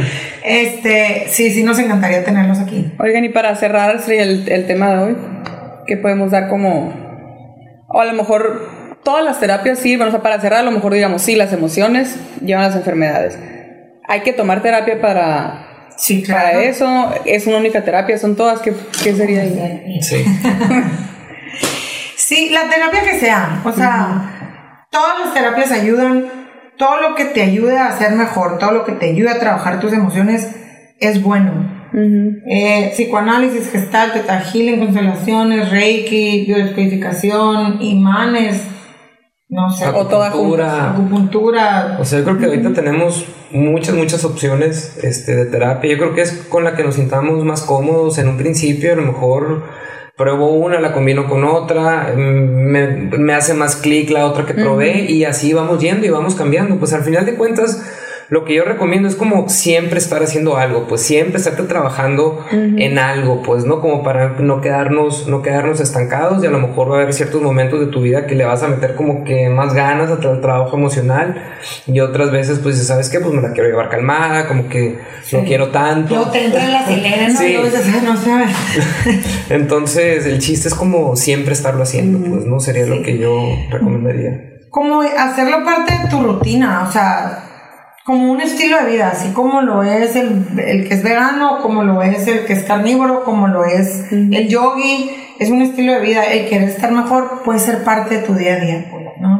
Este, 0.43 1.25
sí, 1.27 1.51
sí, 1.51 1.63
nos 1.63 1.77
encantaría 1.79 2.23
tenerlos 2.23 2.59
aquí. 2.59 2.91
Oigan, 2.99 3.25
y 3.25 3.29
para 3.29 3.55
cerrar 3.55 3.99
el, 4.07 4.49
el 4.49 4.65
tema 4.67 4.91
de 4.93 4.97
hoy, 5.03 5.17
¿qué 5.87 5.97
podemos 5.97 6.31
dar 6.31 6.47
como... 6.49 6.93
O 7.89 7.99
a 8.01 8.05
lo 8.05 8.13
mejor 8.13 8.69
todas 9.03 9.23
las 9.25 9.39
terapias 9.39 9.79
sirven, 9.79 10.07
o 10.07 10.11
sea, 10.11 10.21
para 10.21 10.39
cerrar 10.39 10.59
a 10.59 10.63
lo 10.63 10.71
mejor 10.71 10.93
digamos, 10.93 11.21
sí, 11.21 11.35
las 11.35 11.51
emociones 11.53 12.17
llevan 12.43 12.63
a 12.63 12.67
las 12.67 12.75
enfermedades. 12.77 13.37
Hay 14.07 14.21
que 14.21 14.31
tomar 14.33 14.61
terapia 14.61 15.01
para, 15.01 15.89
Sí, 15.97 16.23
para 16.27 16.51
claro. 16.51 16.59
eso, 16.61 17.13
es 17.25 17.45
una 17.47 17.57
única 17.57 17.83
terapia, 17.83 18.17
son 18.17 18.35
todas, 18.35 18.59
¿qué, 18.61 18.73
qué 19.03 19.13
sería? 19.13 19.43
Sí. 20.01 20.23
Sí, 22.29 22.49
la 22.51 22.69
terapia 22.69 23.01
que 23.01 23.19
sea. 23.19 23.59
O 23.65 23.71
sea, 23.71 24.85
todas 24.91 25.15
las 25.25 25.33
terapias 25.33 25.71
ayudan. 25.71 26.25
Todo 26.77 27.01
lo 27.01 27.15
que 27.15 27.25
te 27.25 27.41
ayude 27.41 27.75
a 27.75 27.91
ser 27.97 28.11
mejor, 28.11 28.59
todo 28.59 28.71
lo 28.71 28.85
que 28.85 28.91
te 28.91 29.07
ayude 29.07 29.31
a 29.31 29.39
trabajar 29.39 29.79
tus 29.79 29.91
emociones 29.93 30.47
es 30.99 31.23
bueno. 31.23 31.51
Eh, 32.47 32.91
psicoanálisis, 32.93 33.71
gestalt, 33.71 34.13
teta 34.13 34.41
healing, 34.41 34.77
constelaciones, 34.79 35.71
reiki, 35.71 36.45
biodescodificación, 36.45 37.81
imanes, 37.81 38.61
no 39.49 39.71
sé, 39.71 39.87
O 39.87 40.05
toda 40.05 40.27
Acupuntura. 40.27 40.91
acupuntura. 40.91 41.97
O 41.99 42.05
sea, 42.05 42.19
yo 42.19 42.25
creo 42.25 42.37
que 42.37 42.45
ahorita 42.45 42.73
tenemos 42.73 43.25
muchas, 43.49 43.95
muchas 43.95 44.23
opciones 44.23 44.99
este, 45.01 45.35
de 45.35 45.45
terapia. 45.45 45.89
Yo 45.93 45.97
creo 45.97 46.13
que 46.13 46.21
es 46.21 46.31
con 46.47 46.63
la 46.63 46.75
que 46.75 46.83
nos 46.83 46.93
sintamos 46.93 47.43
más 47.43 47.63
cómodos 47.63 48.19
en 48.19 48.29
un 48.29 48.37
principio. 48.37 48.93
A 48.93 48.95
lo 48.95 49.01
mejor 49.01 49.63
pruebo 50.19 50.51
una, 50.51 50.81
la 50.81 50.91
combino 50.91 51.29
con 51.29 51.45
otra, 51.45 52.13
mm, 52.13 52.19
me, 52.19 52.87
me 53.17 53.33
hace 53.33 53.53
más 53.53 53.77
clic 53.77 54.09
la 54.09 54.25
otra 54.25 54.45
que 54.45 54.53
probé 54.53 55.09
y 55.09 55.23
así 55.23 55.53
vamos 55.53 55.79
yendo 55.79 56.05
y 56.05 56.09
vamos 56.09 56.35
cambiando. 56.35 56.75
Pues 56.75 56.91
al 56.91 57.03
final 57.05 57.25
de 57.25 57.35
cuentas, 57.35 57.81
lo 58.29 58.45
que 58.45 58.53
yo 58.53 58.63
recomiendo 58.63 59.07
es 59.07 59.15
como 59.15 59.49
siempre 59.49 59.97
estar 59.97 60.21
haciendo 60.21 60.57
algo, 60.57 60.87
pues 60.87 61.01
siempre 61.01 61.37
estarte 61.37 61.63
trabajando 61.63 62.45
en 62.51 62.99
algo, 62.99 63.41
pues 63.41 63.65
no 63.65 63.81
como 63.81 64.03
para 64.03 64.35
no 64.39 64.61
quedarnos, 64.61 65.27
no 65.27 65.41
quedarnos 65.41 65.79
estancados 65.79 66.43
y 66.43 66.47
a 66.47 66.51
lo 66.51 66.59
mejor 66.59 66.91
va 66.91 66.97
a 66.99 67.01
haber 67.01 67.13
ciertos 67.13 67.41
momentos 67.41 67.79
de 67.79 67.87
tu 67.87 68.01
vida 68.01 68.27
que 68.27 68.35
le 68.35 68.45
vas 68.45 68.61
a 68.61 68.67
meter 68.67 68.93
como 68.95 69.23
que 69.23 69.49
más 69.49 69.73
ganas 69.73 70.11
al 70.11 70.19
tra- 70.19 70.39
trabajo 70.41 70.77
emocional 70.77 71.41
y 71.87 71.99
otras 72.01 72.29
veces 72.31 72.59
pues 72.59 72.77
sabes 72.85 73.09
qué, 73.09 73.19
pues 73.19 73.33
me 73.33 73.41
la 73.41 73.51
quiero 73.53 73.67
llevar 73.69 73.89
calmada, 73.89 74.47
como 74.47 74.69
que 74.69 74.99
no 75.31 75.43
quiero 75.43 75.69
tanto. 75.69 76.13
Luego 76.15 76.29
te 76.31 76.45
entra 76.45 76.67
la 76.67 76.79
acelera, 76.81 77.27
¿no? 77.29 77.35
Sí. 77.39 77.45
Y 77.45 77.53
luego 77.53 77.65
dices, 77.65 77.85
"Ay, 77.93 78.01
no 78.05 78.15
sé, 78.17 78.31
a 78.31 78.37
ver". 78.37 78.47
Entonces 79.49 80.25
el 80.25 80.39
chiste 80.39 80.67
es 80.67 80.75
como 80.75 81.15
siempre 81.15 81.53
estarlo 81.53 81.83
haciendo, 81.83 82.19
pues 82.29 82.45
no 82.45 82.59
sería 82.59 82.85
lo 82.85 83.01
que 83.01 83.17
yo 83.17 83.41
recomendaría. 83.71 84.45
como 84.69 85.01
hacerlo 85.01 85.65
parte 85.65 85.93
de 85.93 86.09
tu 86.09 86.21
rutina, 86.21 86.85
o 86.87 86.91
sea, 86.91 87.45
como 88.09 88.31
un 88.31 88.41
estilo 88.41 88.77
de 88.83 88.91
vida, 88.91 89.09
así 89.13 89.29
como 89.33 89.61
lo 89.61 89.83
es 89.83 90.15
el, 90.15 90.43
el 90.57 90.87
que 90.87 90.95
es 90.95 91.03
vegano, 91.03 91.59
como 91.61 91.83
lo 91.83 92.01
es 92.01 92.27
el 92.27 92.43
que 92.45 92.53
es 92.53 92.63
carnívoro, 92.63 93.23
como 93.23 93.47
lo 93.47 93.63
es 93.65 94.11
el 94.11 94.47
yogi, 94.47 95.11
es 95.37 95.51
un 95.51 95.61
estilo 95.61 95.93
de 95.93 95.99
vida, 95.99 96.23
el 96.23 96.49
querer 96.49 96.69
estar 96.69 96.91
mejor 96.91 97.43
puede 97.45 97.59
ser 97.59 97.83
parte 97.83 98.15
de 98.17 98.23
tu 98.23 98.33
día 98.33 98.55
a 98.55 98.59
día, 98.61 98.85
¿no? 99.21 99.39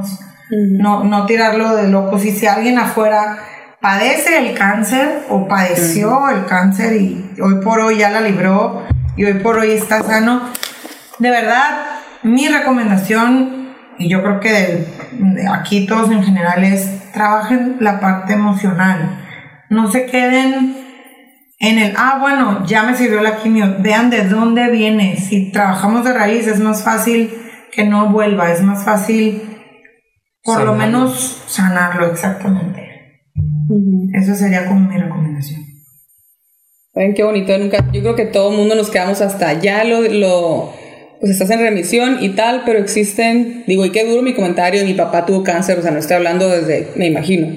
No, 0.52 1.04
no 1.04 1.26
tirarlo 1.26 1.76
de 1.76 1.88
loco. 1.88 2.20
Si, 2.20 2.30
si 2.32 2.46
alguien 2.46 2.78
afuera 2.78 3.40
padece 3.82 4.38
el 4.38 4.56
cáncer 4.56 5.24
o 5.30 5.48
padeció 5.48 6.30
el 6.30 6.46
cáncer 6.46 6.96
y 7.02 7.32
hoy 7.42 7.56
por 7.64 7.80
hoy 7.80 7.98
ya 7.98 8.12
la 8.12 8.22
libró 8.22 8.84
y 9.18 9.26
hoy 9.26 9.34
por 9.46 9.58
hoy 9.58 9.72
está 9.72 10.04
sano, 10.04 10.42
de 11.18 11.30
verdad, 11.32 11.86
mi 12.22 12.48
recomendación, 12.50 13.70
y 13.98 14.10
yo 14.10 14.22
creo 14.22 14.40
que 14.40 14.52
de- 14.52 14.88
de 15.42 15.48
aquí 15.48 15.88
todos 15.88 16.12
en 16.12 16.24
general 16.24 16.64
es 16.64 16.88
trabajen 17.14 17.78
la 17.80 18.00
parte 18.00 18.34
emocional. 18.34 19.26
no 19.70 19.92
se 19.92 20.06
queden 20.06 20.76
en 21.60 21.78
el, 21.78 21.94
ah, 21.98 22.18
bueno, 22.20 22.66
ya 22.66 22.84
me 22.84 22.96
sirvió 22.96 23.22
la 23.22 23.38
quimio, 23.38 23.76
vean 23.80 24.10
de 24.10 24.24
dónde 24.24 24.72
viene. 24.72 25.18
Si 25.18 25.52
trabajamos 25.52 26.06
de 26.06 26.14
raíz 26.14 26.48
es 26.48 26.60
más 26.60 26.84
fácil 26.84 27.34
que 27.72 27.84
no 27.84 28.10
vuelva, 28.10 28.52
es 28.52 28.62
más 28.62 28.86
fácil 28.86 29.42
por 30.44 30.64
lo 30.64 30.74
menos 30.74 31.44
sanarlo 31.48 32.08
exactamente. 32.08 32.88
Eso 34.14 34.36
sería 34.36 34.66
como 34.66 34.90
mi 34.90 34.98
recomendación. 34.98 35.66
Ven 36.96 37.14
qué 37.14 37.24
bonito, 37.24 37.58
nunca, 37.58 37.86
yo 37.92 38.02
creo 38.02 38.16
que 38.16 38.26
todo 38.26 38.52
el 38.52 38.58
mundo 38.58 38.76
nos 38.76 38.90
quedamos 38.90 39.22
hasta 39.22 39.54
ya 39.54 39.84
lo, 39.84 40.02
lo, 40.02 40.74
pues 41.20 41.32
estás 41.32 41.50
en 41.50 41.60
remisión 41.60 42.18
y 42.22 42.30
tal, 42.30 42.64
pero 42.66 42.80
existen, 42.80 43.64
digo, 43.68 43.86
y 43.86 43.92
qué 43.92 44.06
duro 44.06 44.22
mi 44.22 44.34
comentario, 44.34 44.86
mi 44.86 44.94
papá 44.94 45.26
tuvo 45.26 45.44
cáncer, 45.44 45.78
o 45.78 45.82
sea, 45.82 45.92
no 45.92 46.00
estoy 46.00 46.16
hablando 46.16 46.50
desde, 46.50 46.88
me 46.96 47.08
imagino, 47.08 47.48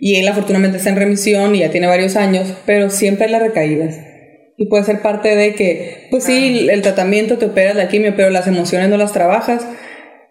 y 0.00 0.16
él 0.16 0.28
afortunadamente 0.28 0.78
está 0.78 0.90
en 0.90 0.96
remisión 0.96 1.54
y 1.54 1.60
ya 1.60 1.70
tiene 1.70 1.86
varios 1.86 2.16
años, 2.16 2.52
pero 2.66 2.90
siempre 2.90 3.28
las 3.28 3.42
recaídas. 3.42 3.96
Y 4.56 4.66
puede 4.66 4.84
ser 4.84 5.02
parte 5.02 5.34
de 5.34 5.54
que, 5.54 6.08
pues 6.10 6.24
sí, 6.24 6.68
el 6.70 6.82
tratamiento 6.82 7.38
te 7.38 7.46
operas 7.46 7.74
la 7.74 7.88
quimio, 7.88 8.14
pero 8.14 8.30
las 8.30 8.46
emociones 8.46 8.88
no 8.88 8.96
las 8.96 9.12
trabajas. 9.12 9.66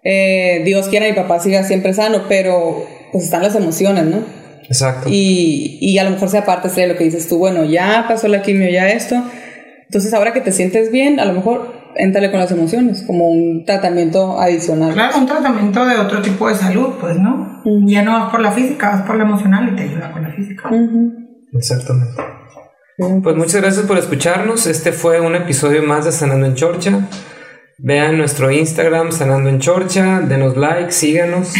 Eh, 0.03 0.61
Dios 0.63 0.87
quiera, 0.87 1.07
mi 1.07 1.13
papá 1.13 1.39
siga 1.39 1.63
siempre 1.63 1.93
sano, 1.93 2.25
pero 2.29 2.87
pues 3.11 3.25
están 3.25 3.43
las 3.43 3.55
emociones, 3.55 4.05
¿no? 4.05 4.23
Exacto. 4.63 5.09
Y, 5.09 5.77
y 5.81 5.97
a 5.97 6.05
lo 6.05 6.11
mejor 6.11 6.29
sea 6.29 6.45
parte 6.45 6.69
de 6.69 6.87
lo 6.87 6.95
que 6.95 7.03
dices 7.03 7.27
tú, 7.27 7.37
bueno, 7.37 7.65
ya 7.65 8.05
pasó 8.07 8.27
la 8.29 8.41
quimio, 8.41 8.69
ya 8.69 8.89
esto. 8.89 9.21
Entonces 9.85 10.13
ahora 10.13 10.33
que 10.33 10.41
te 10.41 10.51
sientes 10.51 10.91
bien, 10.91 11.19
a 11.19 11.25
lo 11.25 11.33
mejor 11.33 11.82
éntrale 11.95 12.31
con 12.31 12.39
las 12.39 12.51
emociones, 12.51 13.03
como 13.05 13.29
un 13.29 13.65
tratamiento 13.65 14.39
adicional. 14.39 14.93
Claro, 14.93 15.17
un 15.17 15.25
tratamiento 15.25 15.85
de 15.85 15.97
otro 15.97 16.21
tipo 16.21 16.47
de 16.47 16.55
salud, 16.55 16.95
pues, 16.99 17.17
¿no? 17.17 17.61
Ya 17.85 18.03
no 18.03 18.13
vas 18.13 18.31
por 18.31 18.41
la 18.41 18.51
física, 18.51 18.91
vas 18.91 19.01
por 19.03 19.15
la 19.17 19.23
emocional 19.23 19.69
y 19.71 19.75
te 19.75 19.83
ayuda 19.83 20.11
con 20.11 20.23
la 20.23 20.31
física. 20.31 20.69
Exactamente. 21.53 22.21
Pues 22.97 23.35
muchas 23.35 23.61
gracias 23.61 23.85
por 23.85 23.97
escucharnos. 23.97 24.67
Este 24.67 24.91
fue 24.91 25.19
un 25.19 25.35
episodio 25.35 25.83
más 25.83 26.05
de 26.05 26.11
Sanando 26.11 26.45
en 26.45 26.55
Chorcha. 26.55 27.07
Vean 27.79 28.17
nuestro 28.17 28.51
Instagram, 28.51 29.11
Sanando 29.11 29.49
en 29.49 29.59
Chorcha. 29.59 30.21
Denos 30.21 30.55
like, 30.55 30.91
síganos. 30.91 31.53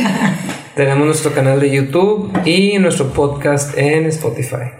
Tenemos 0.74 1.06
nuestro 1.06 1.32
canal 1.32 1.60
de 1.60 1.70
YouTube 1.70 2.32
y 2.44 2.78
nuestro 2.78 3.08
podcast 3.12 3.76
en 3.78 4.06
Spotify. 4.06 4.70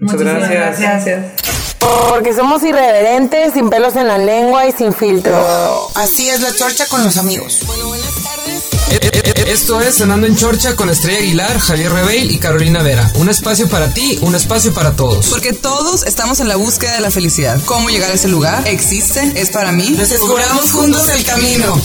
Muchas 0.00 0.20
Muchísimas 0.20 0.50
gracias. 0.50 1.04
gracias. 1.04 1.61
Porque 2.08 2.34
somos 2.34 2.62
irreverentes, 2.62 3.54
sin 3.54 3.70
pelos 3.70 3.96
en 3.96 4.06
la 4.06 4.18
lengua 4.18 4.66
y 4.66 4.72
sin 4.72 4.92
filtro. 4.92 5.34
Así 5.94 6.28
es 6.28 6.40
la 6.40 6.54
chorcha 6.54 6.86
con 6.86 7.02
los 7.04 7.16
amigos. 7.16 7.60
Esto 9.46 9.80
es 9.80 9.96
Sanando 9.96 10.26
en 10.26 10.36
Chorcha 10.36 10.76
con 10.76 10.88
Estrella 10.90 11.18
Aguilar, 11.18 11.58
Javier 11.58 11.92
Rebeil 11.92 12.30
y 12.30 12.38
Carolina 12.38 12.82
Vera. 12.82 13.10
Un 13.16 13.28
espacio 13.28 13.68
para 13.68 13.92
ti, 13.92 14.18
un 14.22 14.34
espacio 14.34 14.72
para 14.72 14.92
todos. 14.92 15.28
Porque 15.28 15.52
todos 15.52 16.04
estamos 16.04 16.40
en 16.40 16.48
la 16.48 16.56
búsqueda 16.56 16.94
de 16.94 17.00
la 17.00 17.10
felicidad. 17.10 17.60
¿Cómo 17.64 17.88
llegar 17.88 18.10
a 18.10 18.14
ese 18.14 18.28
lugar? 18.28 18.66
¿Existe? 18.66 19.32
¿Es 19.34 19.50
para 19.50 19.72
mí? 19.72 19.94
Descubramos 19.96 20.70
juntos 20.70 21.08
el 21.08 21.24
camino. 21.24 21.80